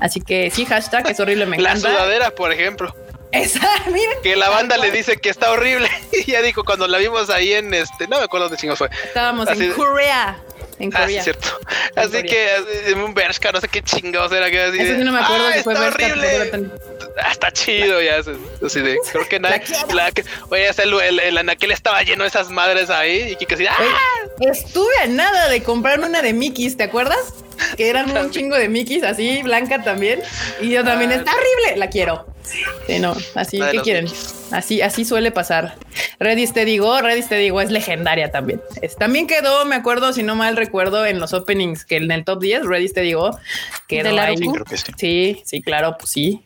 [0.00, 1.88] Así que sí, hashtag es horrible, me encanta.
[1.88, 2.94] La sudadera, por ejemplo.
[3.32, 4.12] Esa, mira.
[4.22, 5.88] Que la banda le dice que está horrible.
[6.12, 8.90] y ya dijo, cuando la vimos ahí en este, no me acuerdo de chingos fue.
[9.04, 10.38] Estábamos en Corea.
[10.78, 11.20] En ah, Corea.
[11.20, 11.48] Ah, cierto.
[11.96, 12.48] así que
[12.88, 14.78] en un Bershka, no sé qué chingados era que así.
[14.78, 16.70] Eso no me acuerdo que fue está horrible.
[17.18, 18.18] Ah, está chido ya.
[18.64, 19.60] Así de, creo que nada.
[20.50, 20.70] oye,
[21.08, 23.36] el, el, anaquel estaba lleno de esas madres ahí.
[23.40, 23.74] Y que así, ¡ah!
[24.40, 27.32] Estuve a nada de comprarme una de Mickey's, ¿te acuerdas?
[27.76, 30.20] Que eran un chingo de Mickeys así, blanca también.
[30.60, 32.26] Y yo también, está horrible, la quiero.
[32.86, 34.06] Sí, no, así, ¿qué quieren?
[34.52, 35.76] Así, así suele pasar.
[36.20, 38.60] Ready Steady Go, Ready Steady Go es legendaria también.
[38.98, 42.40] también quedó, me acuerdo, si no mal recuerdo, en los openings que en el top
[42.40, 43.38] 10, Ready Steady Go,
[43.88, 44.36] quedó ¿De ahí.
[44.96, 45.42] sí.
[45.44, 45.62] sí.
[45.62, 46.42] claro, pues sí.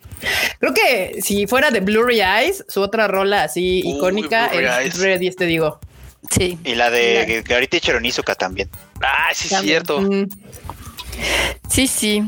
[0.59, 5.59] Creo que si fuera de Blurry Eyes, su otra rola así icónica es Ready Steady
[5.59, 5.79] Go.
[6.29, 6.57] Sí.
[6.63, 8.69] Y la de Garita Cheronizuka también.
[9.01, 9.99] Ah, sí, es cierto.
[9.99, 10.27] Sí,
[11.87, 12.23] sí.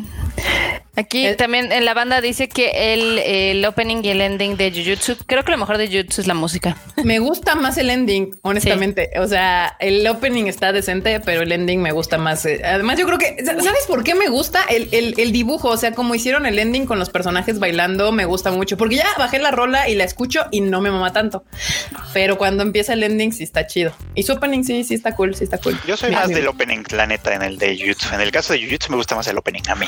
[0.96, 5.44] Aquí también en la banda dice que el, opening y el ending de Jujutsu, creo
[5.44, 6.78] que lo mejor de Jujutsu es la música.
[7.04, 9.10] Me gusta más el ending, honestamente.
[9.20, 12.46] O sea, el opening está decente, pero el ending me gusta más.
[12.46, 15.70] Además, yo creo que, ¿sabes por qué me gusta el, dibujo?
[15.70, 19.08] O sea, como hicieron el ending con los personajes bailando, me gusta mucho, porque ya
[19.18, 21.44] bajé la rola y la escucho y no me mama tanto.
[22.14, 23.96] Pero cuando empieza el ending, sí está chido.
[24.14, 25.80] Y su opening sí, sí está cool, sí está cool.
[25.88, 28.14] Yo soy más del opening, la neta, en el de Jujutsu.
[28.14, 29.88] En el caso de Jujutsu me gusta más el opening a mí.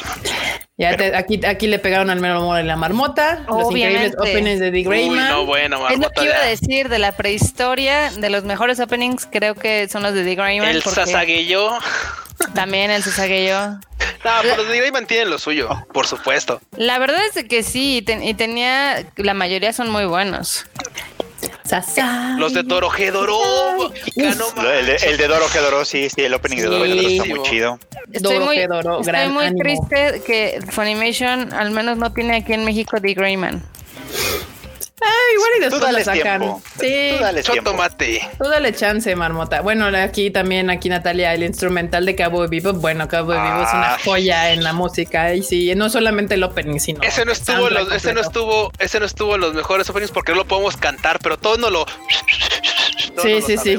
[0.77, 3.45] Ya aquí, aquí le pegaron al mero amor en la marmota.
[3.47, 5.29] Los increíbles openings de The Greyman.
[5.29, 8.11] no, bueno, es lo que iba a decir de la prehistoria.
[8.11, 10.69] De los mejores openings, creo que son los de The Greyman.
[10.69, 11.71] El Sasageyo.
[12.53, 13.79] También el Sasageyo.
[14.25, 16.59] No, pero los de The Greyman tienen lo suyo, por supuesto.
[16.75, 19.05] La verdad es que sí, y tenía.
[19.15, 20.65] La mayoría son muy buenos.
[22.37, 23.91] Los de Dorojedoro.
[24.15, 27.79] El, el, de Dorojedoro, sí, sí, el opening de Dorojedoro está muy chido.
[28.11, 33.13] Estoy muy, estoy muy triste que Funimation al menos no tiene aquí en México The
[33.13, 33.63] Greyman.
[35.01, 36.55] Ah, igual y después la sacan.
[36.79, 38.29] Sí, tú dale tomate.
[38.37, 39.61] Tú dale chance, marmota.
[39.61, 42.71] Bueno, aquí también, aquí Natalia, el instrumental de Cabo de Vivo.
[42.73, 43.97] Bueno, Cabo de Vivo es una ah.
[44.03, 45.33] joya en la música.
[45.33, 47.01] Y sí, no solamente el opening, sino.
[47.03, 50.31] Ese no estuvo, los, ese no estuvo, ese no estuvo en los mejores openings porque
[50.31, 51.85] no lo podemos cantar, pero todos no lo.
[53.21, 53.77] sí, sí, sí.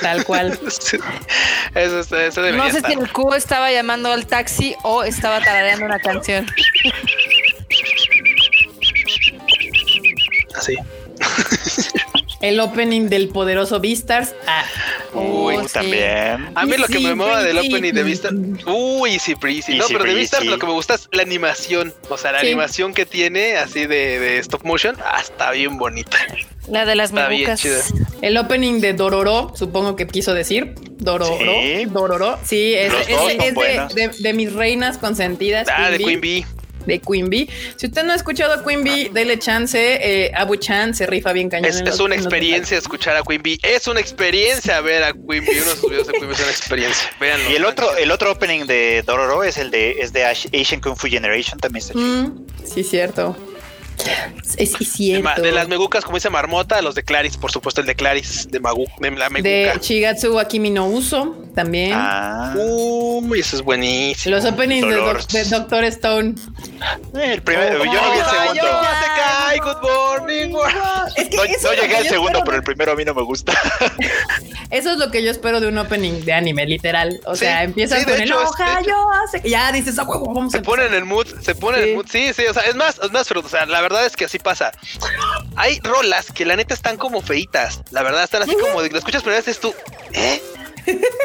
[0.00, 0.58] Tal cual.
[1.74, 5.98] eso, eso no sé si el cubo estaba llamando al taxi o estaba tarareando una
[5.98, 6.46] canción.
[12.40, 14.34] El opening del poderoso Beastars.
[14.46, 14.64] Ah,
[15.12, 16.50] Uy, también.
[16.54, 18.36] A mí lo que me mueva del opening de Beastars.
[18.66, 19.76] Uy, Easy Breezy.
[19.76, 21.92] No, pero de Beastars lo que me gusta es la animación.
[22.08, 24.96] O sea, la animación que tiene así de, de stop motion.
[25.04, 26.16] Ah, está bien bonita.
[26.68, 27.62] La de las mebucas.
[28.22, 30.74] El opening de Dororo, supongo que quiso decir.
[30.98, 31.36] Dororo.
[31.38, 31.86] Sí.
[31.86, 32.38] Dororo.
[32.44, 35.66] Sí, es, es, de, mis reinas consentidas.
[35.74, 36.46] Ah, de Queen Bee
[36.88, 37.48] de Queen Bee.
[37.76, 39.78] Si usted no ha escuchado a Queen Bee, dele chance.
[39.78, 41.66] Eh, Abu Chan se rifa bien cañón.
[41.66, 43.58] Es, una experiencia escuchar a Queen Bee.
[43.62, 45.62] Es una experiencia ver a Queen Bee.
[45.62, 47.10] Unos videos de Queen Bee es una experiencia.
[47.20, 47.50] Véanlo.
[47.50, 50.96] Y el otro, el otro opening de Dororo es el de, es de Asian Kung
[50.96, 51.60] Fu Generation.
[51.60, 53.36] También está mm, sí, cierto.
[54.56, 55.42] Es, cierto.
[55.42, 58.60] De, las megucas, como dice Marmota, los de Claris, por supuesto, el de Claris, de
[58.60, 59.48] Magu, de la meguca.
[59.48, 61.90] De Shigatsu Akimi no Uso, también.
[61.92, 62.54] Ah.
[62.56, 64.36] Uy, eso es buenísimo.
[64.36, 66.36] Los openings de, Doctor Stone.
[67.20, 68.62] El primero, yo no vi el segundo.
[68.62, 70.52] Yo, good morning.
[70.52, 73.52] no, llegué al segundo, pero el primero a mí no me gusta.
[74.70, 77.20] eso es lo que yo espero de un opening de anime, literal.
[77.26, 78.96] O sea, empiezas con el Ohio,
[79.42, 82.06] ya dices, a huevo, vamos Se pone en el mood, se pone en el mood.
[82.08, 84.26] Sí, sí, o sea, es más, es más, pero, o sea, la verdad es que
[84.26, 84.70] así pasa.
[85.56, 87.82] Hay rolas que la neta están como feitas.
[87.90, 89.74] La verdad, están así como de que lo escuchas, pero veces tú,
[90.12, 90.40] ¿eh?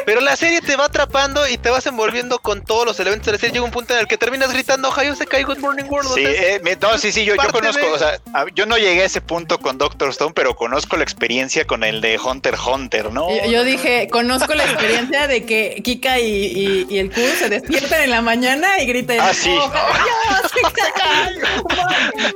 [0.06, 3.32] Pero la serie te va atrapando y te vas envolviendo con todos los elementos de
[3.32, 3.54] la serie.
[3.54, 6.14] Llega un punto en el que terminas gritando, Ohio se cae Good Morning World.
[6.14, 8.18] Sí, eh, no, sí, sí, yo, yo conozco, o sea,
[8.54, 12.00] yo no llegué a ese punto con Doctor Stone, pero conozco la experiencia con el
[12.00, 13.28] de Hunter Hunter, ¿no?
[13.46, 18.22] Yo, dije, conozco la experiencia de que Kika y, el Q se despiertan en la
[18.22, 19.18] mañana y gritan.
[19.20, 19.56] Ah, sí.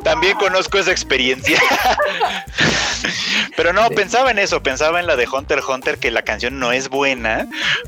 [0.02, 1.60] También conozco esa experiencia.
[3.56, 6.72] pero no, pensaba en eso, pensaba en la de Hunter Hunter, que la canción no
[6.72, 7.07] es buena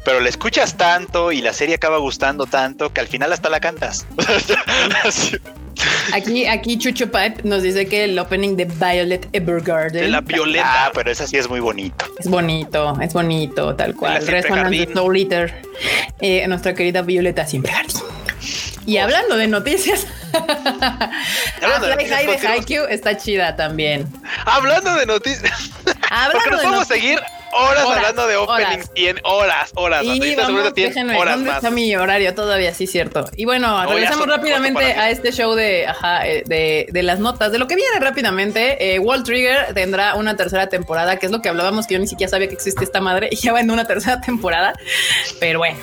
[0.05, 3.61] pero la escuchas tanto y la serie acaba gustando tanto que al final hasta la
[3.61, 4.07] cantas.
[6.13, 10.03] Aquí, aquí Chucho Pipe nos dice que el opening de Violet Evergarden.
[10.03, 10.87] De la violeta.
[10.87, 12.05] Ah, pero esa sí es muy bonito.
[12.19, 14.27] Es bonito, es bonito, tal cual.
[14.27, 15.63] Resonance Soul Eater.
[16.21, 17.73] Eh, nuestra querida Violeta siempre
[18.86, 20.07] Y hablando de noticias,
[21.62, 24.07] hablando de noticias, de Haikyuu está chida también.
[24.44, 25.70] Hablando de noticias,
[26.32, 27.20] porque nos podemos seguir
[27.52, 30.05] horas, hablando de openings y en horas, horas.
[30.05, 32.74] Y vamos, déjenme, horas ¿dónde está mi horario todavía?
[32.74, 33.28] Sí, cierto.
[33.36, 37.52] Y bueno, regresamos rápidamente a este show de, ajá, eh, de, de, las notas.
[37.52, 41.43] De lo que viene rápidamente, eh, Wall Trigger tendrá una tercera temporada, que es lo
[41.43, 43.70] que hablábamos, que yo ni siquiera sabía que existe esta madre y ya va en
[43.70, 44.74] una tercera temporada.
[45.39, 45.78] Pero bueno,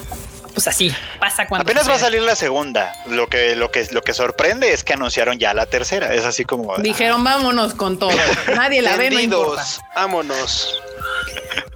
[0.58, 2.92] pues así pasa cuando apenas va a salir la segunda.
[3.06, 6.16] Lo que lo que lo que sorprende es que anunciaron ya la tercera.
[6.16, 8.10] Es así como dijeron vámonos con todo.
[8.56, 9.64] Nadie la ve, no importa.
[9.96, 10.74] Vámonos.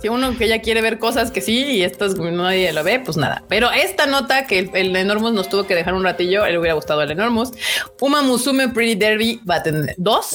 [0.02, 3.18] Si uno que ya quiere ver cosas que sí y esto nadie lo ve, pues
[3.18, 3.44] nada.
[3.48, 7.04] Pero esta nota que el, Enormous nos tuvo que dejar un ratillo, le hubiera gustado
[7.04, 7.52] el Enormous.
[8.00, 10.32] Uma Musume Pretty Derby va a tener dos.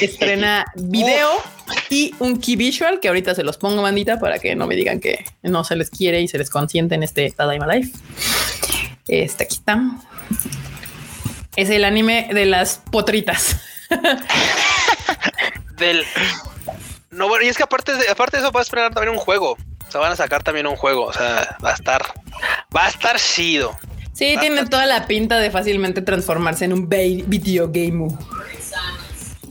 [0.00, 1.42] Estrena video
[1.88, 5.00] y un key visual que ahorita se los pongo bandita para que no me digan
[5.00, 7.92] que no se les quiere y se les consiente en este Tadaima Life.
[9.08, 9.80] Este aquí está.
[11.56, 13.56] Es el anime de las potritas.
[15.78, 16.04] Del
[17.10, 19.20] no, bueno, y es que aparte de, aparte de eso va a esperar también un
[19.20, 19.56] juego.
[19.88, 21.06] O sea, van a sacar también un juego.
[21.06, 22.02] O sea, va a estar,
[22.74, 23.76] va a estar chido.
[24.12, 28.08] Sí, tiene toda la pinta de fácilmente transformarse en un video game.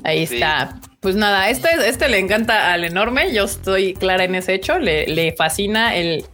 [0.03, 0.79] Ahí está.
[0.99, 3.33] Pues nada, este, este le encanta al enorme.
[3.33, 4.79] Yo estoy clara en ese hecho.
[4.79, 6.25] Le, le fascina el,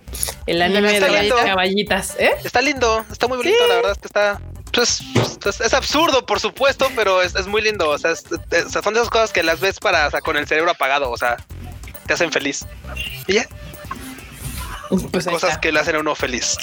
[0.48, 2.16] el anime de las caballitas.
[2.20, 2.32] ¿eh?
[2.44, 3.68] Está lindo, está muy bonito.
[3.68, 4.42] La verdad es que está,
[4.74, 5.02] pues,
[5.62, 7.90] es, absurdo, por supuesto, pero es, muy lindo.
[7.90, 8.60] O sea, son de
[9.00, 11.12] esas cosas que las ves para, con el cerebro apagado.
[11.12, 11.38] O sea,
[12.08, 12.66] te hacen feliz.
[13.28, 13.48] Y ya.
[15.12, 16.58] Pues cosas que le hacen a uno feliz.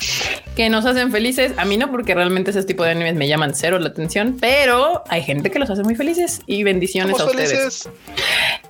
[0.56, 1.52] Que nos hacen felices.
[1.56, 5.02] A mí no, porque realmente ese tipo de animes me llaman cero la atención, pero
[5.08, 7.88] hay gente que los hace muy felices y bendiciones a ustedes.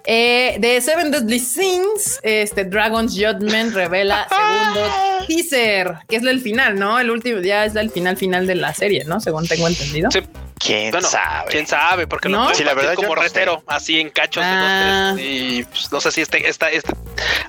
[0.04, 6.78] Eh, de Seven Deadly Sins, este Dragon's Judgment revela segundo teaser, que es el final,
[6.78, 6.98] ¿no?
[6.98, 9.20] El último ya es el final final de la serie, ¿no?
[9.20, 10.10] Según tengo entendido.
[10.10, 10.20] Sí.
[10.62, 11.50] ¿Quién sabe?
[11.50, 12.06] ¿Quién sabe?
[12.06, 12.48] Porque ¿No?
[12.48, 15.14] lo sí, la verdad como retero, así en cachos ah.
[15.18, 16.94] y pues, no sé si este, esta, este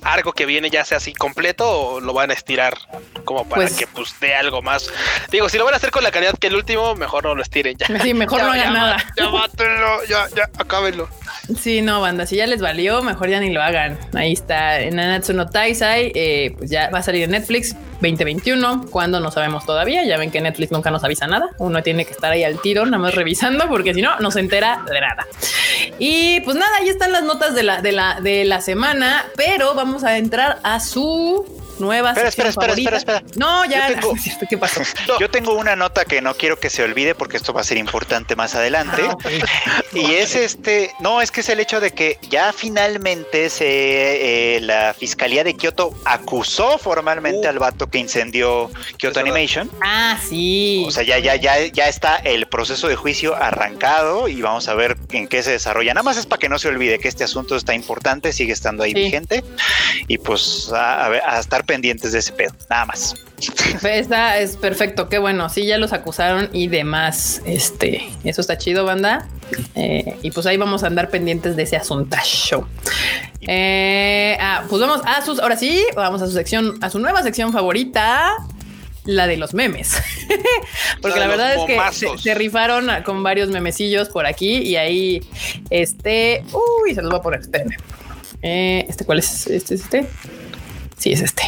[0.02, 2.78] arco que viene ya sea así completo o lo van a estirar
[3.24, 4.92] como para pues que pues dé algo más.
[5.32, 7.42] Digo, si lo van a hacer con la calidad que el último, mejor no lo
[7.42, 7.88] estiren ya.
[8.02, 8.98] Sí, mejor no hagan nada.
[9.18, 11.08] Ya mátenlo, ya, ya, acábenlo.
[11.60, 14.00] Sí, no, banda, si ya les valió, mejor ya ni lo hagan.
[14.14, 18.86] Ahí está, en Nanatsu no Taisai, eh, pues ya va a salir en Netflix 2021,
[18.90, 20.06] cuando no sabemos todavía.
[20.06, 21.50] Ya ven que Netflix nunca nos avisa nada.
[21.58, 24.40] Uno tiene que estar ahí al tiro, nada más revisando, porque si no, no se
[24.40, 25.28] entera de nada.
[26.00, 29.76] Y pues nada, ahí están las notas de la, de la, de la semana, pero
[29.76, 31.46] vamos a entrar a su
[31.80, 34.14] nueva espera, espera, espera, espera, No, ya, tengo,
[34.50, 34.82] ¿qué pasó?
[35.20, 37.78] Yo tengo una nota que no quiero que se olvide porque esto va a ser
[37.78, 39.04] importante más adelante.
[39.08, 44.58] Ah, y es este, no, es que es el hecho de que ya finalmente se,
[44.58, 47.50] eh, la Fiscalía de Kioto acusó formalmente uh.
[47.50, 49.70] al vato que incendió Kyoto Animation.
[49.84, 50.86] Ah, sí.
[50.88, 54.74] O sea, ya, ya, ya, ya está el proceso de juicio arrancado y vamos a
[54.74, 55.94] ver en qué se desarrolla.
[55.94, 58.84] Nada más es para que no se olvide que este asunto está importante, sigue estando
[58.84, 59.44] ahí vigente
[60.08, 63.16] y pues a, a estar pendientes de ese pedo, nada más.
[63.84, 65.50] Está, es perfecto, qué bueno.
[65.50, 67.42] Sí, ya los acusaron y demás.
[67.46, 69.28] Este, eso está chido, banda.
[69.76, 72.66] Eh, y pues ahí vamos a andar pendientes de ese asunto show.
[73.42, 77.24] Eh, ah, pues vamos a sus, ahora sí, vamos a su sección, a su nueva
[77.24, 78.34] sección favorita,
[79.06, 80.02] la de los memes.
[81.02, 85.22] Porque la, verdad es que se, rifaron con varios memecillos por aquí y ahí,
[85.70, 87.42] este, uy, se los voy a poner.
[88.42, 89.48] Eh, este, ¿cuál es?
[89.48, 90.08] Este es este.
[90.98, 91.44] Sí, es este.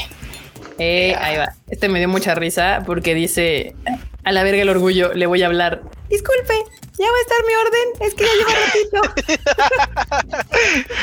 [0.78, 1.54] Eh, ahí va.
[1.70, 3.76] Este me dio mucha risa porque dice
[4.24, 5.82] a la verga el orgullo, le voy a hablar.
[6.10, 6.54] Disculpe,
[6.98, 7.88] ya va a estar mi orden.
[8.00, 8.52] Es que ya lleva
[10.26, 11.02] ratito.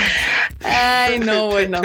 [0.65, 1.81] Ay, no, bueno.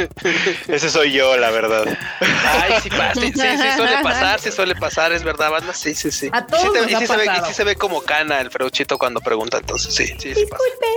[0.68, 1.86] Ese soy yo, la verdad.
[2.20, 5.74] Ay, sí, sí, sí, suele pasar, sí suele pasar, es verdad, banda.
[5.74, 6.30] Sí, sí, sí.
[6.32, 9.20] A todos y sí, se ve, y sí se ve como cana el freuchito cuando
[9.20, 10.34] pregunta, entonces sí, sí.
[10.34, 10.88] Disculpe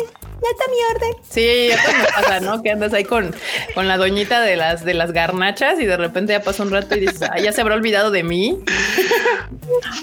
[0.42, 1.22] ya está mi orden.
[1.28, 2.62] Sí, ya te pasa, ¿no?
[2.62, 3.34] Que andas ahí con,
[3.74, 6.96] con la doñita de las, de las garnachas y de repente ya pasa un rato
[6.96, 8.58] y dices, ah, ya se habrá olvidado de mí.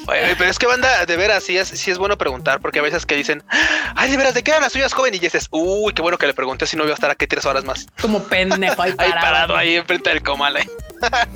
[0.06, 2.97] pero es que banda, de veras, sí es, sí es bueno preguntar, porque a veces
[3.06, 3.44] que dicen,
[3.96, 5.14] ay, de veras, ¿de qué eran las suyas joven?
[5.14, 7.46] Y dices, uy, qué bueno que le pregunté si no iba a estar aquí tres
[7.46, 7.88] horas más.
[8.02, 9.14] Como pendejo ahí parado.
[9.16, 10.58] ahí parado, ahí enfrente del comal.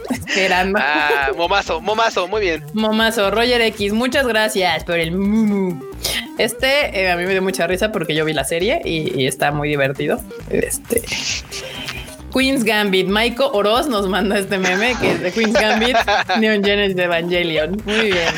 [0.10, 0.80] Esperando.
[0.94, 2.64] Ah, momazo, momazo, muy bien.
[2.74, 5.76] Momazo, Roger X, muchas gracias por el
[6.38, 9.52] Este eh, a mí me dio mucha risa porque yo vi la serie y, está
[9.52, 10.20] muy divertido.
[10.50, 11.02] Este.
[12.34, 13.08] Queen's Gambit.
[13.08, 15.98] Maiko Oroz nos manda este meme que es de Queen's Gambit,
[16.40, 17.82] Neon Genesis de Evangelion.
[17.86, 18.34] Muy bien.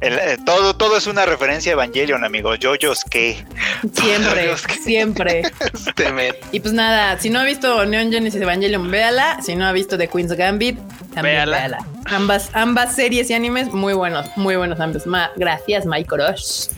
[0.00, 2.54] Eh, todo, todo es una referencia a Evangelion, amigo.
[2.54, 3.44] Yoyos que.
[3.92, 5.42] Siempre, siempre.
[5.72, 6.06] Este
[6.52, 9.42] y pues nada, si no ha visto Neon Genesis Evangelion, véala.
[9.42, 10.78] Si no ha visto The Queen's Gambit,
[11.14, 11.78] también véala.
[12.06, 15.04] Ambas, ambas series y animes, muy buenos, muy buenos ambos.
[15.36, 16.70] gracias, Mike Oroz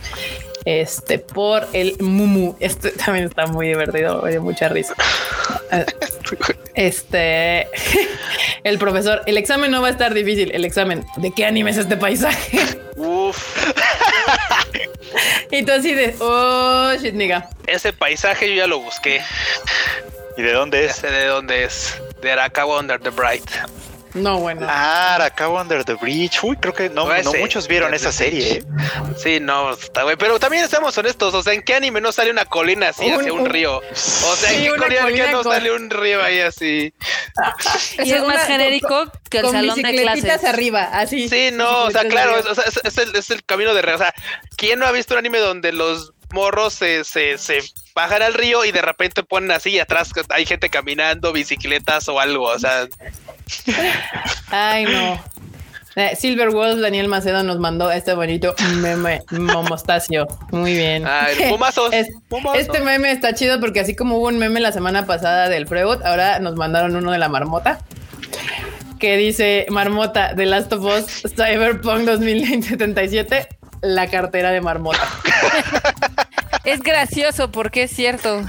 [0.69, 2.55] este, por el Mumu.
[2.61, 4.95] Este también está muy divertido, me dio mucha risa.
[6.75, 7.67] Este,
[8.63, 10.53] el profesor, el examen no va a estar difícil.
[10.55, 12.61] El examen, ¿de qué anime es este paisaje?
[12.97, 13.37] Uf.
[15.51, 17.51] y tú así de, oh shit, nigga.
[17.67, 19.21] Ese paisaje yo ya lo busqué.
[20.37, 21.03] ¿Y de dónde es?
[21.03, 22.01] de dónde es.
[22.23, 23.51] De Arakawa Under the Bright.
[24.19, 24.67] No, bueno.
[24.69, 26.43] Ah, Arakawa Under the Bridge.
[26.43, 28.59] Uy, creo que no, no, muchos vieron esa serie.
[28.59, 28.65] ¿eh?
[29.17, 30.17] Sí, no, está güey.
[30.17, 31.35] Pero también estamos honestos.
[31.35, 33.79] O sea, ¿en qué anime no sale una colina así hacia un, río?
[33.79, 36.93] O sea, ¿en qué colina, no sale un río ahí así?
[37.99, 40.45] Eso es más genérico que el salón de clases.
[40.45, 41.29] arriba, así.
[41.29, 43.81] Sí, no, o sea, claro, es, el, es el camino de...
[43.93, 44.15] O sea,
[44.57, 47.61] ¿quién no ha visto un anime donde los morros se, se, se
[47.95, 52.21] bajan al río y de repente ponen así y atrás hay gente caminando, bicicletas o
[52.21, 52.87] algo, o sea.
[54.51, 55.23] Ay, no.
[55.97, 60.29] Eh, Silver Wolf, Daniel Macedo nos mandó este bonito meme momostacio.
[60.53, 61.05] Muy bien.
[61.05, 61.37] Ay,
[62.55, 66.01] Este meme está chido porque así como hubo un meme la semana pasada del Freud,
[66.05, 67.81] ahora nos mandaron uno de la marmota
[69.01, 75.09] que dice Marmota de Last of Us Cyberpunk 2077 la cartera de marmota.
[76.65, 78.45] es gracioso porque es cierto.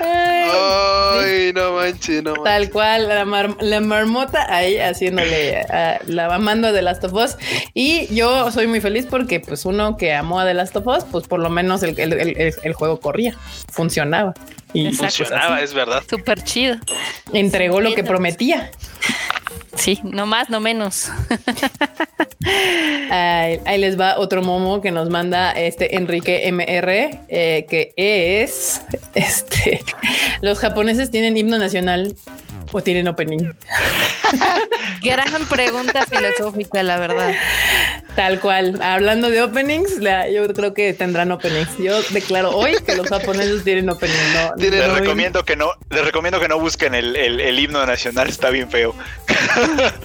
[0.00, 5.64] Ay, no manches, no Tal cual, la, marmota ahí haciéndole,
[6.06, 7.36] la amando de Last of Us.
[7.74, 11.04] Y yo soy muy feliz porque, pues, uno que amó a The Last of Us,
[11.10, 13.36] pues por lo menos el, el, juego corría,
[13.72, 14.34] funcionaba.
[14.72, 16.02] Y funcionaba, es verdad.
[16.08, 16.76] Súper chido.
[17.32, 18.70] Entregó lo que prometía.
[19.78, 21.08] Sí, no más, no menos.
[23.10, 28.82] ahí, les va otro momo que nos manda este Enrique MR, eh, que es
[29.14, 29.80] este.
[30.40, 32.14] Los japoneses tienen himno nacional
[32.72, 33.52] o tienen opening.
[35.02, 37.32] Gran pregunta filosófica, la verdad.
[38.18, 38.82] Tal cual.
[38.82, 40.00] Hablando de openings,
[40.34, 41.78] yo creo que tendrán openings.
[41.78, 44.12] Yo declaro hoy que los japoneses tienen opening.
[44.56, 48.92] les recomiendo que no, les recomiendo que no busquen el, himno nacional, está bien feo.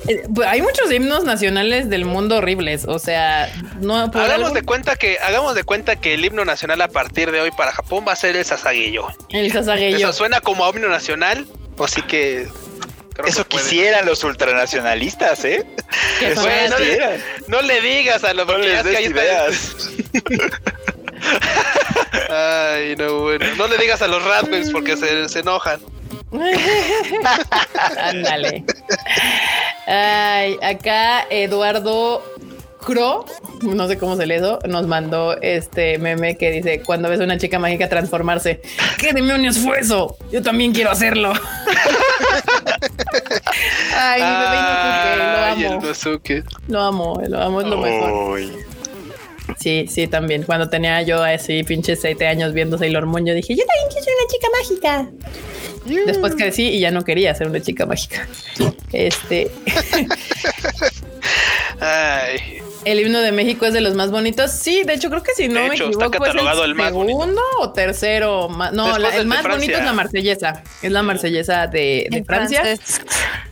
[0.07, 2.85] Eh, pues, hay muchos himnos nacionales del mundo horribles.
[2.85, 6.89] O sea, no hagamos de cuenta que, hagamos de cuenta que el himno nacional a
[6.89, 9.07] partir de hoy para Japón va a ser el Sasageyo.
[9.29, 9.97] El Sasageyo.
[9.97, 11.47] Eso suena como a himno nacional,
[11.79, 12.47] así que
[13.25, 15.65] eso quisieran los ultranacionalistas, ¿eh?
[17.47, 19.89] no, le, digas a los no les des ideas.
[22.29, 23.45] Ay, no, bueno.
[23.55, 25.79] No le digas a los Radbens porque se, enojan.
[27.97, 28.63] Ándale.
[29.85, 32.23] Ay, acá Eduardo
[32.85, 33.25] Cro,
[33.61, 37.23] no sé cómo se le hizo, nos mandó este meme que dice cuando ves a
[37.23, 38.61] una chica mágica transformarse.
[38.97, 40.17] ¿Qué demonios fue eso?
[40.31, 41.33] Yo también quiero hacerlo.
[43.95, 45.79] Ay, mi bebé lo amo.
[46.67, 48.39] Lo amo, lo amo, es lo mejor.
[49.57, 50.43] Sí, sí, también.
[50.43, 54.03] Cuando tenía yo así pinches siete años viendo Sailor Moon, yo dije, yo también quiero
[54.03, 55.09] ser una chica mágica.
[56.05, 58.27] Después crecí y ya no quería ser una chica mágica.
[58.91, 59.51] Este.
[61.79, 62.61] Ay.
[62.85, 64.51] El himno de México es de los más bonitos.
[64.51, 68.49] Sí, de hecho, creo que si no me equivoco, es el, segundo o tercero.
[68.73, 70.63] No, el más bonito es la marsellesa.
[70.81, 72.63] Es la marsellesa de, Francia.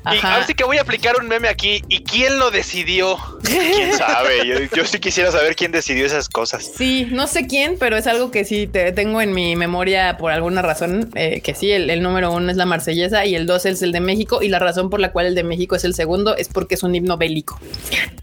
[0.03, 1.83] Y ahora sí que voy a aplicar un meme aquí.
[1.87, 3.17] ¿Y quién lo decidió?
[3.43, 4.69] ¿Quién sabe?
[4.75, 6.71] Yo, sí quisiera saber quién decidió esas cosas.
[6.75, 10.31] Sí, no sé quién, pero es algo que sí te tengo en mi memoria por
[10.31, 11.11] alguna razón.
[11.15, 13.99] Eh, que sí, el, número uno es la marsellesa y el dos es el de
[13.99, 14.41] México.
[14.41, 16.83] Y la razón por la cual el de México es el segundo es porque es
[16.83, 17.59] un himno bélico.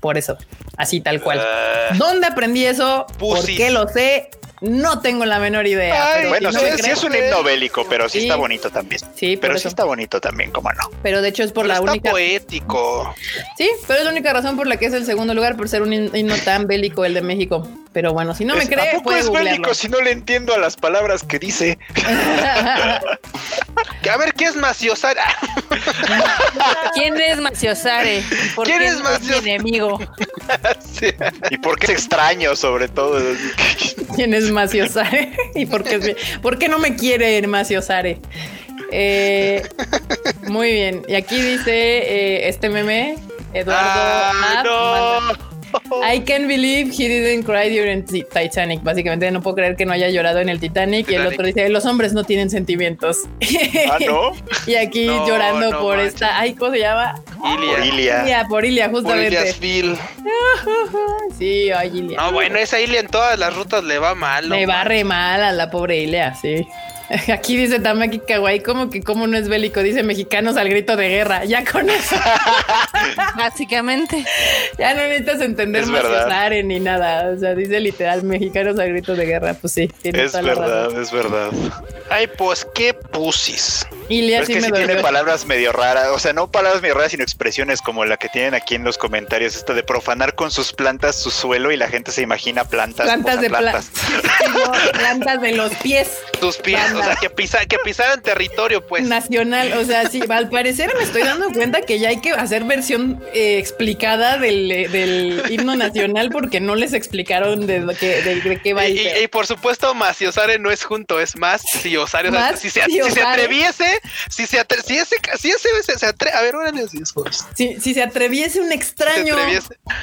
[0.00, 0.36] Por eso,
[0.76, 1.40] así tal cual.
[1.40, 1.94] Ah.
[1.96, 3.06] ¿Dónde aprendí eso?
[3.18, 4.30] ¿Por qué lo sé?
[4.60, 6.26] No tengo la menor idea.
[6.28, 6.58] bueno, sí,
[6.90, 9.00] es un himno bélico, pero sí, está bonito también.
[9.14, 10.90] Sí, pero sí está bonito también, cómo no.
[11.02, 12.10] Pero de hecho es por la está única.
[12.10, 13.14] poético.
[13.56, 15.82] Sí, pero es la única razón por la que es el segundo lugar, por ser
[15.82, 17.68] un himno tan bélico el de México.
[17.92, 20.76] Pero bueno, si no me cree, ¿a es bélico si no le entiendo a las
[20.76, 21.78] palabras que dice?
[24.08, 25.20] a ver, ¿qué es maciosare?
[26.94, 28.22] ¿Quién es maciosare?
[28.64, 29.54] ¿Quién es maciosare?
[29.54, 29.98] enemigo.
[31.50, 33.20] ¿Y por qué es extraño sobre todo?
[34.14, 35.32] ¿Quién es Maciosare?
[35.54, 38.20] ¿Y por qué, por qué no me quiere Maciosare?
[38.90, 39.62] Eh,
[40.48, 41.02] muy bien.
[41.08, 43.16] Y aquí dice eh, este meme,
[43.52, 43.90] Eduardo.
[43.90, 45.47] Ah,
[46.02, 48.82] I can't believe he didn't cry during Titanic.
[48.82, 51.10] Básicamente no puedo creer que no haya llorado en el Titanic.
[51.10, 53.18] Y el otro dice, los hombres no tienen sentimientos.
[53.90, 54.32] Ah, ¿no?
[54.66, 56.38] y aquí llorando por esta...
[56.38, 57.22] Ay, ¿cómo se llama?
[57.44, 57.76] Ilia.
[57.76, 58.46] Por Ilia.
[58.48, 59.52] por Ilia, justamente.
[61.38, 62.18] sí, ay, Ilia.
[62.18, 64.48] No, bueno, esa Ilia en todas las rutas le va mal.
[64.48, 66.66] Le va re mal a la pobre Ilia, sí.
[67.32, 71.08] Aquí dice Tamaki Kawaii, como que como no es bélico, dice mexicanos al grito de
[71.08, 71.44] guerra.
[71.44, 72.16] Ya con eso.
[73.36, 74.24] Básicamente.
[74.78, 76.04] Ya no necesitas entender más
[76.64, 77.30] ni nada.
[77.34, 79.54] O sea, dice literal mexicanos al grito de guerra.
[79.54, 81.50] Pues sí, tiene Es verdad, es verdad.
[82.10, 83.86] Ay, pues qué pusis.
[84.08, 87.22] Y es que sí tiene palabras medio raras, o sea, no palabras medio raras, sino
[87.22, 91.16] expresiones como la que tienen aquí en los comentarios, esta de profanar con sus plantas
[91.16, 93.06] su suelo y la gente se imagina plantas.
[93.06, 93.90] Plantas de plantas.
[94.92, 96.08] plantas de los pies.
[96.40, 99.04] Tus pies, o sea, que, pisa, que pisaran territorio, pues.
[99.04, 102.64] Nacional, o sea, sí, al parecer me estoy dando cuenta que ya hay que hacer
[102.64, 108.74] versión eh, explicada del, del, himno nacional porque no les explicaron de, qué, de, qué
[108.74, 112.32] va y, y, y, por supuesto, Maciosare no es junto, es más Ciosario.
[112.56, 116.42] si, se, si se atreviese si se atre si ese, si ese se, atreve, a
[116.42, 116.86] ver, órale,
[117.54, 119.36] si, si se atreviese un extraño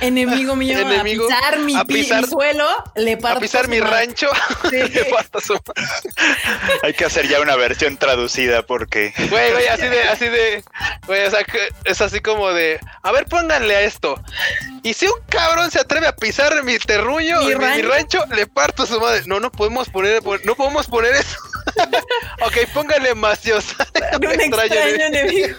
[0.02, 4.28] enemigo mío a pisar mi, pisar, suelo, le parto a pisar mi rancho,
[4.72, 5.58] le parto su
[6.84, 10.64] Hay que hacer ya una versión traducida porque, güey, güey, así de, así de,
[11.08, 11.46] güey, o sea,
[11.86, 14.22] es así como de, a ver, pónganle a esto.
[14.84, 18.84] Y si un cabrón se atreve a pisar mi terruño, mi, mi, rancho, le parto
[18.84, 19.24] a su madre.
[19.26, 21.38] No, no podemos poner, no podemos poner eso.
[22.42, 23.88] ok, póngale maciosa.
[24.16, 25.58] Un extraño, enemigo.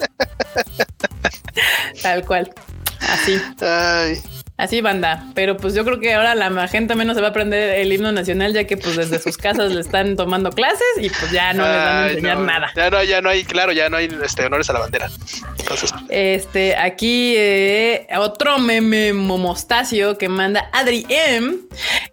[2.02, 2.52] Tal cual.
[3.00, 3.40] Así.
[3.60, 4.22] Ay.
[4.56, 5.26] Así, banda.
[5.34, 8.10] Pero pues yo creo que ahora la gente menos se va a aprender el himno
[8.10, 11.62] nacional, ya que pues desde sus casas le están tomando clases y pues ya no
[11.62, 12.72] les van a enseñar nada.
[12.74, 15.10] Ya no, ya no hay, claro, ya no hay este, honores a la bandera.
[15.58, 15.92] Entonces.
[16.08, 21.56] Este, aquí eh, otro meme momostacio que manda Adri M,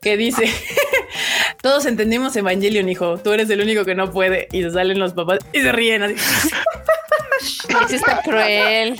[0.02, 0.52] que dice:
[1.62, 3.20] Todos entendimos Evangelion, hijo.
[3.20, 4.50] Tú eres el único que no puede.
[4.52, 6.16] Y se salen los papás y se ríen así.
[7.86, 9.00] Eso está cruel.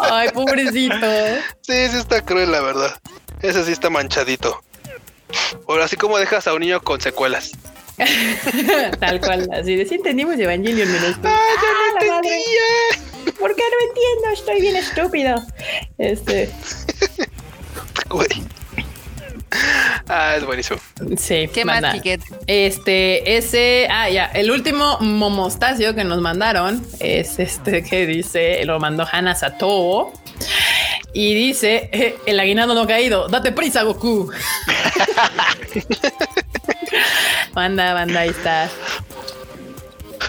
[0.00, 1.06] Ay, pobrecito.
[1.60, 2.98] Sí, sí está cruel, la verdad.
[3.42, 4.62] Ese sí está manchadito.
[5.66, 7.52] O así como dejas a un niño con secuelas.
[9.00, 13.34] Tal cual, así de si entendimos Evangelion menos ¡Ah, ya no entendía!
[13.38, 14.28] ¿Por qué no entiendo?
[14.32, 15.42] Estoy bien estúpido.
[15.98, 16.50] Este.
[18.08, 18.28] Güey.
[20.08, 20.80] Ah, es buenísimo.
[21.16, 21.48] Sí.
[21.52, 21.82] ¿Qué más,
[22.46, 28.78] Este, ese, ah, ya, el último momostacio que nos mandaron es este que dice, lo
[28.80, 30.12] mandó Hana Sato.
[31.14, 34.30] Y dice, eh, el aguinaldo no ha caído, date prisa, Goku.
[37.54, 38.70] banda, banda, ahí está.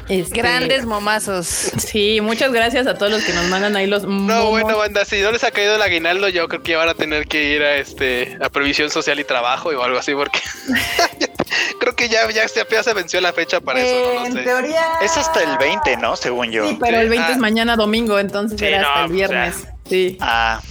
[0.10, 1.46] Este, Grandes momazos.
[1.46, 5.22] Sí, muchas gracias a todos los que nos mandan ahí los No, bueno, banda, si
[5.22, 7.76] no les ha caído el aguinaldo, yo creo que van a tener que ir a
[7.78, 10.40] este a previsión social y trabajo o algo así, porque
[11.80, 14.14] creo que ya, ya, ya se venció la fecha para eso.
[14.16, 14.86] No en teoría.
[15.02, 16.16] Es hasta el 20, ¿no?
[16.16, 16.68] Según yo.
[16.68, 17.40] Sí, pero el 20 es ah.
[17.40, 19.68] mañana domingo, entonces era hasta el viernes.
[19.88, 20.18] Sí.
[20.19, 20.61] Ah.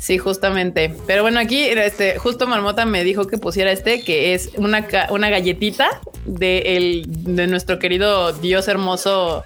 [0.00, 0.92] Sí, justamente.
[1.06, 5.28] Pero bueno, aquí este, justo Marmota me dijo que pusiera este, que es una, una
[5.28, 9.44] galletita de, el, de nuestro querido dios hermoso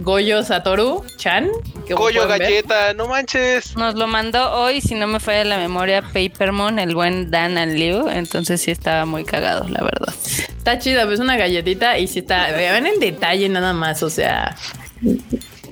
[0.00, 1.48] Goyo Satoru Chan.
[1.88, 3.76] Goyo galleta, no manches.
[3.76, 7.78] Nos lo mandó hoy, si no me falla la memoria, Papermon, el buen Dan and
[7.78, 8.08] Liu.
[8.08, 10.12] Entonces sí estaba muy cagado, la verdad.
[10.48, 14.56] Está chida, pues una galletita y sí está, ven el detalle nada más, o sea,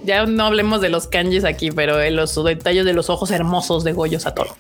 [0.05, 3.93] ya no hablemos de los kanjis aquí, pero los detalles de los ojos hermosos de
[3.93, 4.51] Goyo Satoru.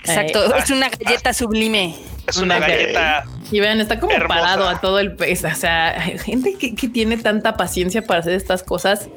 [0.00, 1.96] Exacto, eh, es una galleta sublime.
[2.26, 3.24] Es una, galleta.
[3.52, 5.46] Y vean, está como parado a todo el peso.
[5.46, 5.92] O sea,
[6.24, 9.08] gente que, tiene tanta paciencia para hacer estas cosas.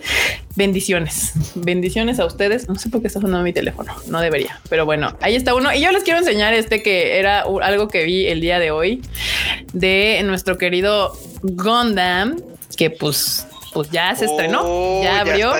[0.55, 1.33] Bendiciones.
[1.55, 2.67] Bendiciones a ustedes.
[2.67, 3.95] No sé por qué está sonando mi teléfono.
[4.07, 4.59] No debería.
[4.69, 5.73] Pero bueno, ahí está uno.
[5.73, 9.01] Y yo les quiero enseñar este que era algo que vi el día de hoy
[9.73, 12.39] de nuestro querido Gundam,
[12.77, 15.53] que pues pues ya se estrenó, oh, ya abrió,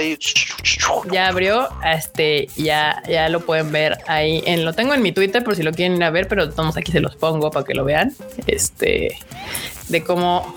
[1.12, 4.44] ya, abrió, este, ya, ya lo pueden ver ahí.
[4.46, 6.78] En, lo tengo en mi Twitter por si lo quieren ir a ver, pero todos
[6.78, 8.14] aquí se los pongo para que lo vean.
[8.48, 9.18] Este,
[9.88, 10.56] de cómo,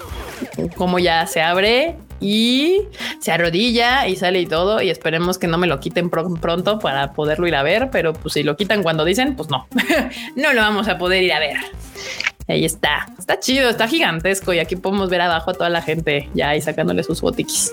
[0.76, 2.82] cómo ya se abre y
[3.20, 4.80] se arrodilla y sale y todo.
[4.80, 7.90] Y esperemos que no me lo quiten pronto para poderlo ir a ver.
[7.90, 9.66] Pero pues si lo quitan cuando dicen, pues no,
[10.36, 11.56] no lo vamos a poder ir a ver.
[12.48, 13.06] Ahí está.
[13.18, 14.52] Está chido, está gigantesco.
[14.52, 17.72] Y aquí podemos ver abajo a toda la gente ya ahí sacándole sus botiquis.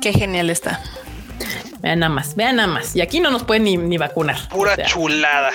[0.00, 0.82] Qué genial está.
[1.80, 2.94] Vean nada más, vean nada más.
[2.94, 4.36] Y aquí no nos pueden ni, vacunar.
[4.48, 5.52] Pura chulada.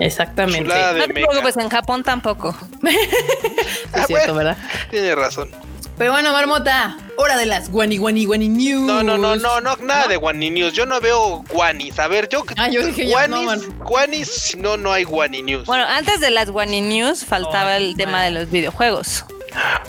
[0.00, 0.72] Exactamente.
[0.74, 2.56] no te preocupes, en Japón tampoco.
[3.94, 4.56] es cierto, ¿verdad?
[4.90, 5.48] Tiene razón.
[5.98, 8.82] Pero bueno, Marmota, hora de las Guani Guani Guani News.
[8.82, 10.72] No, no, no, no, no, nada de Guani News.
[10.72, 11.98] Yo no veo Guanis.
[11.98, 12.44] A ver, yo.
[12.56, 15.66] Ah, yo dije Guanis, ya no, Guanis, no, no hay Guani News.
[15.66, 19.24] Bueno, antes de las Guani News faltaba el tema de los videojuegos.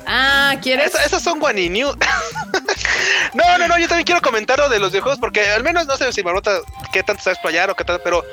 [0.05, 0.93] Ah, ¿quieres?
[0.93, 1.95] esas son Guani News.
[3.33, 5.95] no, no, no, yo también quiero comentar lo de los videojuegos porque al menos no
[5.97, 6.59] sé si Marmota
[6.91, 8.23] qué tanto sabes playar o qué tal, pero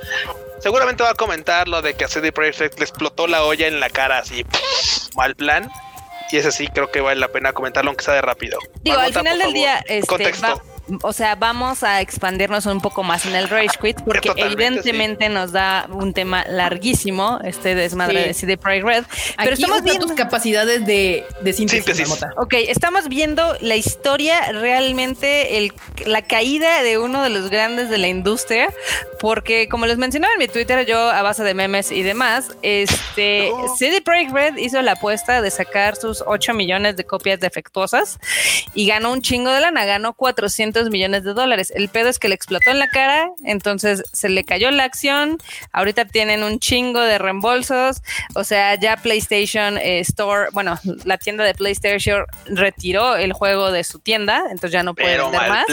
[0.61, 3.81] seguramente va a comentar lo de que a CD Projekt le explotó la olla en
[3.81, 4.45] la cara así,
[5.15, 5.71] mal plan.
[6.33, 8.59] Y ese sí creo que vale la pena comentarlo aunque sea de rápido.
[8.83, 10.63] Digo, al final del día, este, Contexto
[11.03, 15.53] o sea, vamos a expandirnos un poco más en el Rage Quit porque evidentemente nos
[15.53, 19.05] da un tema larguísimo, este desmadre de CD Projekt Red.
[19.37, 22.25] Pero estamos viendo tus capacidades de, de síntesis.
[22.37, 25.73] Ok, estamos viendo la historia realmente, el,
[26.07, 28.73] la caída de uno de los grandes de la industria,
[29.19, 33.51] porque como les mencionaba en mi Twitter, yo a base de memes y demás, este
[33.79, 38.19] CD Projekt Red hizo la apuesta de sacar sus 8 millones de copias defectuosas
[38.75, 41.73] y ganó un chingo de lana, ganó 400 millones de dólares.
[41.75, 45.39] El pedo es que le explotó en la cara, entonces se le cayó la acción.
[45.73, 48.03] Ahorita tienen un chingo de reembolsos.
[48.35, 53.85] O sea, ya PlayStation eh, Store, bueno, la tienda de PlayStation retiró el juego de
[53.85, 55.67] su tienda, entonces ya no puede vender más.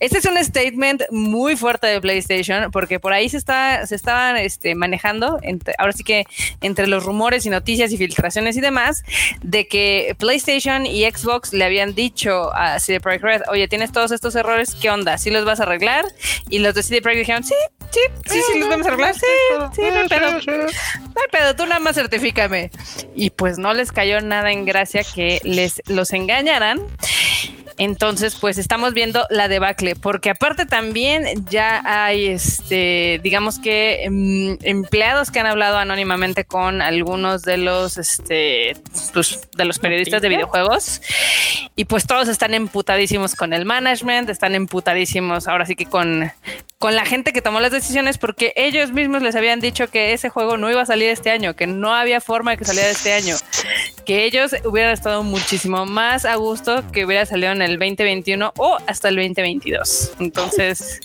[0.00, 4.36] Este es un statement muy fuerte de PlayStation porque por ahí se está se estaban
[4.36, 5.38] este, manejando,
[5.78, 6.24] ahora sí que
[6.60, 9.04] entre los rumores y noticias y filtraciones y demás,
[9.42, 14.01] de que PlayStation y Xbox le habían dicho a CD Projekt Red, oye, tienes todo
[14.10, 15.18] estos errores, ¿qué onda?
[15.18, 16.04] ¿Sí los vas a arreglar?
[16.48, 17.54] Y los de CD Projekt dijeron, sí,
[17.90, 19.26] sí, sí, sí, los vamos a arreglar, sí,
[19.74, 22.70] sí, no hay pedo, no hay pedo, tú nada más certifícame.
[23.14, 26.80] Y pues no les cayó nada en gracia que les los engañaran.
[27.78, 34.58] Entonces, pues estamos viendo la debacle, porque aparte también ya hay, este, digamos que em,
[34.62, 38.76] empleados que han hablado anónimamente con algunos de los, este,
[39.12, 41.02] pues, de los periodistas de videojuegos.
[41.76, 46.30] Y pues todos están emputadísimos con el management, están emputadísimos ahora sí que con,
[46.82, 50.30] con la gente que tomó las decisiones, porque ellos mismos les habían dicho que ese
[50.30, 53.12] juego no iba a salir este año, que no había forma de que saliera este
[53.12, 53.36] año,
[54.04, 58.78] que ellos hubieran estado muchísimo más a gusto que hubiera salido en el 2021 o
[58.86, 60.12] hasta el 2022.
[60.20, 61.00] Entonces,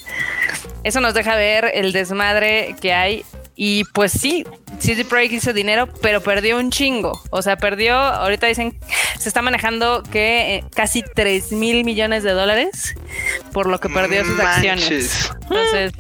[0.84, 3.24] eso nos deja ver el desmadre que hay
[3.60, 4.46] y pues sí,
[4.78, 7.20] CD Projekt hizo dinero, pero perdió un chingo.
[7.32, 8.78] O sea, perdió, ahorita dicen,
[9.20, 12.96] se está manejando que eh, casi 3 mil millones de dólares
[13.52, 15.32] por lo que perdió sus acciones.
[15.42, 15.92] Entonces,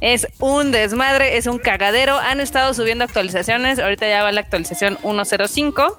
[0.00, 2.18] es un desmadre, es un cagadero.
[2.18, 3.78] Han estado subiendo actualizaciones.
[3.78, 5.94] Ahorita ya va la actualización 1.05,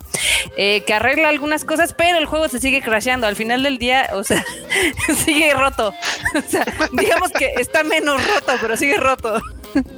[0.57, 3.25] eh, que arregla algunas cosas, pero el juego se sigue crasheando.
[3.25, 4.43] Al final del día, o sea,
[5.25, 5.93] sigue roto.
[6.35, 9.41] O sea, digamos que está menos roto, pero sigue roto.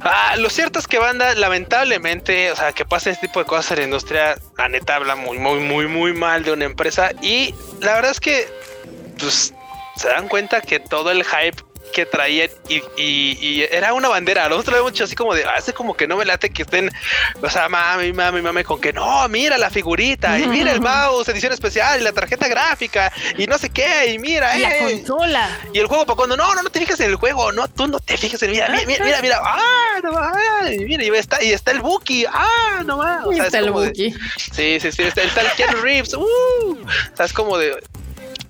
[0.00, 3.72] Ah, lo cierto es que banda, lamentablemente, o sea, que pasa este tipo de cosas
[3.72, 7.10] en la industria, la neta habla muy, muy, muy, muy mal de una empresa.
[7.22, 8.48] Y la verdad es que,
[9.18, 9.54] pues,
[9.96, 11.62] se dan cuenta que todo el hype
[11.92, 14.48] que traían y, era una bandera.
[14.48, 16.90] Nosotros lo vemos mucho así como de hace como que no me late que estén,
[17.40, 21.28] o sea, mami, mami, mami, con que no, mira la figurita y mira el mouse,
[21.28, 24.80] edición especial y la tarjeta gráfica y no sé qué, y mira, la eh.
[24.80, 25.60] consola.
[25.72, 27.86] Y el juego para cuando no, no, no te fijas en el juego, no, tú
[27.86, 30.12] no te fijas en mira, mira, mira, mira, ah, no,
[30.84, 32.98] mira, y está, y está el Buki, ah, no.
[32.98, 34.12] O sea, está el Buki.
[34.36, 37.76] sí, sí, sí, está, está el Ken Reeves, uh, o sea, es como de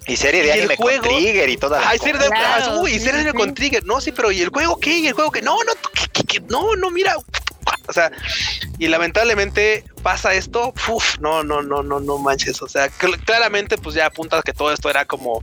[0.07, 2.29] y serie de anime con Trigger y toda la serie de,
[2.81, 3.85] uy, serie de anime con Trigger.
[3.85, 4.99] No, sí, pero ¿y el juego qué?
[4.99, 5.43] ¿Y el juego qué?
[5.43, 5.73] No, no,
[6.49, 7.16] no, no, mira.
[7.89, 8.11] O sea,
[8.79, 12.62] y lamentablemente pasa esto, uf, no, no, no, no, no manches.
[12.62, 15.43] O sea, claramente, pues ya apunta que todo esto era como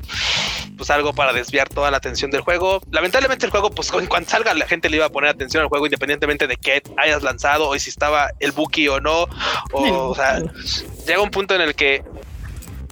[0.77, 2.81] pues algo para desviar toda la atención del juego.
[2.91, 5.85] Lamentablemente el juego, pues cuando salga la gente le iba a poner atención al juego
[5.85, 9.27] independientemente de que hayas lanzado o si estaba el Buki o no.
[9.71, 10.41] O, o sea,
[11.05, 12.03] llega un punto en el que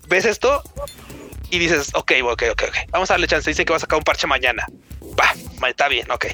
[0.08, 0.62] ves esto
[1.50, 3.50] y dices, ok, ok, ok, ok, vamos a darle chance.
[3.50, 4.66] Dice que va a sacar un parche mañana.
[5.20, 5.34] Va,
[5.68, 6.26] está bien, ok.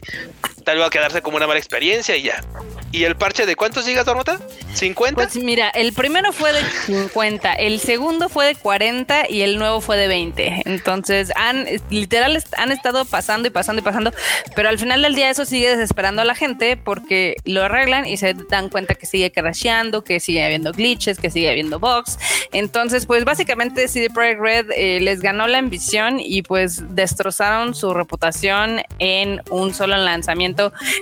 [0.63, 2.43] Tal vez va a quedarse como una mala experiencia y ya.
[2.91, 4.39] ¿Y el parche de cuántos gigas, Dormota?
[4.75, 5.15] ¿50?
[5.15, 9.81] Pues mira, el primero fue de 50, el segundo fue de 40 y el nuevo
[9.81, 10.61] fue de 20.
[10.65, 14.11] Entonces, han literal han estado pasando y pasando y pasando,
[14.55, 18.17] pero al final del día eso sigue desesperando a la gente porque lo arreglan y
[18.17, 22.19] se dan cuenta que sigue crasheando, que sigue habiendo glitches, que sigue habiendo bugs.
[22.51, 27.91] Entonces, pues básicamente CD Projekt Red eh, les ganó la ambición y pues destrozaron su
[27.95, 30.52] reputación en un solo lanzamiento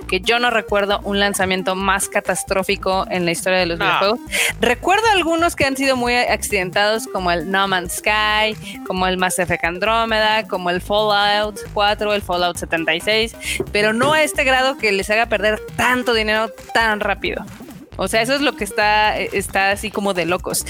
[0.08, 4.20] que yo no recuerdo un lanzamiento más catastrófico en la historia de los videojuegos.
[4.60, 9.40] Recuerdo algunos que han sido muy accidentados, como el No Man's Sky, como el Mass
[9.40, 13.36] Effect Andromeda, como el Fallout 4, el Fallout 76,
[13.72, 17.46] pero no a este grado que les haga perder tanto dinero tan rápido.
[18.02, 20.66] O sea, eso es lo que está, está así como de locos.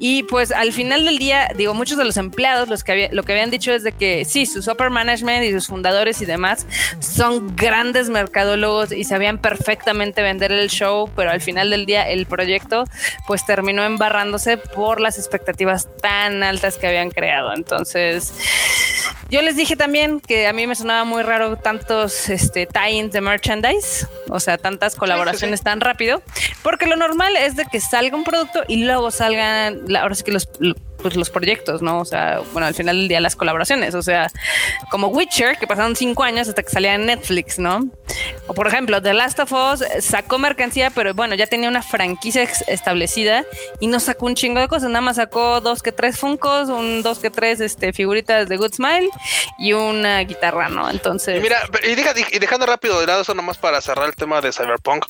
[0.00, 3.32] Y pues al final del día, digo, muchos de los empleados los que lo que
[3.32, 6.66] habían dicho es de que sí, sus upper management y sus fundadores y demás
[6.98, 12.26] son grandes mercadólogos y sabían perfectamente vender el show, pero al final del día el
[12.26, 12.82] proyecto
[13.28, 17.54] pues terminó embarrándose por las expectativas tan altas que habían creado.
[17.54, 18.34] Entonces,
[19.30, 23.20] yo les dije también que a mí me sonaba muy raro tantos este, tie-ins de
[23.20, 26.22] merchandise, o sea, tantas colaboraciones tan rápido,
[26.72, 30.32] porque lo normal es de que salga un producto y luego salgan, ahora sí que
[30.32, 30.48] los
[31.02, 32.00] pues los proyectos, ¿no?
[32.00, 34.28] O sea, bueno, al final del día las colaboraciones, o sea,
[34.90, 37.90] como Witcher, que pasaron cinco años hasta que salía en Netflix, ¿no?
[38.46, 42.48] O por ejemplo, The Last of Us sacó mercancía, pero bueno, ya tenía una franquicia
[42.68, 43.44] establecida
[43.80, 47.02] y no sacó un chingo de cosas, nada más sacó dos que tres Funcos, un
[47.02, 49.10] dos que tres este, figuritas de Good Smile
[49.58, 50.88] y una guitarra, ¿no?
[50.88, 51.42] Entonces...
[51.42, 55.04] Mira, y, y dejando rápido de lado eso nomás para cerrar el tema de Cyberpunk,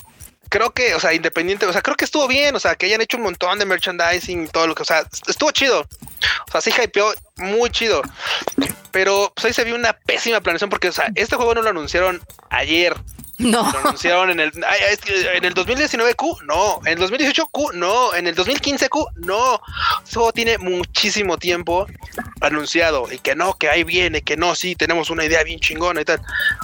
[0.48, 3.00] creo que, o sea, independiente, o sea, creo que estuvo bien, o sea, que hayan
[3.00, 5.80] hecho un montón de merchandising y todo lo que, o sea, estuvo chido.
[5.80, 8.02] O sea, sí hypeó muy chido.
[8.90, 11.70] Pero pues ahí se vio una pésima planeación porque, o sea, este juego no lo
[11.70, 12.20] anunciaron
[12.50, 12.94] ayer.
[13.38, 13.70] No.
[13.72, 14.52] Lo anunciaron en el,
[15.34, 16.80] en el 2019 Q, no.
[16.84, 18.14] En el 2018 Q, no.
[18.14, 19.60] En el 2015 Q, no.
[20.04, 21.86] Este juego tiene muchísimo tiempo
[22.40, 26.02] anunciado y que no, que ahí viene, que no, sí, tenemos una idea bien chingona
[26.02, 26.20] y tal.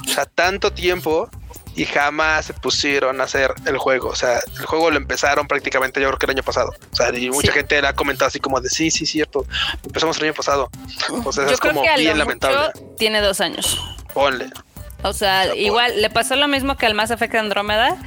[0.07, 1.29] O sea, tanto tiempo
[1.75, 4.09] y jamás se pusieron a hacer el juego.
[4.09, 6.73] O sea, el juego lo empezaron prácticamente yo creo que el año pasado.
[6.91, 9.45] O sea, y mucha gente le ha comentado así como de sí, sí, cierto.
[9.83, 10.69] Empezamos el año pasado.
[11.25, 12.71] O sea, es como bien lamentable.
[12.97, 13.79] Tiene dos años.
[14.13, 14.49] Ponle.
[15.01, 17.97] O sea, igual le pasó lo mismo que al Mass Effect Andrómeda,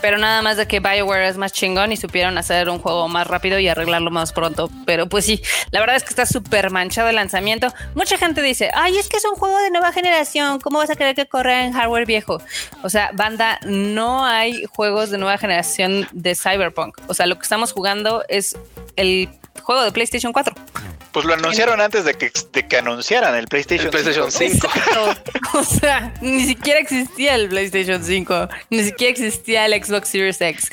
[0.00, 3.26] pero nada más de que BioWare es más chingón y supieron hacer un juego más
[3.26, 4.70] rápido y arreglarlo más pronto.
[4.86, 7.72] Pero pues sí, la verdad es que está súper manchado el lanzamiento.
[7.94, 10.96] Mucha gente dice, ay, es que es un juego de nueva generación, ¿cómo vas a
[10.96, 12.40] querer que corra en hardware viejo?
[12.84, 16.98] O sea, banda, no hay juegos de nueva generación de Cyberpunk.
[17.08, 18.56] O sea, lo que estamos jugando es
[18.94, 19.28] el
[19.60, 20.54] juego de PlayStation 4.
[21.12, 23.90] Pues lo anunciaron antes de que, que anunciaran el PlayStation,
[24.30, 24.68] 5.
[25.54, 30.70] o sea, ni siquiera existía el PlayStation 5, ni siquiera existía el Xbox Series X.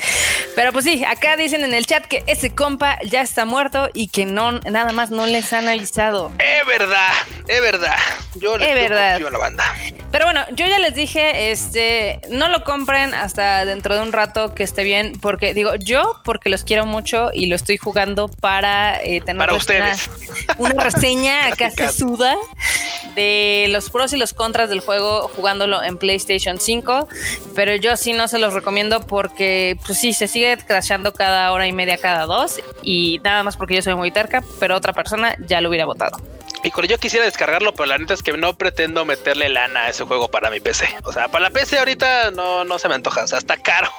[0.54, 4.08] Pero pues sí, acá dicen en el chat que ese compa ya está muerto y
[4.08, 6.32] que no nada más no les han avisado.
[6.38, 7.12] Es verdad,
[7.48, 7.96] es verdad.
[8.40, 9.16] Yo les es verdad.
[9.16, 9.64] a la banda.
[10.10, 14.54] Pero bueno, yo ya les dije, este, no lo compren hasta dentro de un rato
[14.54, 19.02] que esté bien, porque digo, yo porque los quiero mucho y lo estoy jugando para
[19.02, 20.08] eh, tener para ustedes
[20.58, 22.36] una reseña acá suda
[23.14, 27.08] de los pros y los contras del juego jugándolo en PlayStation 5,
[27.54, 31.66] pero yo sí no se los recomiendo porque pues sí se sigue crashando cada hora
[31.66, 35.36] y media cada dos y nada más porque yo soy muy terca, pero otra persona
[35.46, 36.18] ya lo hubiera votado.
[36.62, 39.88] Y con yo quisiera descargarlo, pero la neta es que no pretendo meterle lana a
[39.90, 40.88] ese juego para mi PC.
[41.04, 43.24] O sea, para la PC ahorita no, no se me antoja.
[43.24, 43.90] O sea, está caro.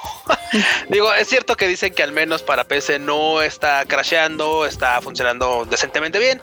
[0.88, 5.66] Digo, es cierto que dicen que al menos para PC no está crasheando, está funcionando
[5.68, 6.40] decentemente bien.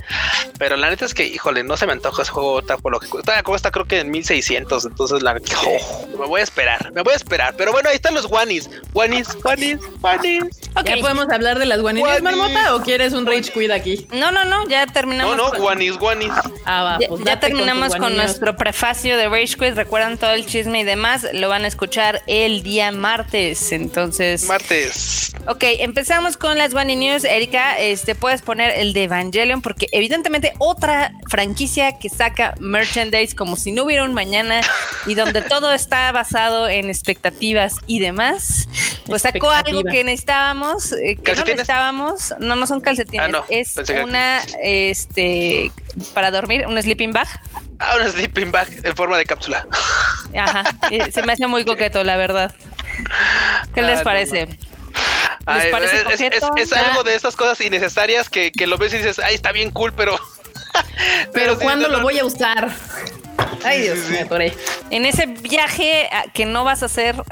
[0.57, 2.99] Pero la neta es que, híjole, no se me antoja ese juego está por lo
[2.99, 3.41] que cuesta.
[3.43, 4.85] Cuesta creo que en 1600.
[4.85, 5.55] Entonces la neta
[6.17, 7.55] me voy a esperar, me voy a esperar.
[7.57, 8.69] Pero bueno, ahí están los Wanis.
[8.93, 10.43] Wanis, Wanis, Wanis.
[10.83, 12.75] ¿Ya podemos hablar de las Wanis, Marmota?
[12.75, 14.07] ¿O quieres un Rage Quit aquí?
[14.11, 15.35] No, no, no, ya terminamos.
[15.35, 15.97] No, no, Wanis,
[16.65, 19.75] Ah, ya, pues terminamos con, nuestro prefacio de Rage Quit.
[19.75, 21.27] Recuerdan todo el chisme y demás.
[21.33, 23.71] Lo van a escuchar el día martes.
[23.71, 24.43] Entonces.
[24.45, 25.33] Martes.
[25.47, 27.23] Ok, empezamos con las One News.
[27.23, 33.55] Erika, este, puedes poner el de Evangelion, porque evidentemente otra franquicia que saca merchandise como
[33.55, 34.61] si no hubiera un mañana
[35.05, 38.67] y donde todo está basado en expectativas y demás,
[39.05, 43.75] pues sacó algo que necesitábamos, eh, que no necesitábamos, no, no son calcetines, ah, es
[44.03, 45.71] una, este,
[46.13, 47.27] para dormir, un sleeping bag.
[47.79, 49.67] Ah, un sleeping bag en forma de cápsula.
[50.37, 50.63] Ajá,
[51.11, 52.53] se me hace muy coqueto, la verdad.
[53.73, 54.47] ¿Qué les ah, parece?
[56.57, 59.93] es, algo de esas cosas innecesarias que, lo ves y dices, ay, está bien cool,
[59.93, 60.17] pero.
[61.33, 62.69] pero, ¿cuándo lo voy a usar?
[63.63, 64.53] Ay, Dios, me atoré.
[64.89, 67.15] En ese viaje que no vas a hacer.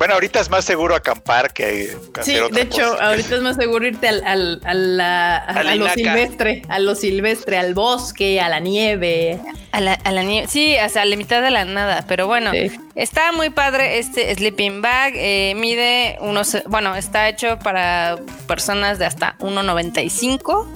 [0.00, 4.08] Bueno, ahorita es más seguro acampar que Sí, de hecho, ahorita es más seguro irte
[4.08, 4.24] al,
[4.64, 9.38] al, a, lo silvestre, a lo silvestre, al bosque, a la nieve.
[9.72, 12.50] A la, a la nieve, sí, hasta la mitad de la nada, pero bueno,
[12.94, 18.16] está muy padre este sleeping bag, eh, mide unos, bueno, está hecho para
[18.48, 20.66] personas de hasta 1.95,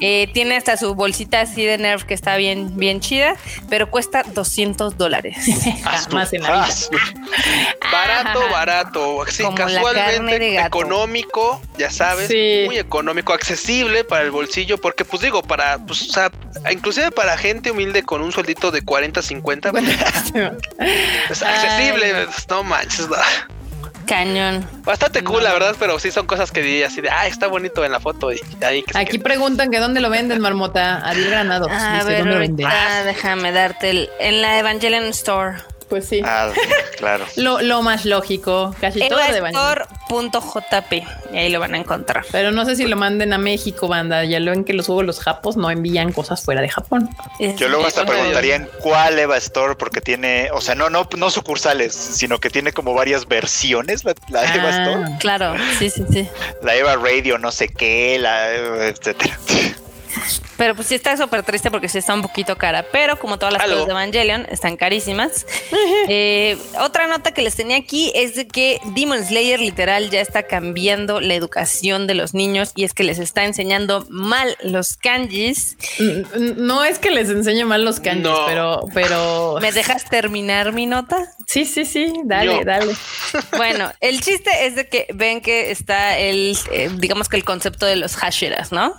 [0.00, 3.36] eh, tiene hasta su bolsita así de Nerf que está bien, bien chida,
[3.68, 5.36] pero cuesta 200 dólares.
[6.10, 6.66] Más en la
[7.92, 15.22] Barato, barato, así, casualmente económico, ya sabes, muy económico, accesible para el bolsillo, porque pues
[15.22, 16.30] digo, para, pues, o sea,
[16.70, 19.84] inclusive para gente humilde con un sueldito de 40, 50, pues,
[21.30, 23.08] es accesible, no manches.
[24.10, 24.68] Cañón.
[24.82, 27.84] Bastante cool, la verdad, pero sí son cosas que diría así de, ah, está bonito
[27.84, 28.32] en la foto.
[28.32, 30.96] Y ahí Aquí preguntan que dónde lo venden, Marmota.
[31.08, 31.70] Adil Granados.
[31.70, 32.26] A ver,
[32.66, 35.58] ah, déjame darte el, en la Evangelion Store.
[35.90, 36.22] Pues sí.
[36.24, 36.52] Ah,
[36.98, 37.26] claro.
[37.36, 39.40] lo, más lógico, casi todo de
[40.08, 40.92] .jp
[41.32, 42.24] y ahí lo van a encontrar.
[42.30, 44.24] Pero no sé si lo manden a México, banda.
[44.24, 47.10] Ya lo ven que los juegos los japos no envían cosas fuera de Japón.
[47.56, 51.30] Yo luego hasta preguntaría en cuál Eva Store porque tiene, o sea, no no no
[51.30, 54.12] sucursales, sino que tiene como varias versiones la,
[54.54, 55.18] Eva ah, Store.
[55.18, 56.28] Claro, sí, sí, sí.
[56.62, 59.38] La Eva Radio, no sé qué, la etcétera.
[60.56, 62.84] Pero pues sí está súper triste porque sí está un poquito cara.
[62.92, 65.46] Pero como todas las cosas de Evangelion, están carísimas.
[66.12, 70.44] Eh, otra nota que les tenía aquí es de que Demon Slayer literal ya está
[70.44, 75.76] cambiando la educación de los niños y es que les está enseñando mal los kanjis.
[76.56, 79.58] No es que les enseñe mal los kanjis, pero, pero.
[79.60, 81.32] ¿Me dejas terminar mi nota?
[81.46, 82.12] Sí, sí, sí.
[82.24, 82.94] Dale, dale.
[83.56, 87.86] Bueno, el chiste es de que ven que está el, eh, digamos que el concepto
[87.86, 88.94] de los hashiras, ¿no?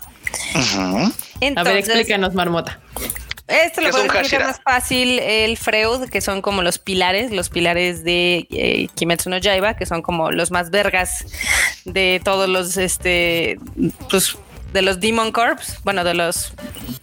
[1.55, 2.79] A ver, explícanos, Marmota.
[3.47, 8.03] Esto lo puede explicar más fácil el Freud, que son como los pilares, los pilares
[8.03, 11.25] de eh, Kimetsu no Yaiba, que son como los más vergas
[11.83, 13.59] de todos los, este,
[14.09, 14.37] pues,
[14.71, 16.53] de los Demon Corps, bueno, de los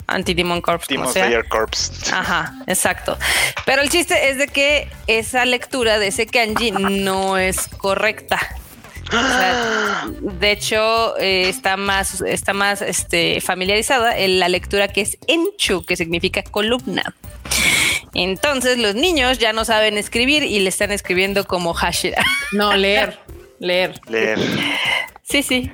[0.06, 0.88] anti-Demon Corps.
[0.88, 2.10] Demon Slayer Corps.
[2.12, 3.18] Ajá, exacto.
[3.66, 8.38] Pero el chiste es de que esa lectura de ese kanji no es correcta
[10.20, 15.84] de hecho, eh, está más, está más este, familiarizada en la lectura que es enchu,
[15.84, 17.14] que significa columna.
[18.14, 22.24] Entonces los niños ya no saben escribir y le están escribiendo como Hashira.
[22.52, 23.18] No, leer,
[23.58, 24.00] leer.
[24.08, 24.38] Leer.
[25.22, 25.70] Sí, sí.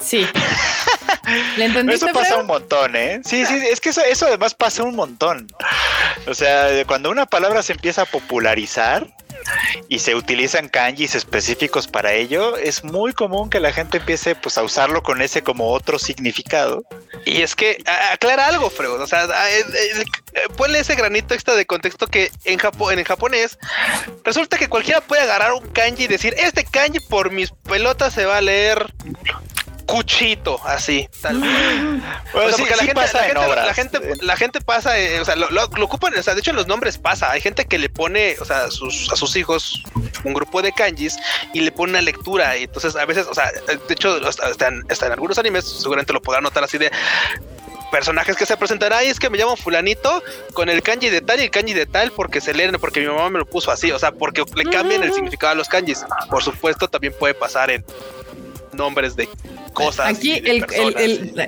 [0.00, 0.26] Sí.
[1.56, 3.20] ¿Le eso pasa un montón, ¿eh?
[3.24, 5.48] Sí, sí, es que eso, eso además pasa un montón.
[6.26, 9.06] O sea, cuando una palabra se empieza a popularizar,
[9.88, 14.58] y se utilizan kanjis específicos para ello, es muy común que la gente empiece pues
[14.58, 16.82] a usarlo con ese como otro significado.
[17.24, 17.82] Y es que
[18.12, 20.04] aclara algo, Freud, o sea, eh, eh,
[20.34, 23.58] eh, ponle ese granito extra de contexto que en, Japón, en japonés
[24.24, 28.26] resulta que cualquiera puede agarrar un kanji y decir, este kanji por mis pelotas se
[28.26, 28.92] va a leer
[29.88, 31.40] cuchito, así, tal
[32.32, 36.22] Bueno, porque la, gente, la, gente, la, gente, pasa, eh, o sea, lo, ocupan, o
[36.22, 39.10] sea, de hecho en los nombres pasa, hay gente que le pone, o sea, sus,
[39.10, 39.82] a sus hijos
[40.24, 41.16] un grupo de kanjis
[41.54, 44.84] y le pone una lectura, y entonces a veces, o sea, de hecho, hasta en,
[44.88, 46.92] en algunos animes, seguramente lo podrán notar así de
[47.90, 51.40] personajes que se presentarán y es que me llamo fulanito con el kanji de tal
[51.40, 53.90] y el kanji de tal porque se leen porque mi mamá me lo puso así,
[53.90, 56.04] o sea, porque le cambian el significado a los kanjis.
[56.28, 57.82] Por supuesto, también puede pasar en
[58.72, 59.28] nombres de
[59.84, 60.16] cosas.
[60.16, 60.64] Aquí, el,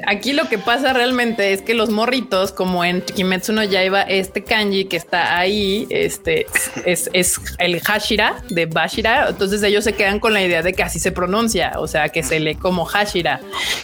[0.07, 4.45] aquí lo que pasa realmente es que los morritos, como en Kimetsu no Yaiba, este
[4.45, 6.47] kanji que está ahí, este
[6.85, 9.29] es, es el Hashira de Bashira.
[9.29, 12.23] Entonces ellos se quedan con la idea de que así se pronuncia, o sea, que
[12.23, 13.41] se lee como Hashira.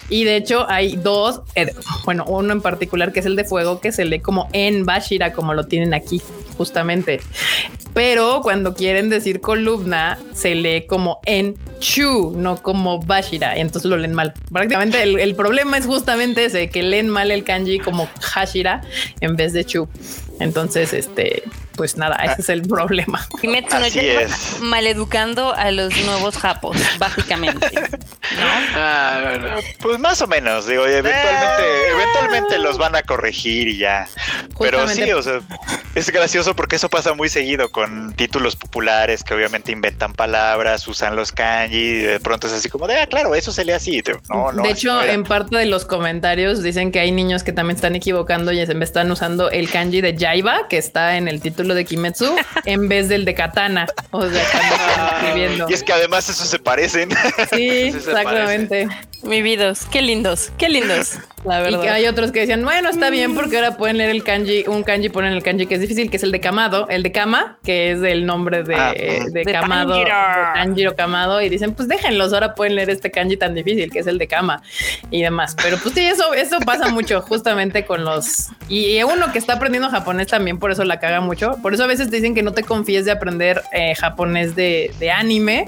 [0.09, 1.73] Y de hecho hay dos, eh,
[2.05, 5.33] bueno, uno en particular que es el de fuego, que se lee como en Bashira,
[5.33, 6.23] como lo tienen aquí,
[6.57, 7.21] justamente.
[7.95, 13.57] Pero cuando quieren decir columna, se lee como en Chu, no como Bashira.
[13.57, 14.35] Y entonces lo leen mal.
[14.53, 18.83] Prácticamente el, problema es justamente ese, que leen mal el kanji como Hashira
[19.21, 19.89] en vez de Chu.
[20.39, 21.43] Entonces, este,
[21.77, 23.27] pues nada, ese es el problema.
[23.41, 24.61] Kimetsu no es.
[24.61, 27.69] maleducando a los nuevos japos, básicamente.
[28.75, 31.93] Ah, pues más o menos, digo, eventualmente, eh.
[31.93, 34.09] eventualmente los van a corregir y ya.
[34.59, 35.41] Pero sí, o sea,
[35.95, 41.17] es gracioso porque eso pasa muy seguido con títulos populares que obviamente inventan palabras, usan
[41.17, 44.03] los kanji, y de pronto es así como de, ah, claro, eso se lee así.
[44.29, 47.77] No, no, de hecho, en parte de los comentarios dicen que hay niños que también
[47.77, 51.85] están equivocando y están usando el kanji de Jaiba, que está en el título de
[51.85, 53.87] Kimetsu, en vez del de Katana.
[54.11, 54.43] O sea,
[55.21, 55.67] escribiendo.
[55.69, 57.11] Y es que además eso se parecen.
[57.53, 58.89] Sí, exactamente.
[59.23, 61.19] Mi vidos, qué lindos, qué lindos.
[61.45, 61.79] La verdad.
[61.79, 64.65] Y que hay otros que decían, bueno, está bien porque ahora pueden leer el kanji,
[64.67, 67.13] un kanji ponen el kanji que es difícil, que es el de Kamado, el de
[67.13, 70.07] Kama, que es el nombre de, ah, de, Kamado, de
[70.55, 74.07] Tanjiro Kamado, y dicen, pues déjenlos, ahora pueden leer este kanji tan difícil, que es
[74.07, 74.63] el de Kama
[75.11, 75.57] y demás.
[75.63, 78.49] Pero pues sí, eso, eso pasa mucho justamente con los...
[78.69, 81.56] Y uno que está aprendiendo japonés también, por eso la caga mucho.
[81.63, 84.93] Por eso a veces te dicen que no te confíes de aprender eh, japonés de,
[84.99, 85.67] de anime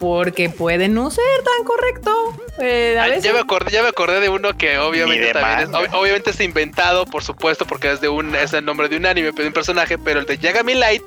[0.00, 2.10] porque puede no ser tan correcto.
[2.58, 6.40] Eh, ya, me acordé, ya me acordé de uno que obviamente también es, obviamente es
[6.40, 9.48] inventado, por supuesto, porque es de un es el nombre de un anime, pero de
[9.48, 11.02] un personaje, pero el de Yagami Light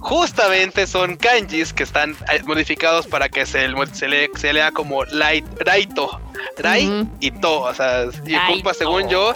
[0.00, 6.20] justamente son kanjis que están eh, modificados para que se, se, lea como Light Raito,
[6.58, 9.34] Rai y To, o sea, y ocupa según yo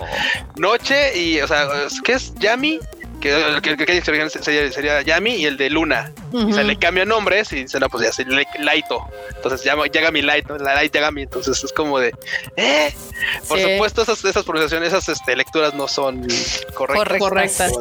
[0.57, 1.69] noche y o sea,
[2.05, 2.81] ¿qué es Yami?
[3.63, 6.13] Que, el que sería, sería, Yami y el de Luna.
[6.33, 8.25] Y se le cambia nombres y dice, no, pues ya se
[8.59, 9.07] Laito.
[9.37, 10.59] Entonces llama Yagami Light, ¿no?
[10.59, 11.23] La Light Yagami.
[11.23, 12.15] Entonces es como de,
[12.57, 12.95] ¿eh?
[13.49, 16.27] Por supuesto, esas, esas pronunciaciones, esas este, lecturas no son
[16.75, 17.19] correctas.
[17.19, 17.73] correctas.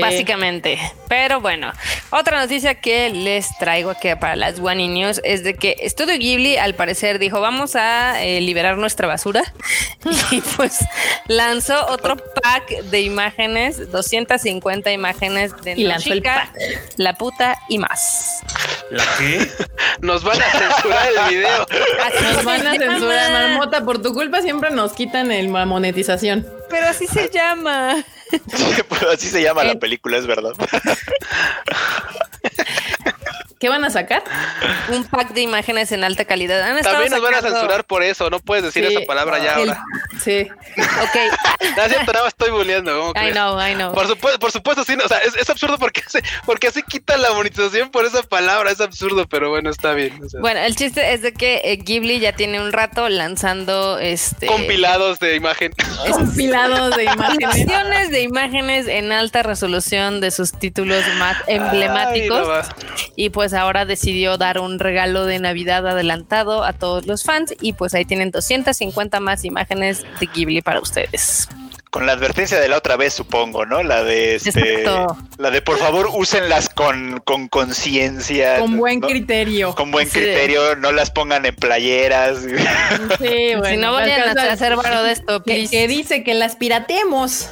[0.00, 0.78] Básicamente.
[1.08, 1.72] Pero bueno,
[2.10, 6.56] otra noticia que les traigo aquí para las One News es de que Studio Ghibli
[6.56, 9.42] al parecer dijo, vamos a eh, liberar nuestra basura.
[10.30, 10.78] y pues
[11.26, 16.52] lanzó otro pack de imágenes 250 imágenes de la chica,
[16.96, 18.42] la puta y más.
[18.90, 19.48] ¿La qué?
[20.00, 21.66] Nos van a censurar el video.
[22.34, 23.84] nos van a censurar, Marmota.
[23.84, 26.46] Por tu culpa siempre nos quitan el, la monetización.
[26.68, 28.04] Pero así se llama.
[29.12, 30.54] así se llama la película, es verdad.
[33.64, 34.22] ¿Qué van a sacar?
[34.90, 36.60] Un pack de imágenes en alta calidad.
[36.82, 39.82] También nos van a censurar por eso, no puedes decir esa palabra ya ahora.
[40.22, 40.46] Sí.
[40.76, 41.16] Ok.
[41.78, 43.14] no, cierto, nada estoy bulleando.
[43.16, 43.94] I know, I know.
[43.94, 46.02] Por supuesto, por supuesto, sí, o sea, es, absurdo porque,
[46.44, 50.20] porque así quitan la monetización por esa palabra, es absurdo, pero bueno, está bien.
[50.40, 55.20] Bueno, el chiste es de que eh, Ghibli ya tiene un rato lanzando este compilados
[55.20, 55.72] de imagen.
[56.10, 58.10] Compilados de imágenes.
[58.10, 62.66] de imágenes en alta resolución de sus títulos más emblemáticos.
[63.16, 67.72] y pues ahora decidió dar un regalo de Navidad adelantado a todos los fans y
[67.72, 71.48] pues ahí tienen 250 más imágenes de Ghibli para ustedes
[71.94, 73.84] con la advertencia de la otra vez, supongo, ¿no?
[73.84, 74.82] La de este,
[75.38, 80.90] la de por favor úsenlas con con conciencia, con buen criterio, con buen criterio, no
[80.90, 82.38] las pongan en playeras.
[83.20, 86.56] Sí, bueno, si no vayan a hacer varo de esto, que, que, dice que las
[86.56, 87.50] piratemos.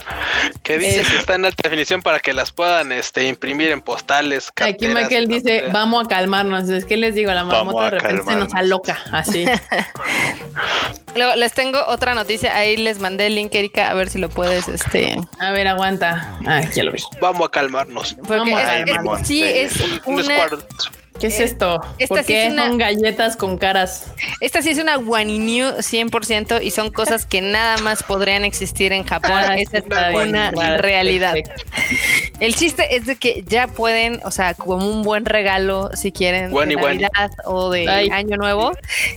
[0.64, 4.50] Que dice que está en alta definición para que las puedan este imprimir en postales.
[4.56, 6.68] Aquí Michael dice, vamos a calmarnos.
[6.68, 9.44] Es que les digo, la mamota de repente se nos aloca, así.
[11.14, 14.31] Luego les tengo otra noticia, ahí les mandé el link, Erika, a ver si lo
[14.34, 15.18] puedes, este.
[15.38, 16.38] A ver, aguanta.
[16.46, 17.02] Ah, ya lo vi.
[17.20, 18.16] Vamos a calmarnos.
[18.28, 19.26] Vamos a calmarnos.
[19.26, 19.72] sí, es
[20.04, 20.48] una,
[21.22, 21.80] ¿Qué es esto?
[22.08, 24.06] ¿Por qué son galletas con caras?
[24.40, 29.04] Esta sí es una guaninyu 100% y son cosas que nada más podrían existir en
[29.04, 29.30] Japón.
[29.32, 31.36] Ah, Esa es una realidad.
[32.40, 36.52] El chiste es de que ya pueden, o sea, como un buen regalo, si quieren,
[36.52, 38.72] de Navidad o de Año Nuevo,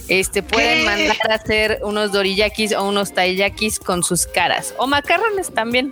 [0.08, 4.76] este pueden mandar a hacer unos doriyakis o unos taiyakis con sus caras.
[4.78, 5.92] O macarrones también.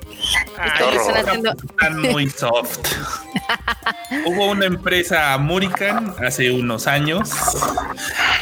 [0.96, 1.54] están haciendo.
[1.54, 2.80] Están muy soft.
[4.26, 5.38] Hubo una empresa
[6.26, 7.30] Hace unos años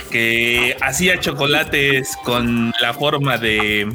[0.09, 3.87] que hacía chocolates con la forma de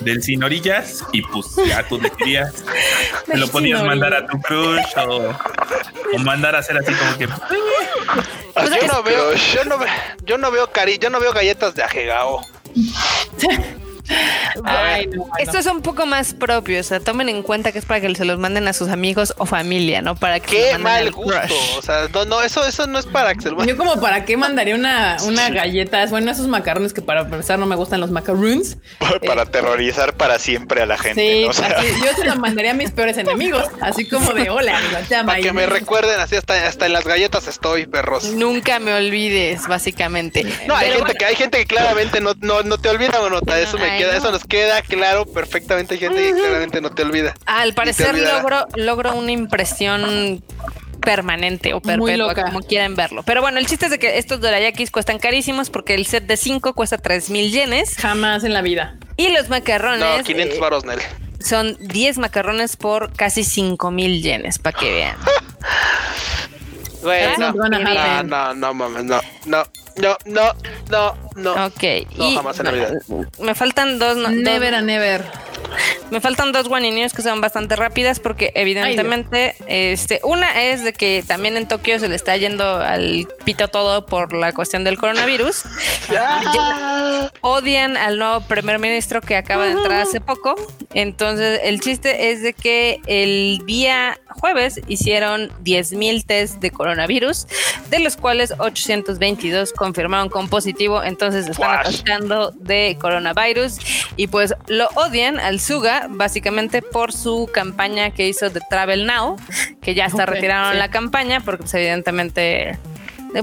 [0.00, 2.64] del sin orillas y pues ya tú decidías.
[3.26, 5.34] Te lo podías mandar a tu crush o,
[6.20, 9.88] mandar a hacer así como que yo, no veo, yo no veo,
[10.24, 12.44] yo no veo cari, yo no veo galletas de ajegao.
[15.38, 18.14] Esto es un poco más propio, o sea, tomen en cuenta que es para que
[18.14, 20.16] se los manden a sus amigos o familia, ¿no?
[20.16, 23.42] Para que Qué mal gusto, o sea, no, no, eso, eso no es para que
[23.42, 23.76] se lo manden.
[23.76, 27.66] Yo como para qué mandaría una, una galleta, bueno, esos macarrones que para empezar no
[27.66, 28.76] me gustan los macaroons.
[29.24, 31.48] Para, aterrorizar para siempre a la gente.
[31.50, 31.60] Sí,
[32.04, 34.80] yo se los mandaría a mis peores enemigos, así como de hola,
[35.26, 38.24] Para que me recuerden, así hasta, hasta en las galletas estoy, perros.
[38.32, 40.44] Nunca me olvides, básicamente.
[40.66, 43.78] No, hay gente que hay gente que claramente no, no, no te olvida, nota, eso
[43.78, 45.98] me eso nos queda claro perfectamente.
[45.98, 47.34] Gente que claramente no te olvida.
[47.46, 50.42] Al parecer logro, logro una impresión
[51.00, 53.22] permanente o perpetua, como quieran verlo.
[53.24, 56.36] Pero bueno, el chiste es de que estos dorayakis cuestan carísimos porque el set de
[56.36, 57.96] 5 cuesta 3 mil yenes.
[57.96, 58.96] Jamás en la vida.
[59.16, 60.18] Y los macarrones.
[60.18, 61.00] No, 500 varos, Nel.
[61.40, 65.16] Son 10 macarrones por casi 5 mil yenes, para que vean.
[67.02, 67.68] Bueno, no, no,
[68.54, 69.64] no, mames, no, no, no,
[69.96, 70.16] no,
[70.90, 71.66] no, no.
[71.66, 71.82] Ok.
[72.16, 72.38] y
[73.40, 74.16] Me faltan dos.
[74.30, 75.24] never a never.
[76.10, 81.24] Me faltan dos One que son bastante rápidas porque evidentemente, este, una es de que
[81.26, 85.64] también en Tokio se le está yendo al pito todo por la cuestión del coronavirus.
[87.40, 90.54] odian al nuevo primer ministro que acaba de entrar hace poco.
[90.92, 97.46] Entonces, el chiste es de que el día jueves hicieron 10.000 test de coronavirus,
[97.88, 101.02] de los cuales 822 confirmaron con positivo.
[101.02, 103.78] Entonces, están atascando de coronavirus
[104.16, 109.36] y pues lo odian al Suga, básicamente por su campaña que hizo de Travel Now,
[109.80, 112.78] que ya está retirado en la campaña, porque pues, evidentemente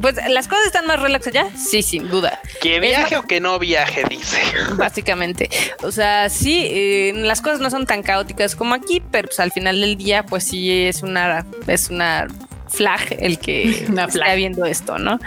[0.01, 2.39] pues las cosas están más relax allá, sí, sin duda.
[2.61, 4.39] Que viaje o que no viaje, dice.
[4.75, 5.49] Básicamente.
[5.81, 9.51] O sea, sí, eh, las cosas no son tan caóticas como aquí, pero pues, al
[9.51, 12.27] final del día, pues sí es una, es una
[12.69, 13.69] flag el que
[14.07, 15.19] está viendo esto, ¿no?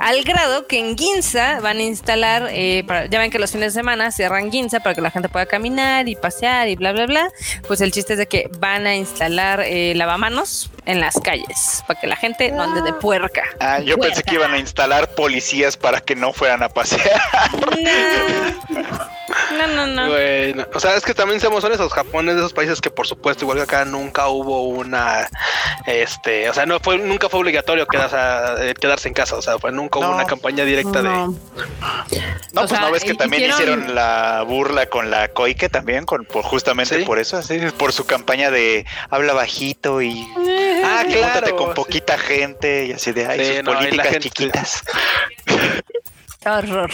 [0.00, 3.80] Al grado que en Ginza van a instalar, eh, ya ven que los fines de
[3.80, 7.28] semana cierran Ginza para que la gente pueda caminar y pasear y bla, bla, bla.
[7.66, 12.00] Pues el chiste es de que van a instalar eh, lavamanos en las calles para
[12.00, 13.44] que la gente no ande de puerca.
[13.60, 17.20] Ah, yo pensé que iban a instalar policías para que no fueran a pasear.
[18.68, 18.80] No,
[19.74, 20.08] no, no.
[20.08, 23.44] Bueno, o sea, es que también somos esos japoneses de esos países que por supuesto,
[23.44, 25.28] igual que acá nunca hubo una,
[25.86, 28.16] este, o sea, no fue, nunca fue obligatorio quedarse,
[28.70, 31.08] eh, quedarse en casa, o sea, fue nunca hubo una campaña directa de.
[31.08, 31.36] No,
[32.52, 37.04] pues no ves que también hicieron la burla con la Koike también, con por justamente
[37.04, 40.26] por eso, así, por su campaña de habla bajito y,
[40.84, 44.84] ah, claro, con poquita gente y así de ay, sus políticas chiquitas.
[46.46, 46.90] Horror.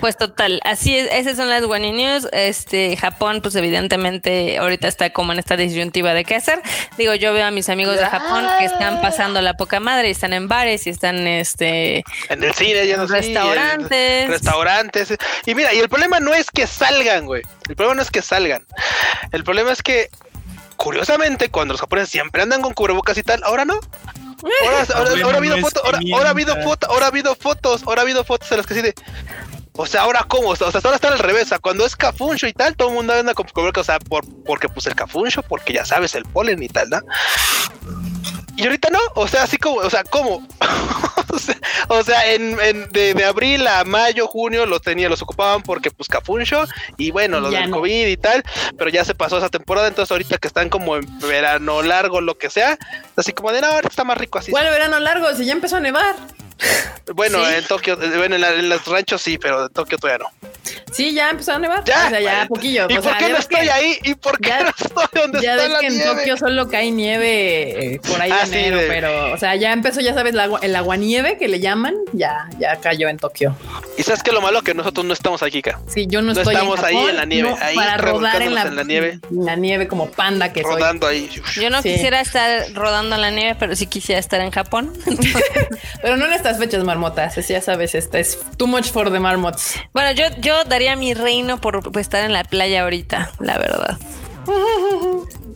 [0.00, 2.28] Pues total, así es, esas son las One News.
[2.32, 6.60] Este Japón, pues evidentemente ahorita está como en esta disyuntiva de qué hacer.
[6.98, 10.10] Digo, yo veo a mis amigos de Japón que están pasando la poca madre, y
[10.10, 15.14] están en bares y están este en el cine, ya no restaurantes, restaurantes.
[15.46, 17.42] Y mira, y el problema no es que salgan, güey.
[17.68, 18.66] El problema no es que salgan.
[19.30, 20.10] El problema es que
[20.76, 23.78] curiosamente cuando los japoneses siempre andan con cubrebocas y tal, ahora no.
[24.94, 28.24] Ahora, ha habido fotos, ahora, ha habido fotos, ahora ha habido fotos, ahora ha habido
[28.24, 28.94] fotos en las que sí de.
[29.74, 32.46] O sea, ahora cómo, o sea, ahora está al revés, o sea, cuando es cafuncho
[32.46, 35.72] y tal, todo el mundo anda con o sea, por, porque pues el cafuncho, porque
[35.72, 37.00] ya sabes, el polen y tal, ¿no?
[38.60, 40.46] Y ahorita no, o sea, así como, o sea, ¿cómo?
[41.88, 42.58] o sea, en,
[42.92, 46.66] de, abril a mayo, junio los tenía, los ocupaban porque pues cafuncho
[46.98, 48.42] y bueno, los del COVID y tal,
[48.76, 52.36] pero ya se pasó esa temporada, entonces ahorita que están como en verano largo, lo
[52.36, 52.78] que sea,
[53.16, 54.50] así como de no, ahorita está más rico así.
[54.50, 55.34] ¿Cuál verano largo?
[55.34, 56.14] Si ya empezó a nevar.
[57.14, 60.48] Bueno, en Tokio, bueno, en, los ranchos sí, pero en Tokio todavía no.
[60.92, 61.84] Sí, ya empezó a nevar.
[61.84, 62.86] Ya, o sea, ya poquillo.
[62.88, 63.98] ¿Y por qué no estoy ahí?
[64.04, 67.94] ¿Y por qué no estoy donde ya está ves que en Tokio solo cae nieve
[67.94, 71.38] eh, por ahí ah, enero, pero, o sea, ya empezó, ya sabes, agua, el aguanieve
[71.38, 73.56] que le llaman, ya, ya cayó en Tokio.
[73.96, 74.62] ¿Y sabes qué lo malo?
[74.62, 75.80] Que nosotros no estamos aquí, acá.
[75.88, 77.54] Sí, yo no, estoy estamos ahí en la nieve.
[77.60, 79.20] ahí para rodar en la, nieve.
[79.30, 81.28] la nieve como panda que Rodando ahí.
[81.54, 84.92] Yo no quisiera estar rodando en la nieve, pero sí quisiera estar en Japón.
[86.02, 89.76] pero no en estas fechas marmotas ya sabes, esta es too much for the marmots.
[89.92, 93.98] Bueno, yo, yo daría mi reino por estar en la playa ahorita, la verdad.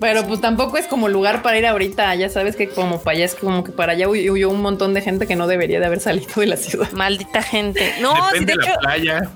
[0.01, 2.15] Pero pues tampoco es como lugar para ir ahorita.
[2.15, 5.01] Ya sabes que como para allá es como que para allá huyó un montón de
[5.01, 6.91] gente que no debería de haber salido de la ciudad.
[6.93, 7.95] Maldita gente.
[8.01, 9.31] No, Depende de, la playa.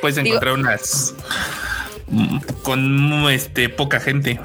[0.00, 1.14] Puedes encontrar unas
[2.08, 4.40] mm, con este poca gente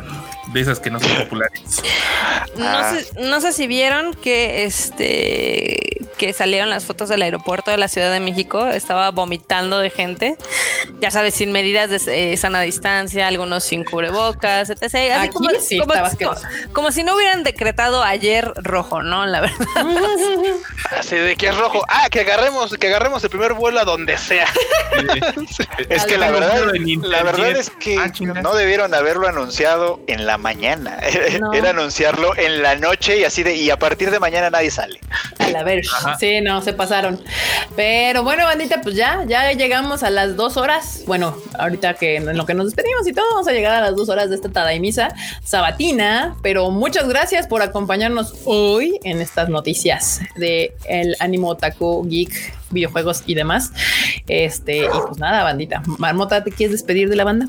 [0.53, 1.81] de esas que no son populares.
[2.57, 7.77] No, sé, no sé si vieron que este que salieron las fotos del aeropuerto de
[7.77, 10.35] la Ciudad de México, estaba vomitando de gente,
[10.99, 15.13] ya sabes, sin medidas de eh, sana distancia, algunos sin cubrebocas, etc.
[15.15, 15.49] Así como,
[16.73, 19.25] como, si no hubieran decretado ayer rojo, ¿no?
[19.25, 19.57] La verdad.
[20.91, 21.85] Así de que es rojo.
[21.87, 24.47] Ah, que agarremos, que agarremos el primer vuelo a donde sea.
[25.89, 28.11] es que la verdad, la verdad es que ah,
[28.41, 30.99] no debieron haberlo anunciado en la mañana.
[31.53, 34.99] Era anunciarlo en la noche y así de, y a partir de mañana nadie sale.
[35.37, 35.83] A la ver,
[36.19, 37.21] sí, no, se pasaron.
[37.75, 41.03] Pero bueno, bandita, pues ya, ya llegamos a las dos horas.
[41.05, 43.95] Bueno, ahorita que en lo que nos despedimos y todo, vamos a llegar a las
[43.95, 45.09] dos horas de esta Tadaimisa
[45.43, 46.35] sabatina.
[46.41, 53.23] Pero muchas gracias por acompañarnos hoy en estas noticias de el Animo Otaku Geek videojuegos
[53.25, 53.71] y demás.
[54.27, 55.81] Este, y pues nada, bandita.
[55.97, 57.47] Marmota, ¿te quieres despedir de la banda?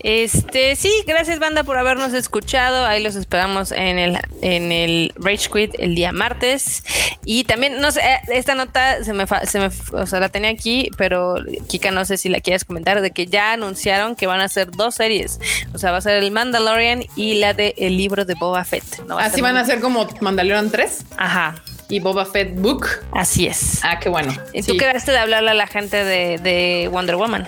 [0.00, 2.86] Este, sí, gracias banda por habernos escuchado.
[2.86, 6.84] Ahí los esperamos en el en el Rage Quit el día martes.
[7.24, 10.50] Y también no sé, eh, esta nota se me se me o sea, la tenía
[10.50, 11.36] aquí, pero
[11.68, 14.70] Kika no sé si la quieres comentar de que ya anunciaron que van a hacer
[14.70, 15.40] dos series.
[15.74, 18.84] O sea, va a ser el Mandalorian y la de el libro de Boba Fett,
[19.18, 21.04] Así van a ser como Mandalorian 3.
[21.16, 21.56] Ajá
[21.88, 22.86] y Boba Fett Book.
[23.12, 23.80] Así es.
[23.82, 24.34] Ah, qué bueno.
[24.52, 27.46] ¿Y tú quedaste de hablarle a la gente de, Wonder Woman?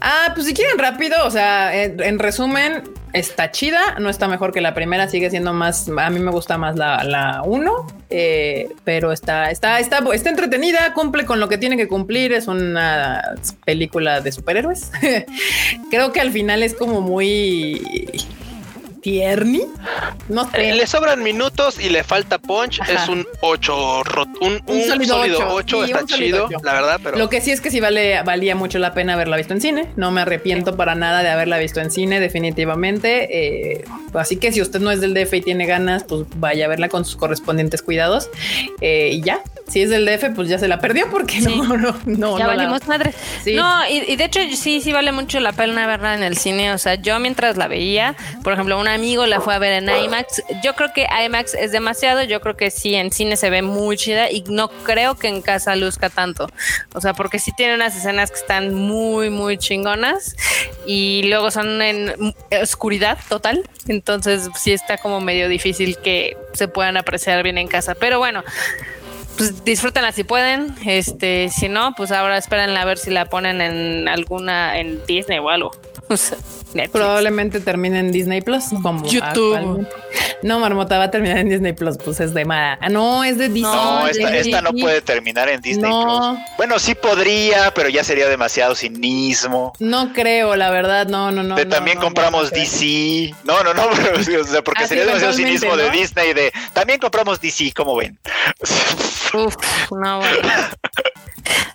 [0.00, 4.60] Ah, pues si quieren rápido, o sea, en, resumen, está chida, no está mejor que
[4.60, 9.50] la primera, sigue siendo más, a mí me gusta más la 1, eh, pero está,
[9.50, 13.22] está, está, está entretenida, cumple con lo que tiene que cumplir, es una
[13.64, 14.90] película de superhéroes.
[15.90, 17.80] Creo que al final es como muy
[19.02, 19.62] Tierni.
[20.28, 20.70] No sé.
[20.70, 22.80] Eh, le sobran minutos y le falta punch.
[22.88, 24.02] Es un 8,
[24.40, 25.84] un, un, sólido 8.
[25.84, 27.00] está chido, la verdad.
[27.02, 29.60] Pero lo que sí es que sí vale, valía mucho la pena haberla visto en
[29.60, 29.88] cine.
[29.96, 33.72] No me arrepiento para nada de haberla visto en cine, definitivamente.
[33.76, 33.84] Eh,
[34.14, 36.88] así que si usted no es del DF y tiene ganas, pues vaya a verla
[36.88, 38.30] con sus correspondientes cuidados.
[38.80, 41.96] Eh, y ya, si es del DF, pues ya se la perdió porque no, no,
[42.04, 42.38] no.
[42.38, 43.12] Ya valimos madre.
[43.54, 46.72] No, y, y, de hecho sí, sí vale mucho la pena verla en el cine.
[46.72, 48.14] O sea, yo mientras la veía,
[48.44, 50.42] por ejemplo, una amigo la fue a ver en IMAX.
[50.62, 52.22] Yo creo que IMAX es demasiado.
[52.22, 55.42] Yo creo que sí, en cine se ve muy chida y no creo que en
[55.42, 56.48] casa luzca tanto.
[56.94, 60.36] O sea, porque sí tiene unas escenas que están muy, muy chingonas
[60.86, 63.68] y luego son en oscuridad total.
[63.88, 67.94] Entonces sí está como medio difícil que se puedan apreciar bien en casa.
[67.94, 68.44] Pero bueno
[69.36, 70.74] pues disfrútenla si pueden.
[70.84, 75.38] Este, si no, pues ahora esperen a ver si la ponen en alguna en Disney
[75.38, 75.70] o algo.
[76.92, 79.86] Probablemente termine en Disney Plus, como YouTube.
[80.42, 82.78] No, Marmota va a terminar en Disney Plus, pues es de mala.
[82.80, 83.62] Ah, no, es de Disney.
[83.62, 86.38] No, esta, no puede terminar en Disney Plus.
[86.56, 89.72] Bueno, sí podría, pero ya sería demasiado cinismo.
[89.78, 91.56] No creo, la verdad, no, no, no.
[91.68, 93.34] también compramos DC.
[93.44, 93.82] No, no, no,
[94.64, 96.32] porque ah, sería demasiado cinismo de Disney.
[96.32, 98.18] De también compramos DC, como ven.
[99.34, 99.56] Uf,
[99.90, 100.20] no,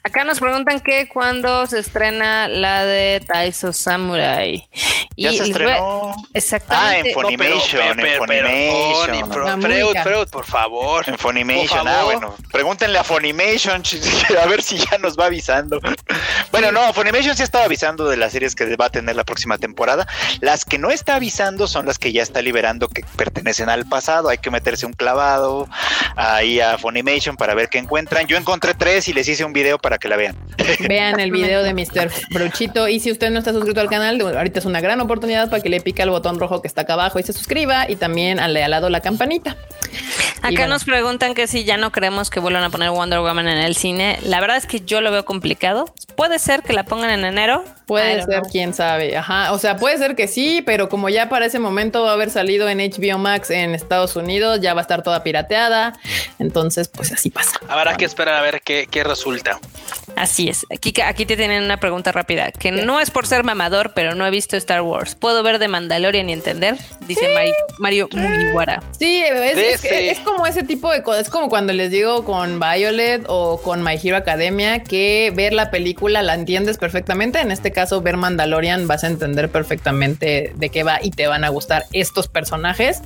[0.04, 4.68] Acá nos preguntan que cuando se estrena la de Taiso Samurai.
[5.18, 6.16] Ya se estrenó.
[6.34, 7.10] Exactamente.
[7.10, 9.62] Ah, en Funimation, en Funimation.
[9.62, 11.10] Freud, Freud, por favor.
[11.10, 12.36] En Funimation, ah, bueno.
[12.52, 13.82] Pregúntenle a Funimation
[14.42, 15.80] a ver si ya nos va avisando.
[16.52, 19.58] Bueno, no, Funimation sí estaba avisando de las series que va a tener la próxima
[19.58, 20.08] temporada.
[20.40, 24.30] Las que no está avisando son las que ya está liberando que pertenecen al pasado.
[24.30, 25.68] Hay que meterse un clavado
[26.16, 28.28] ahí a Funimation para ver qué encuentran.
[28.28, 30.36] Yo encontré tres y les hice un video para que la vean.
[30.88, 32.10] Vean el video de Mr.
[32.32, 32.88] Bruchito.
[32.88, 35.70] Y si usted no está suscrito al canal, ahorita es una gran oportunidad para que
[35.70, 37.90] le pique el botón rojo que está acá abajo y se suscriba.
[37.90, 39.56] Y también al al lado la campanita.
[40.42, 43.58] Acá nos preguntan que si ya no creemos que vuelvan a poner Wonder Woman en
[43.58, 44.20] el cine.
[44.24, 45.94] La verdad es que yo lo veo complicado.
[46.16, 47.64] Puede ser que la pongan en enero.
[47.86, 49.16] Puede ser, quién sabe.
[49.18, 49.54] Ajá.
[49.54, 52.30] O sea, puede ser que sí, pero como ya para ese momento va a haber
[52.30, 55.98] salido en HBO Max en Estados Unidos, ya va a estar toda pirateada.
[56.40, 57.60] Entonces, pues así pasa.
[57.68, 59.47] Habrá que esperar a ver qué, qué resulta.
[59.48, 59.97] touchdown.
[60.18, 60.66] Así es.
[60.74, 64.26] Aquí, aquí te tienen una pregunta rápida, que no es por ser mamador, pero no
[64.26, 65.14] he visto Star Wars.
[65.14, 66.76] ¿Puedo ver de Mandalorian y entender?
[67.08, 67.30] Dice
[67.78, 68.82] Mario, Mugiwara.
[68.98, 71.28] Sí, es, como ese tipo de cosas.
[71.28, 75.70] Es como cuando les digo con Violet o con My Hero Academia que ver la
[75.70, 77.40] película la entiendes perfectamente.
[77.40, 81.44] En este caso, ver Mandalorian vas a entender perfectamente de qué va y te van
[81.44, 83.04] a gustar estos personajes.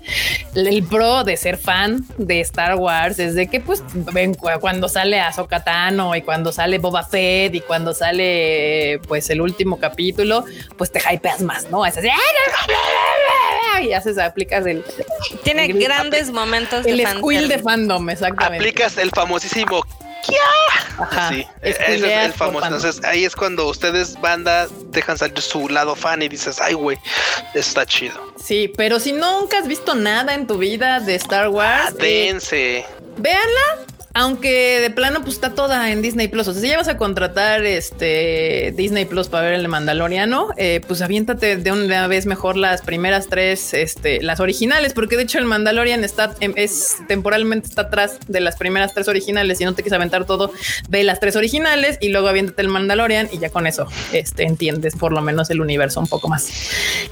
[0.56, 5.20] El pro de ser fan de Star Wars es de que, pues, ven cuando sale
[5.20, 10.46] a Tano y cuando sale Boba Fett y cuando sale pues el último capítulo,
[10.78, 11.86] pues te hypeas más, ¿no?
[11.86, 12.10] Es así,
[13.82, 14.84] y haces, aplicas el...
[15.44, 18.58] Tiene grandes momentos el de de fandom, exactamente.
[18.64, 19.82] Aplicas el famosísimo
[21.00, 22.66] Ajá, sí, ese es el famoso.
[22.66, 26.98] Entonces ahí es cuando ustedes, banda, dejan salir su lado fan y dices, ay, güey,
[27.54, 28.34] está chido.
[28.42, 32.86] Sí, pero si nunca has visto nada en tu vida de Star Wars, ah, dense.
[33.18, 36.48] véanla Aunque de plano, pues está toda en Disney Plus.
[36.48, 40.82] O sea, si ya vas a contratar este Disney Plus para ver el Mandaloriano, eh,
[40.86, 45.38] pues aviéntate de una vez mejor las primeras tres, este, las originales, porque de hecho
[45.38, 49.62] el Mandalorian está em, es temporalmente está atrás de las primeras tres originales.
[49.62, 50.52] Y no te quieres aventar todo,
[50.90, 54.96] ve las tres originales y luego aviéntate el Mandalorian y ya con eso este, entiendes
[54.96, 56.50] por lo menos el universo un poco más.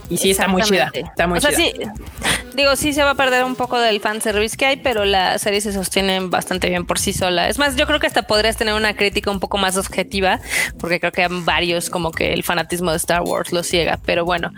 [0.09, 0.91] Y sí, está muy chida.
[0.93, 1.73] Está muy o sea, Sí,
[2.55, 5.61] digo, sí se va a perder un poco del fanservice que hay, pero la serie
[5.61, 7.49] se sostiene bastante bien por sí sola.
[7.49, 10.39] Es más, yo creo que hasta podrías tener una crítica un poco más objetiva,
[10.79, 13.99] porque creo que hay varios como que el fanatismo de Star Wars lo ciega.
[14.07, 14.51] Pero bueno,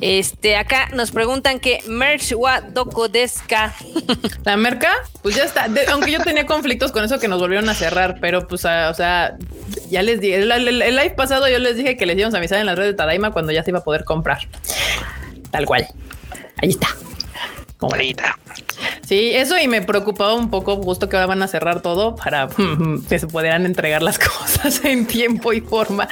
[0.00, 3.74] este acá nos preguntan que merch wa doko deska.
[4.44, 4.92] La merca,
[5.22, 5.68] pues ya está.
[5.92, 9.36] aunque yo tenía conflictos con eso que nos volvieron a cerrar, pero pues, o sea,
[9.90, 12.66] ya les dije, el, live pasado yo les dije que les íbamos a avisar en
[12.66, 14.38] las redes de Tadaima cuando ya se iba a poder comprar.
[15.50, 15.86] Tal cual.
[16.62, 16.88] Ahí está.
[17.78, 18.38] Ahorita.
[19.06, 22.48] Sí, eso y me preocupaba un poco, justo que ahora van a cerrar todo para
[23.08, 26.08] que se pudieran entregar las cosas en tiempo y forma.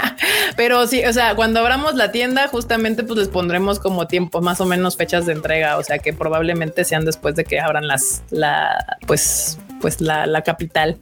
[0.56, 4.60] Pero sí, o sea, cuando abramos la tienda, justamente pues les pondremos como tiempo, más
[4.60, 8.22] o menos fechas de entrega, o sea que probablemente sean después de que abran las,
[8.30, 10.98] la, pues, pues la, la capital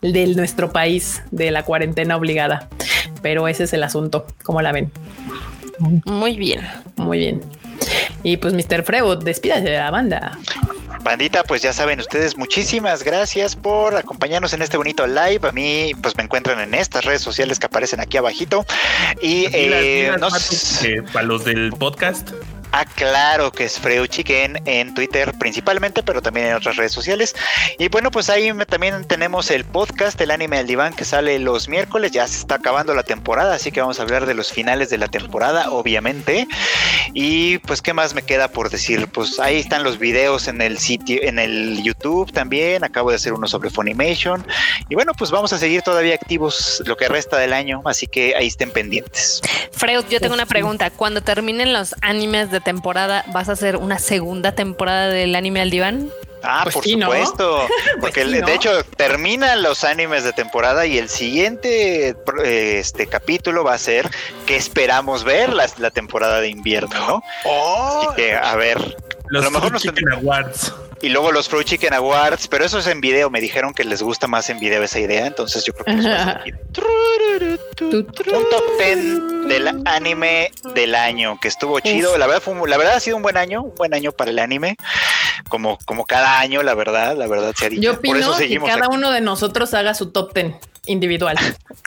[0.00, 2.68] de nuestro país de la cuarentena obligada.
[3.20, 4.92] Pero ese es el asunto, ¿cómo la ven?
[5.78, 6.60] Muy bien.
[6.96, 7.40] Muy bien.
[8.22, 8.82] Y pues, Mr.
[8.84, 10.38] Freud, despídase de la banda.
[11.02, 15.40] Bandita, pues ya saben ustedes, muchísimas gracias por acompañarnos en este bonito live.
[15.42, 18.66] A mí, pues me encuentran en estas redes sociales que aparecen aquí abajito.
[19.22, 20.10] Y eh,
[21.12, 22.30] para los del podcast.
[22.70, 27.34] Ah, claro que es Freu Chicken en Twitter principalmente, pero también en otras redes sociales.
[27.78, 31.68] Y bueno, pues ahí también tenemos el podcast, el anime del diván, que sale los
[31.68, 32.12] miércoles.
[32.12, 34.98] Ya se está acabando la temporada, así que vamos a hablar de los finales de
[34.98, 36.46] la temporada, obviamente.
[37.14, 39.08] Y pues, ¿qué más me queda por decir?
[39.08, 42.84] Pues ahí están los videos en el sitio, en el YouTube también.
[42.84, 44.46] Acabo de hacer uno sobre Funimation.
[44.90, 48.36] Y bueno, pues vamos a seguir todavía activos lo que resta del año, así que
[48.36, 49.40] ahí estén pendientes.
[49.72, 50.90] Freud, yo tengo una pregunta.
[50.90, 55.70] Cuando terminen los animes de temporada, ¿vas a hacer una segunda temporada del anime al
[55.70, 56.10] diván?
[56.42, 57.66] Ah, pues por supuesto,
[58.00, 62.14] porque pues de hecho terminan los animes de temporada y el siguiente
[62.44, 64.08] este capítulo va a ser
[64.46, 67.22] que esperamos ver la, la temporada de invierno, ¿no?
[67.44, 68.02] Oh.
[68.02, 68.96] Así que a ver,
[69.30, 69.72] los a lo mejor
[70.12, 70.72] Awards.
[71.00, 73.30] Y luego los Fruit Chicken Awards, pero eso es en video.
[73.30, 76.54] Me dijeron que les gusta más en video esa idea, entonces yo creo que
[77.80, 78.06] Un
[78.50, 82.18] top 10 del anime del año, que estuvo chido.
[82.18, 84.38] La verdad, fue, la verdad ha sido un buen año, un buen año para el
[84.40, 84.76] anime.
[85.48, 87.82] Como, como cada año, la verdad, la verdad se ha dicho.
[87.82, 90.54] Yo opino Por eso que cada uno de nosotros haga su top 10
[90.86, 91.38] individual.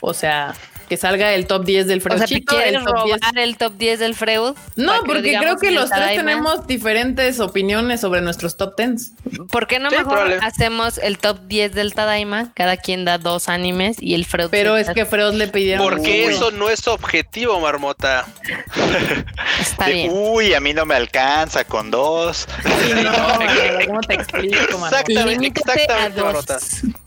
[0.02, 0.56] O sea,
[0.92, 2.22] que salga el top 10 del Freud.
[2.22, 2.44] O sea, el
[2.84, 3.46] top robar 10?
[3.46, 4.56] el top 10 del Freud?
[4.76, 9.14] No, porque creo que los tres tenemos diferentes opiniones sobre nuestros top 10.
[9.50, 12.52] ¿Por qué no mejor hacemos el top 10 del Tadaima?
[12.56, 14.50] Cada quien da dos animes y el Freud.
[14.52, 15.88] Pero es que Freud le pidieron.
[15.88, 18.26] Porque eso no es objetivo, Marmota.
[19.62, 20.12] Está bien.
[20.14, 22.50] Uy, a mí no me alcanza con dos.
[23.02, 26.58] no, ¿cómo te explico, Exactamente, exactamente, Marmota.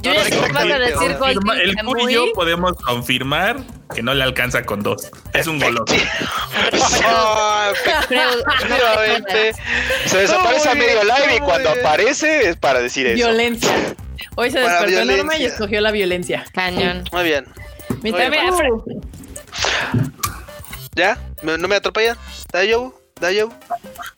[0.01, 1.17] Yo ya sé vas a decir
[1.63, 3.59] El cuyo podemos confirmar
[3.95, 5.11] que no le alcanza con dos.
[5.33, 5.83] Es un gol
[10.07, 13.17] se desaparece a medio live y cuando aparece es para decir eso.
[13.17, 13.73] Violencia.
[14.37, 16.45] Hoy se despertó enorme y escogió la violencia.
[16.53, 17.05] Cañón.
[17.13, 17.47] Muy bien.
[20.95, 21.19] ¿Ya?
[21.43, 22.17] ¿No me atropellan?
[22.53, 22.95] ¿Dayo?
[23.21, 23.51] ¿Dayo?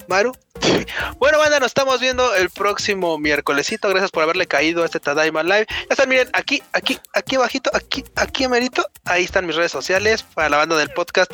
[0.09, 0.33] ¿Maru?
[1.19, 3.89] Bueno, banda, nos estamos viendo el próximo miércolesito.
[3.89, 5.67] Gracias por haberle caído a este Tadaima Live.
[5.69, 8.87] Ya están, miren, aquí, aquí, aquí abajito, aquí, aquí amerito.
[9.05, 11.33] Ahí están mis redes sociales para la banda del podcast.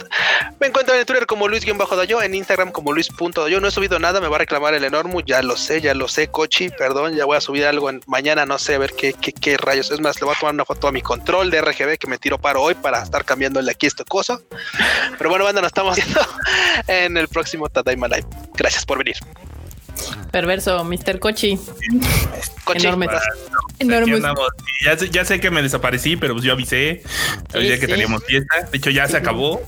[0.60, 3.60] Me encuentran en Twitter como Luis-Dayo, en Instagram como Luis.dayo.
[3.60, 5.22] No he subido nada, me va a reclamar el enorme.
[5.26, 6.70] Ya lo sé, ya lo sé, Cochi.
[6.70, 9.56] Perdón, ya voy a subir algo en, mañana, no sé, a ver qué, qué, qué
[9.56, 9.90] rayos.
[9.90, 12.18] Es más, le voy a tomar una foto a mi control de RGB que me
[12.18, 14.40] tiro para hoy para estar cambiándole aquí este cosa.
[15.18, 16.20] Pero bueno, banda, nos estamos viendo
[16.86, 18.26] en el próximo Tadaima Live.
[18.54, 19.11] Gracias por venir.
[20.30, 21.18] Perverso, Mr.
[21.18, 21.58] Cochi.
[22.64, 22.86] Cochi.
[22.86, 23.08] Enorme.
[25.10, 27.02] Ya, sé, que me desaparecí, pero pues yo avisé.
[27.54, 28.68] Avisé que teníamos fiesta.
[28.70, 29.60] De hecho, ya se acabó.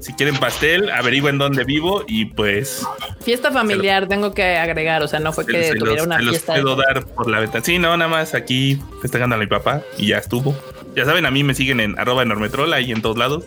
[0.00, 2.86] Si quieren pastel, averigüen dónde vivo y pues.
[3.20, 5.02] Fiesta familiar, tengo que agregar.
[5.02, 6.56] O sea, no fue que tuviera una fiesta.
[6.56, 7.64] Los puedo dar por la ventana.
[7.64, 10.56] Sí, no, nada más aquí festejando a mi papá y ya estuvo.
[10.94, 13.44] Ya saben, a mí me siguen en arroba enormetrol ahí en todos lados.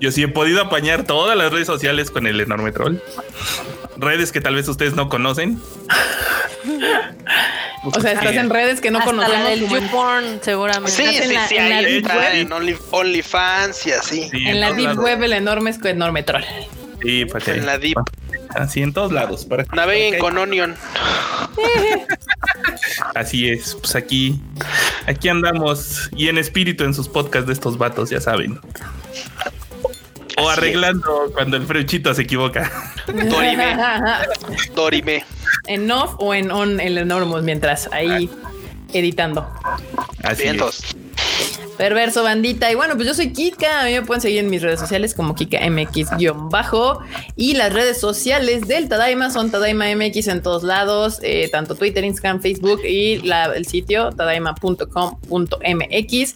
[0.00, 3.02] Yo sí he podido apañar todas las redes sociales con el enormetrol.
[3.96, 5.60] Redes que tal vez ustedes no conocen.
[7.84, 9.42] O sea, estás en redes que no Hasta conocemos.
[9.42, 10.90] La del YouPorn, seguramente.
[10.90, 12.34] Sí, sí, en la, sí, en la Deep Web.
[12.34, 14.30] En Only, OnlyFans y así.
[14.32, 16.42] en la Deep Web, el enorme es enorme troll.
[17.02, 17.98] Sí, pues En la Deep.
[18.54, 19.46] Así en todos lados.
[19.72, 20.74] Naveguen con Onion.
[23.14, 24.40] Así es, pues aquí,
[25.06, 28.58] aquí andamos y en espíritu en sus podcasts de estos vatos, ya saben.
[30.36, 32.70] O arreglando cuando el frechito se equivoca.
[33.06, 33.76] Dorime.
[34.74, 35.24] Dorime.
[35.66, 38.30] En off o en on el enormos mientras ahí
[38.92, 39.48] editando.
[40.22, 40.96] Así es.
[41.76, 42.70] Perverso bandita.
[42.70, 43.80] Y bueno, pues yo soy Kika.
[43.80, 47.00] A mí me pueden seguir en mis redes sociales como Kika MX-bajo.
[47.36, 52.04] Y las redes sociales del Tadaima son Tadaima MX en todos lados, eh, tanto Twitter,
[52.04, 53.22] Instagram, Facebook y
[53.54, 56.34] el sitio tadaima.com.mx.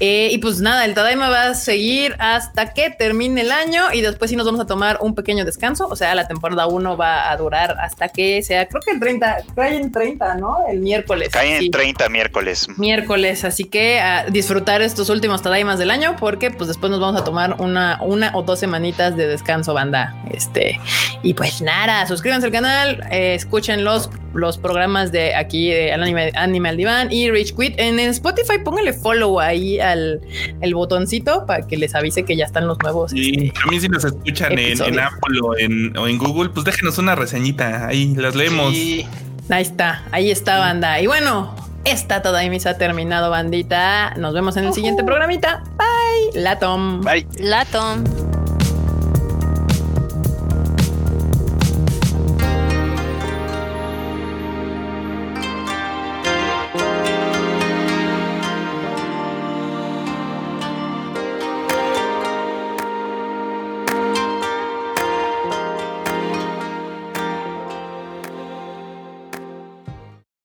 [0.00, 4.00] Eh, y pues nada, el Tadaima va a seguir hasta que termine el año y
[4.00, 5.86] después sí nos vamos a tomar un pequeño descanso.
[5.88, 9.36] O sea, la temporada 1 va a durar hasta que sea, creo que el 30,
[9.54, 10.58] cae en 30, ¿no?
[10.70, 11.28] El miércoles.
[11.30, 12.66] Cae en 30 miércoles.
[12.78, 17.20] Miércoles, así que a disfrutar estos últimos Tadaimas del año porque pues después nos vamos
[17.20, 20.14] a tomar una, una o dos semanitas de descanso, banda.
[20.30, 20.80] Este,
[21.22, 26.32] y pues nada, suscríbanse al canal, eh, escuchen los, los programas de aquí de Anime,
[26.34, 27.74] Anime al Diván y Rich Quit.
[27.78, 30.20] En Spotify pónganle follow ahí al
[30.60, 33.12] el botoncito para que les avise que ya están los nuevos.
[33.12, 36.98] Y este, también si nos escuchan en, Apple o en, o en Google, pues déjenos
[36.98, 38.72] una reseñita, ahí las leemos.
[38.72, 41.00] Ahí está, ahí está, banda.
[41.00, 44.14] Y bueno, esta toda ha terminado, bandita.
[44.16, 45.62] Nos vemos en el siguiente programita.
[45.76, 46.40] Bye.
[46.40, 47.00] Latom.
[47.02, 47.26] Bye.
[47.38, 48.04] Latom.